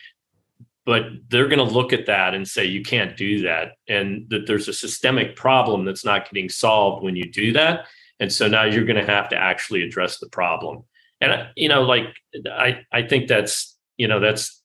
but 0.86 1.04
they're 1.30 1.48
going 1.48 1.66
to 1.66 1.74
look 1.74 1.94
at 1.94 2.06
that 2.06 2.34
and 2.34 2.48
say 2.48 2.66
you 2.66 2.84
can't 2.84 3.18
do 3.18 3.42
that 3.42 3.74
and 3.88 4.30
that 4.30 4.46
there's 4.46 4.68
a 4.68 4.74
systemic 4.74 5.36
problem 5.36 5.86
that's 5.86 6.06
not 6.06 6.30
getting 6.30 6.50
solved 6.50 7.04
when 7.04 7.16
you 7.16 7.32
do 7.32 7.52
that 7.54 7.86
and 8.20 8.32
so 8.32 8.48
now 8.48 8.64
you're 8.64 8.86
going 8.86 9.04
to 9.04 9.12
have 9.12 9.30
to 9.30 9.36
actually 9.36 9.84
address 9.84 10.20
the 10.20 10.30
problem. 10.30 10.84
And 11.22 11.48
you 11.56 11.70
know 11.70 11.84
like 11.84 12.08
i 12.52 12.82
i 12.92 13.02
think 13.02 13.30
that's 13.30 13.78
you 13.98 14.08
know 14.08 14.20
that's 14.20 14.62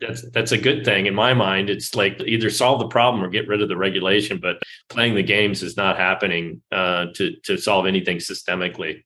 that's 0.00 0.22
that's 0.30 0.52
a 0.52 0.58
good 0.58 0.84
thing. 0.84 1.06
In 1.06 1.14
my 1.14 1.34
mind 1.34 1.68
it's 1.68 1.94
like 1.94 2.20
either 2.24 2.48
solve 2.48 2.80
the 2.80 2.88
problem 2.88 3.22
or 3.24 3.28
get 3.28 3.48
rid 3.48 3.60
of 3.60 3.68
the 3.68 3.76
regulation 3.76 4.38
but 4.38 4.62
playing 4.88 5.14
the 5.14 5.22
games 5.22 5.62
is 5.62 5.76
not 5.76 5.98
happening 5.98 6.62
uh, 6.70 7.06
to 7.16 7.36
to 7.44 7.58
solve 7.58 7.86
anything 7.86 8.18
systemically 8.18 9.02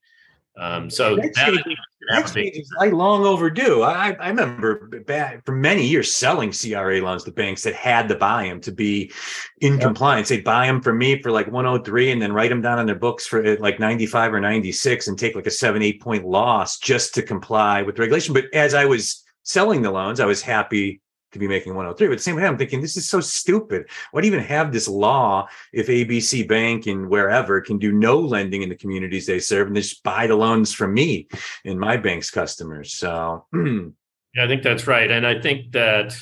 um, 0.57 0.89
so 0.89 1.17
that, 1.17 1.33
that 1.33 2.37
is 2.37 2.73
like 2.77 2.93
long 2.93 3.25
overdue. 3.25 3.81
I, 3.81 4.15
I 4.19 4.29
remember 4.29 4.87
back 5.05 5.45
for 5.45 5.53
many 5.53 5.85
years 5.85 6.15
selling 6.15 6.51
CRA 6.51 7.01
loans 7.01 7.23
to 7.25 7.31
banks 7.31 7.63
that 7.63 7.73
had 7.73 8.07
to 8.09 8.15
buy 8.15 8.43
them 8.47 8.61
to 8.61 8.71
be 8.71 9.11
in 9.59 9.79
compliance. 9.79 10.29
They'd 10.29 10.43
buy 10.43 10.67
them 10.67 10.81
for 10.81 10.93
me 10.93 11.21
for 11.21 11.31
like 11.31 11.47
103 11.47 12.11
and 12.11 12.21
then 12.21 12.31
write 12.31 12.49
them 12.49 12.61
down 12.61 12.79
on 12.79 12.85
their 12.85 12.95
books 12.95 13.27
for 13.27 13.45
uh, 13.45 13.57
like 13.59 13.79
95 13.79 14.33
or 14.33 14.39
96 14.39 15.07
and 15.07 15.19
take 15.19 15.35
like 15.35 15.47
a 15.47 15.51
seven, 15.51 15.81
eight 15.81 16.01
point 16.01 16.25
loss 16.25 16.79
just 16.79 17.13
to 17.15 17.21
comply 17.21 17.81
with 17.81 17.95
the 17.95 18.01
regulation. 18.01 18.33
But 18.33 18.45
as 18.53 18.73
I 18.73 18.85
was 18.85 19.23
selling 19.43 19.81
the 19.81 19.91
loans, 19.91 20.19
I 20.19 20.25
was 20.25 20.41
happy 20.41 21.01
to 21.35 21.39
be 21.39 21.47
making 21.47 21.75
103. 21.75 22.07
But 22.07 22.13
at 22.13 22.17
the 22.17 22.23
same 22.23 22.37
time, 22.37 22.45
I'm 22.45 22.57
thinking 22.57 22.81
this 22.81 22.97
is 22.97 23.07
so 23.07 23.19
stupid. 23.19 23.87
Why 24.11 24.21
do 24.21 24.27
you 24.27 24.33
even 24.33 24.45
have 24.45 24.71
this 24.71 24.87
law 24.87 25.47
if 25.73 25.87
ABC 25.87 26.47
Bank 26.47 26.87
and 26.87 27.09
wherever 27.09 27.59
can 27.59 27.77
do 27.77 27.91
no 27.91 28.19
lending 28.19 28.61
in 28.61 28.69
the 28.69 28.75
communities 28.75 29.25
they 29.25 29.39
serve 29.39 29.67
and 29.67 29.75
they 29.75 29.81
just 29.81 30.01
buy 30.01 30.27
the 30.27 30.35
loans 30.35 30.73
from 30.73 30.93
me 30.93 31.27
and 31.65 31.79
my 31.79 31.97
bank's 31.97 32.31
customers? 32.31 32.93
So 32.93 33.45
yeah, 33.53 34.45
I 34.45 34.47
think 34.47 34.63
that's 34.63 34.87
right. 34.87 35.11
And 35.11 35.27
I 35.27 35.39
think 35.39 35.73
that 35.73 36.17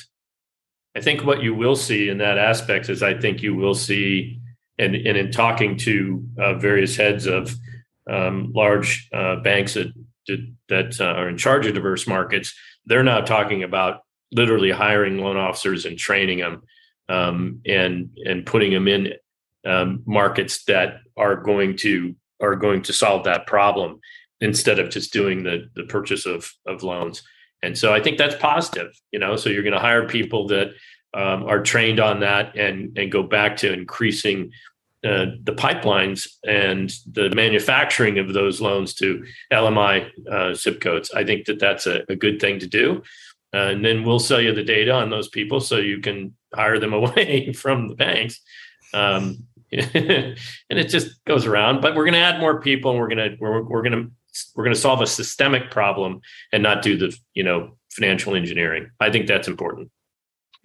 I 0.96 1.00
think 1.00 1.24
what 1.24 1.42
you 1.42 1.54
will 1.54 1.76
see 1.76 2.08
in 2.08 2.18
that 2.18 2.38
aspect 2.38 2.88
is 2.88 3.02
I 3.02 3.18
think 3.18 3.42
you 3.42 3.54
will 3.54 3.74
see 3.74 4.40
and, 4.78 4.94
and 4.94 5.16
in 5.16 5.30
talking 5.30 5.76
to 5.78 6.24
uh, 6.38 6.54
various 6.54 6.96
heads 6.96 7.26
of 7.26 7.54
um, 8.10 8.52
large 8.54 9.08
uh, 9.12 9.36
banks 9.36 9.74
that 9.74 9.92
that 10.68 11.00
uh, 11.00 11.04
are 11.04 11.28
in 11.28 11.36
charge 11.36 11.66
of 11.66 11.74
diverse 11.74 12.06
markets, 12.06 12.54
they're 12.86 13.02
now 13.02 13.20
talking 13.20 13.62
about 13.62 14.03
literally 14.34 14.70
hiring 14.70 15.18
loan 15.18 15.36
officers 15.36 15.86
and 15.86 15.98
training 15.98 16.38
them 16.40 16.62
um, 17.08 17.60
and 17.66 18.10
and 18.24 18.46
putting 18.46 18.72
them 18.72 18.88
in 18.88 19.12
um, 19.66 20.02
markets 20.06 20.64
that 20.64 20.98
are 21.16 21.36
going 21.36 21.76
to 21.78 22.14
are 22.40 22.56
going 22.56 22.82
to 22.82 22.92
solve 22.92 23.24
that 23.24 23.46
problem 23.46 24.00
instead 24.40 24.78
of 24.78 24.90
just 24.90 25.12
doing 25.12 25.42
the 25.42 25.70
the 25.74 25.84
purchase 25.84 26.26
of 26.26 26.52
of 26.66 26.82
loans. 26.82 27.22
And 27.62 27.78
so 27.78 27.94
I 27.94 28.02
think 28.02 28.18
that's 28.18 28.34
positive. 28.36 28.92
You 29.10 29.18
know, 29.18 29.36
so 29.36 29.48
you're 29.48 29.62
going 29.62 29.72
to 29.72 29.80
hire 29.80 30.06
people 30.06 30.48
that 30.48 30.72
um, 31.14 31.44
are 31.44 31.62
trained 31.62 32.00
on 32.00 32.20
that 32.20 32.56
and 32.56 32.96
and 32.98 33.10
go 33.10 33.22
back 33.22 33.56
to 33.58 33.72
increasing 33.72 34.50
uh, 35.04 35.26
the 35.42 35.52
pipelines 35.52 36.28
and 36.46 36.94
the 37.12 37.28
manufacturing 37.34 38.18
of 38.18 38.32
those 38.32 38.60
loans 38.62 38.94
to 38.94 39.24
LMI 39.52 40.10
uh, 40.30 40.54
zip 40.54 40.80
codes. 40.80 41.10
I 41.14 41.24
think 41.24 41.44
that 41.44 41.58
that's 41.58 41.86
a, 41.86 42.04
a 42.08 42.16
good 42.16 42.40
thing 42.40 42.58
to 42.60 42.66
do. 42.66 43.02
Uh, 43.54 43.68
and 43.68 43.84
then 43.84 44.02
we'll 44.02 44.18
sell 44.18 44.40
you 44.40 44.52
the 44.52 44.64
data 44.64 44.90
on 44.90 45.10
those 45.10 45.28
people 45.28 45.60
so 45.60 45.76
you 45.76 46.00
can 46.00 46.34
hire 46.52 46.80
them 46.80 46.92
away 47.00 47.52
from 47.52 47.88
the 47.88 47.94
banks. 47.94 48.40
Um, 48.92 49.44
and 49.72 50.36
it 50.68 50.88
just 50.88 51.24
goes 51.24 51.46
around. 51.46 51.80
But 51.80 51.94
we're 51.94 52.04
going 52.04 52.14
to 52.14 52.20
add 52.20 52.40
more 52.40 52.60
people, 52.60 52.92
and 52.92 53.00
we're 53.00 53.08
going 53.08 53.30
to 53.30 53.36
we're, 53.40 53.62
we're 53.62 53.82
going 53.82 53.92
to 53.92 54.10
we're 54.54 54.64
going 54.64 54.74
to 54.74 54.80
solve 54.80 55.00
a 55.00 55.06
systemic 55.06 55.70
problem 55.70 56.20
and 56.52 56.62
not 56.62 56.82
do 56.82 56.96
the 56.96 57.16
you 57.34 57.44
know 57.44 57.76
financial 57.90 58.34
engineering. 58.34 58.90
I 59.00 59.10
think 59.10 59.26
that's 59.26 59.48
important. 59.48 59.90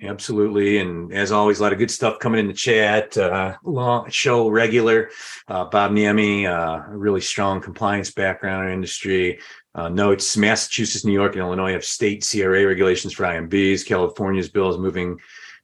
Absolutely. 0.02 0.78
And 0.78 1.14
as 1.14 1.32
always, 1.32 1.60
a 1.60 1.64
lot 1.64 1.74
of 1.74 1.80
good 1.80 1.92
stuff 1.92 2.20
coming 2.20 2.40
in 2.40 2.48
the 2.48 2.54
chat. 2.54 3.18
Uh, 3.18 3.58
long 3.66 4.10
show 4.10 4.48
regular. 4.48 5.10
Uh, 5.48 5.66
Bob 5.66 5.92
Niemi, 5.92 6.46
uh, 6.46 6.88
really 6.90 7.20
strong 7.20 7.60
compliance 7.60 8.10
background 8.10 8.68
in 8.68 8.74
industry. 8.76 9.40
Uh, 9.76 9.88
notes 9.88 10.36
Massachusetts, 10.36 11.06
New 11.06 11.14
York, 11.14 11.34
and 11.34 11.42
Illinois 11.42 11.74
have 11.74 11.86
state 11.86 12.28
CRA 12.30 12.66
regulations 12.66 13.14
for 13.14 13.24
IMBs. 13.24 13.86
California's 13.86 14.50
bill 14.50 14.70
is 14.70 14.78
moving 14.78 15.20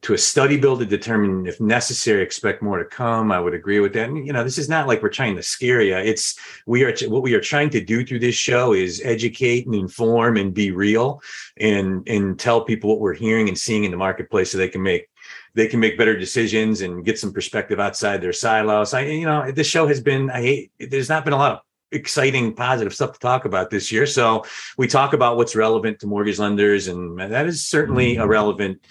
to 0.05 0.13
a 0.13 0.17
study 0.17 0.55
bill 0.55 0.77
to 0.77 0.85
determine 0.85 1.47
if 1.47 1.59
necessary 1.59 2.21
expect 2.21 2.61
more 2.61 2.77
to 2.77 2.85
come. 2.85 3.31
I 3.31 3.39
would 3.39 3.55
agree 3.55 3.79
with 3.79 3.93
that. 3.93 4.09
And 4.09 4.25
you 4.25 4.33
know 4.33 4.43
this 4.43 4.59
is 4.59 4.69
not 4.69 4.87
like 4.87 5.01
we're 5.01 5.09
trying 5.09 5.35
to 5.35 5.41
scare 5.41 5.81
you 5.81 5.95
it's 5.95 6.37
we 6.67 6.83
are 6.83 6.93
what 7.07 7.23
we 7.23 7.33
are 7.33 7.41
trying 7.41 7.71
to 7.71 7.83
do 7.83 8.05
through 8.05 8.19
this 8.19 8.35
show 8.35 8.73
is 8.73 9.01
educate 9.03 9.65
and 9.65 9.73
inform 9.73 10.37
and 10.37 10.53
be 10.53 10.69
real 10.69 11.21
and 11.57 12.07
and 12.07 12.39
tell 12.39 12.61
people 12.63 12.91
what 12.91 12.99
we're 12.99 13.15
hearing 13.15 13.47
and 13.47 13.57
seeing 13.57 13.83
in 13.83 13.89
the 13.89 13.97
marketplace 13.97 14.51
so 14.51 14.59
they 14.59 14.69
can 14.69 14.83
make 14.83 15.09
they 15.55 15.67
can 15.67 15.79
make 15.79 15.97
better 15.97 16.15
decisions 16.15 16.81
and 16.81 17.03
get 17.05 17.17
some 17.17 17.33
perspective 17.33 17.79
outside 17.79 18.21
their 18.21 18.33
silos. 18.33 18.93
I 18.93 19.05
you 19.05 19.25
know 19.25 19.51
this 19.51 19.67
show 19.67 19.87
has 19.87 20.01
been 20.01 20.29
i 20.29 20.41
hate 20.41 20.71
there's 20.79 21.09
not 21.09 21.23
been 21.23 21.33
a 21.33 21.37
lot 21.37 21.53
of 21.53 21.59
exciting 21.91 22.53
positive 22.53 22.93
stuff 22.93 23.13
to 23.13 23.19
talk 23.19 23.45
about 23.45 23.69
this 23.69 23.91
year. 23.91 24.05
So 24.05 24.45
we 24.77 24.87
talk 24.87 25.13
about 25.13 25.37
what's 25.37 25.55
relevant 25.55 25.99
to 25.99 26.07
mortgage 26.07 26.39
lenders 26.39 26.87
and 26.87 27.19
that 27.19 27.45
is 27.45 27.65
certainly 27.65 28.13
mm-hmm. 28.13 28.23
a 28.23 28.27
relevant 28.27 28.85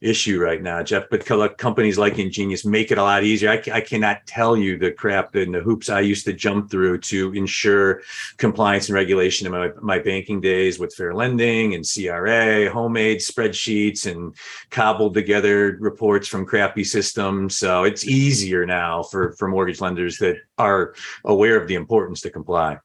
issue 0.00 0.40
right 0.40 0.62
now, 0.62 0.82
Jeff. 0.82 1.04
But 1.10 1.26
companies 1.58 1.98
like 1.98 2.18
Ingenious 2.18 2.64
make 2.64 2.90
it 2.90 2.98
a 2.98 3.02
lot 3.02 3.24
easier. 3.24 3.50
I, 3.50 3.62
I 3.72 3.80
cannot 3.80 4.26
tell 4.26 4.56
you 4.56 4.78
the 4.78 4.92
crap 4.92 5.34
and 5.34 5.54
the 5.54 5.60
hoops 5.60 5.88
I 5.88 6.00
used 6.00 6.24
to 6.26 6.32
jump 6.32 6.70
through 6.70 6.98
to 6.98 7.32
ensure 7.32 8.02
compliance 8.36 8.88
and 8.88 8.94
regulation 8.94 9.46
in 9.46 9.52
my, 9.52 9.70
my 9.80 9.98
banking 9.98 10.40
days 10.40 10.78
with 10.78 10.94
fair 10.94 11.14
lending 11.14 11.74
and 11.74 11.84
CRA, 11.84 12.70
homemade 12.70 13.18
spreadsheets 13.18 14.10
and 14.10 14.34
cobbled 14.70 15.14
together 15.14 15.76
reports 15.80 16.28
from 16.28 16.46
crappy 16.46 16.84
systems. 16.84 17.56
So 17.56 17.84
it's 17.84 18.06
easier 18.06 18.66
now 18.66 19.02
for, 19.02 19.32
for 19.32 19.48
mortgage 19.48 19.80
lenders 19.80 20.18
that 20.18 20.36
are 20.58 20.94
aware 21.24 21.60
of 21.60 21.68
the 21.68 21.74
importance 21.74 22.20
to 22.22 22.30
comply. 22.30 22.78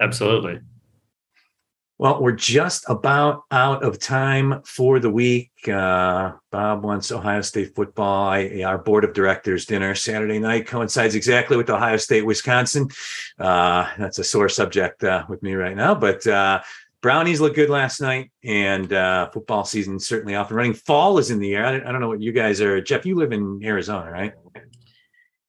Absolutely. 0.00 0.60
Well, 2.02 2.20
we're 2.20 2.32
just 2.32 2.84
about 2.88 3.44
out 3.52 3.84
of 3.84 4.00
time 4.00 4.62
for 4.64 4.98
the 4.98 5.08
week. 5.08 5.52
Uh, 5.68 6.32
Bob 6.50 6.82
wants 6.82 7.12
Ohio 7.12 7.42
State 7.42 7.76
football. 7.76 8.26
I, 8.26 8.64
our 8.66 8.76
board 8.76 9.04
of 9.04 9.12
directors 9.12 9.66
dinner 9.66 9.94
Saturday 9.94 10.40
night 10.40 10.66
coincides 10.66 11.14
exactly 11.14 11.56
with 11.56 11.70
Ohio 11.70 11.96
State, 11.98 12.26
Wisconsin. 12.26 12.88
Uh, 13.38 13.88
that's 13.96 14.18
a 14.18 14.24
sore 14.24 14.48
subject 14.48 15.04
uh, 15.04 15.24
with 15.28 15.44
me 15.44 15.54
right 15.54 15.76
now, 15.76 15.94
but 15.94 16.26
uh, 16.26 16.60
Brownies 17.02 17.40
looked 17.40 17.54
good 17.54 17.70
last 17.70 18.00
night, 18.00 18.32
and 18.42 18.92
uh, 18.92 19.30
football 19.30 19.64
season 19.64 20.00
certainly 20.00 20.34
off 20.34 20.48
and 20.48 20.56
running. 20.56 20.74
Fall 20.74 21.18
is 21.18 21.30
in 21.30 21.38
the 21.38 21.54
air. 21.54 21.64
I 21.64 21.70
don't, 21.70 21.86
I 21.86 21.92
don't 21.92 22.00
know 22.00 22.08
what 22.08 22.20
you 22.20 22.32
guys 22.32 22.60
are. 22.60 22.80
Jeff, 22.80 23.06
you 23.06 23.14
live 23.14 23.30
in 23.30 23.60
Arizona, 23.62 24.10
right? 24.10 24.32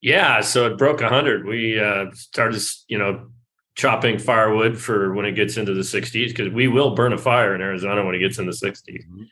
Yeah, 0.00 0.40
so 0.40 0.68
it 0.68 0.78
broke 0.78 1.00
100. 1.00 1.46
We 1.46 1.80
uh, 1.80 2.12
started, 2.12 2.62
you 2.86 2.98
know, 2.98 3.26
chopping 3.74 4.18
firewood 4.18 4.78
for 4.78 5.12
when 5.14 5.24
it 5.24 5.32
gets 5.32 5.56
into 5.56 5.74
the 5.74 5.80
60s 5.80 6.28
because 6.28 6.52
we 6.52 6.68
will 6.68 6.94
burn 6.94 7.12
a 7.12 7.18
fire 7.18 7.54
in 7.54 7.60
Arizona 7.60 8.04
when 8.04 8.14
it 8.14 8.20
gets 8.20 8.38
in 8.38 8.46
the 8.46 8.52
60s. 8.52 9.06
Mm-hmm. 9.06 9.24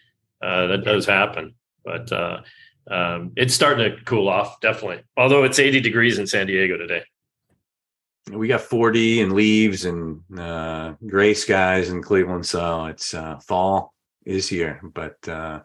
Uh, 0.42 0.66
that 0.66 0.84
does 0.84 1.06
happen, 1.06 1.54
but 1.84 2.10
uh, 2.10 2.40
um, 2.90 3.32
it's 3.36 3.54
starting 3.54 3.92
to 3.92 4.04
cool 4.04 4.28
off, 4.28 4.60
definitely. 4.60 5.02
Although 5.16 5.44
it's 5.44 5.60
80 5.60 5.80
degrees 5.80 6.18
in 6.18 6.26
San 6.26 6.48
Diego 6.48 6.76
today. 6.76 7.04
We 8.30 8.48
got 8.48 8.60
40 8.60 9.22
and 9.22 9.32
leaves 9.32 9.84
and 9.84 10.20
uh, 10.38 10.94
gray 11.06 11.34
skies 11.34 11.90
in 11.90 12.02
Cleveland, 12.02 12.46
so 12.46 12.86
it's 12.86 13.14
uh, 13.14 13.38
fall 13.38 13.94
is 14.24 14.48
here. 14.48 14.80
But 14.82 15.16
uh, 15.28 15.60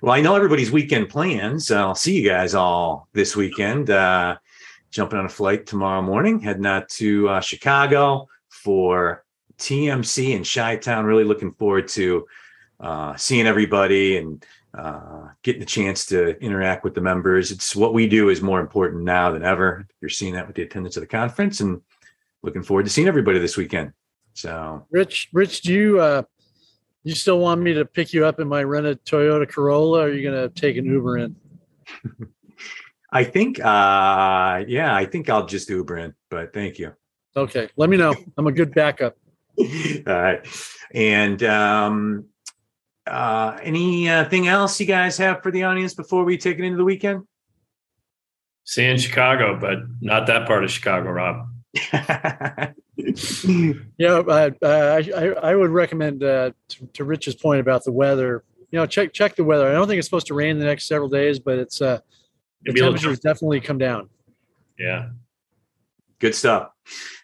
well, 0.00 0.14
I 0.14 0.20
know 0.20 0.34
everybody's 0.34 0.70
weekend 0.70 1.10
plans. 1.10 1.70
I'll 1.70 1.94
see 1.94 2.18
you 2.18 2.28
guys 2.28 2.54
all 2.54 3.08
this 3.12 3.36
weekend. 3.36 3.90
Jumping 4.90 5.18
on 5.18 5.26
a 5.26 5.28
flight 5.28 5.66
tomorrow 5.66 6.00
morning, 6.00 6.40
heading 6.40 6.66
out 6.66 6.88
to 6.90 7.28
uh, 7.28 7.40
Chicago 7.40 8.26
for 8.48 9.24
TMC 9.58 10.30
in 10.30 10.44
Chi 10.44 10.76
Town. 10.76 11.04
Really 11.04 11.24
looking 11.24 11.52
forward 11.52 11.88
to 11.88 12.26
uh, 12.80 13.16
seeing 13.16 13.46
everybody 13.46 14.16
and 14.16 14.44
uh, 14.72 15.28
getting 15.42 15.60
the 15.60 15.66
chance 15.66 16.06
to 16.06 16.38
interact 16.42 16.84
with 16.84 16.94
the 16.94 17.00
members. 17.00 17.50
It's 17.50 17.76
what 17.76 17.92
we 17.92 18.08
do 18.08 18.28
is 18.28 18.40
more 18.40 18.60
important 18.60 19.04
now 19.04 19.30
than 19.30 19.42
ever. 19.44 19.86
You're 20.00 20.08
seeing 20.08 20.34
that 20.34 20.46
with 20.46 20.56
the 20.56 20.62
attendance 20.62 20.96
of 20.96 21.02
the 21.02 21.06
conference, 21.06 21.60
and 21.60 21.82
looking 22.42 22.62
forward 22.62 22.84
to 22.84 22.90
seeing 22.90 23.08
everybody 23.08 23.38
this 23.38 23.56
weekend. 23.56 23.92
So, 24.34 24.86
Rich, 24.90 25.28
Rich, 25.32 25.62
do 25.62 25.74
you 25.74 26.00
uh, 26.00 26.22
you 27.02 27.14
still 27.14 27.38
want 27.38 27.60
me 27.60 27.74
to 27.74 27.84
pick 27.84 28.12
you 28.12 28.24
up 28.24 28.40
in 28.40 28.48
my 28.48 28.62
rented 28.62 29.04
Toyota 29.04 29.48
Corolla? 29.48 30.00
Or 30.00 30.02
are 30.04 30.12
you 30.12 30.22
going 30.22 30.48
to 30.48 30.60
take 30.60 30.76
an 30.76 30.84
Uber 30.84 31.18
in? 31.18 31.36
I 33.10 33.24
think, 33.24 33.58
uh, 33.58 34.64
yeah, 34.66 34.94
I 34.94 35.06
think 35.06 35.30
I'll 35.30 35.46
just 35.46 35.68
do 35.68 35.76
Uber 35.76 35.98
in, 35.98 36.14
but 36.30 36.52
thank 36.52 36.78
you. 36.78 36.92
Okay. 37.36 37.68
Let 37.76 37.88
me 37.88 37.96
know. 37.96 38.14
I'm 38.36 38.46
a 38.46 38.52
good 38.52 38.74
backup. 38.74 39.16
All 39.58 39.66
right. 40.06 40.46
And, 40.92 41.42
um, 41.42 42.26
uh, 43.06 43.58
anything 43.62 44.48
else 44.48 44.78
you 44.78 44.86
guys 44.86 45.16
have 45.16 45.42
for 45.42 45.50
the 45.50 45.62
audience 45.62 45.94
before 45.94 46.24
we 46.24 46.36
take 46.36 46.58
it 46.58 46.64
into 46.64 46.76
the 46.76 46.84
weekend? 46.84 47.24
Seeing 48.64 48.98
Chicago, 48.98 49.58
but 49.58 49.78
not 50.02 50.26
that 50.26 50.46
part 50.46 50.62
of 50.62 50.70
Chicago, 50.70 51.10
Rob. 51.10 51.48
yeah, 51.92 52.72
I, 54.28 54.52
I, 54.62 55.34
I 55.42 55.54
would 55.54 55.70
recommend 55.70 56.22
uh, 56.22 56.50
to, 56.68 56.86
to 56.86 57.04
Rich's 57.04 57.34
point 57.34 57.60
about 57.60 57.84
the 57.84 57.92
weather. 57.92 58.44
You 58.70 58.78
know, 58.78 58.84
check 58.84 59.14
check 59.14 59.36
the 59.36 59.44
weather. 59.44 59.68
I 59.68 59.72
don't 59.72 59.88
think 59.88 59.98
it's 59.98 60.06
supposed 60.06 60.26
to 60.26 60.34
rain 60.34 60.58
the 60.58 60.66
next 60.66 60.86
several 60.86 61.08
days, 61.08 61.38
but 61.38 61.58
it's 61.58 61.80
uh, 61.80 62.00
the 62.62 62.72
temperatures 62.72 63.20
definitely 63.20 63.60
come 63.60 63.78
down. 63.78 64.08
Yeah. 64.78 65.10
Good 66.18 66.34
stuff. 66.34 66.70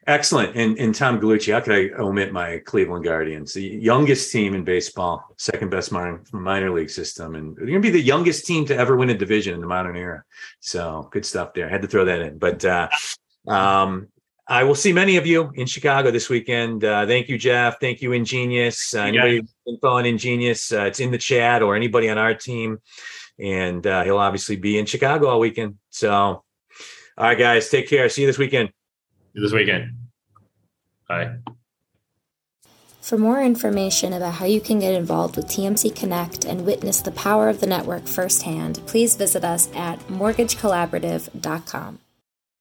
Excellent. 0.07 0.57
And, 0.57 0.79
and 0.79 0.95
Tom 0.95 1.19
Gallucci, 1.19 1.53
how 1.53 1.61
could 1.61 1.75
I 1.75 1.89
omit 2.01 2.33
my 2.33 2.59
Cleveland 2.59 3.05
Guardians, 3.05 3.55
the 3.55 3.63
youngest 3.63 4.31
team 4.31 4.55
in 4.55 4.63
baseball, 4.63 5.25
second 5.39 5.71
best 5.71 5.91
minor, 5.91 6.23
minor 6.33 6.71
league 6.71 6.91
system. 6.91 7.35
And 7.35 7.57
they're 7.57 7.67
going 7.67 7.81
to 7.81 7.89
be 7.89 7.91
the 7.91 8.01
youngest 8.01 8.47
team 8.47 8.67
to 8.67 8.77
ever 8.77 8.97
win 8.97 9.11
a 9.11 9.17
division 9.17 9.55
in 9.55 9.61
the 9.61 9.67
modern 9.67 9.97
era. 9.97 10.23
So 10.61 11.09
good 11.11 11.25
stuff 11.25 11.55
there. 11.55 11.67
I 11.67 11.71
had 11.71 11.83
to 11.83 11.89
throw 11.89 12.05
that 12.05 12.21
in. 12.21 12.39
But 12.39 12.65
uh, 12.65 12.89
um, 13.49 14.09
I 14.47 14.63
will 14.65 14.75
see 14.75 14.93
many 14.93 15.17
of 15.17 15.27
you 15.27 15.51
in 15.55 15.67
Chicago 15.67 16.11
this 16.11 16.29
weekend. 16.29 16.85
Uh, 16.85 17.07
thank 17.07 17.29
you, 17.29 17.39
Jeff. 17.39 17.81
Thank 17.81 18.03
you, 18.03 18.13
Ingenious. 18.13 18.95
Uh, 18.95 19.01
anybody 19.01 19.41
info 19.67 19.89
on 19.89 20.05
Ingenious, 20.05 20.71
uh, 20.71 20.85
it's 20.85 21.01
in 21.01 21.11
the 21.11 21.19
chat 21.19 21.63
or 21.63 21.75
anybody 21.75 22.11
on 22.11 22.19
our 22.19 22.35
team 22.35 22.79
and 23.39 23.87
uh, 23.87 24.05
he'll 24.05 24.19
obviously 24.19 24.57
be 24.57 24.79
in 24.79 24.87
Chicago 24.87 25.29
all 25.29 25.41
weekend. 25.41 25.77
So, 25.91 26.13
all 26.13 26.45
right, 27.19 27.39
guys, 27.39 27.69
take 27.69 27.89
care. 27.89 28.09
See 28.09 28.23
you 28.23 28.27
this 28.27 28.39
weekend. 28.39 28.69
See 28.69 28.75
you 29.35 29.43
this 29.43 29.53
weekend. 29.53 29.93
Bye. 31.09 31.37
For 33.01 33.19
more 33.19 33.43
information 33.43 34.15
about 34.15 34.35
how 34.35 34.47
you 34.47 34.63
can 34.63 34.79
get 34.79 34.95
involved 34.95 35.37
with 35.37 35.47
TMC 35.47 35.95
Connect 35.95 36.47
and 36.47 36.65
witness 36.65 37.03
the 37.03 37.11
power 37.11 37.51
of 37.51 37.61
the 37.61 37.67
network 37.67 38.07
firsthand, 38.07 38.81
please 38.87 39.15
visit 39.15 39.45
us 39.45 39.69
at 39.75 39.99
mortgagecollaborative.com. 40.09 41.99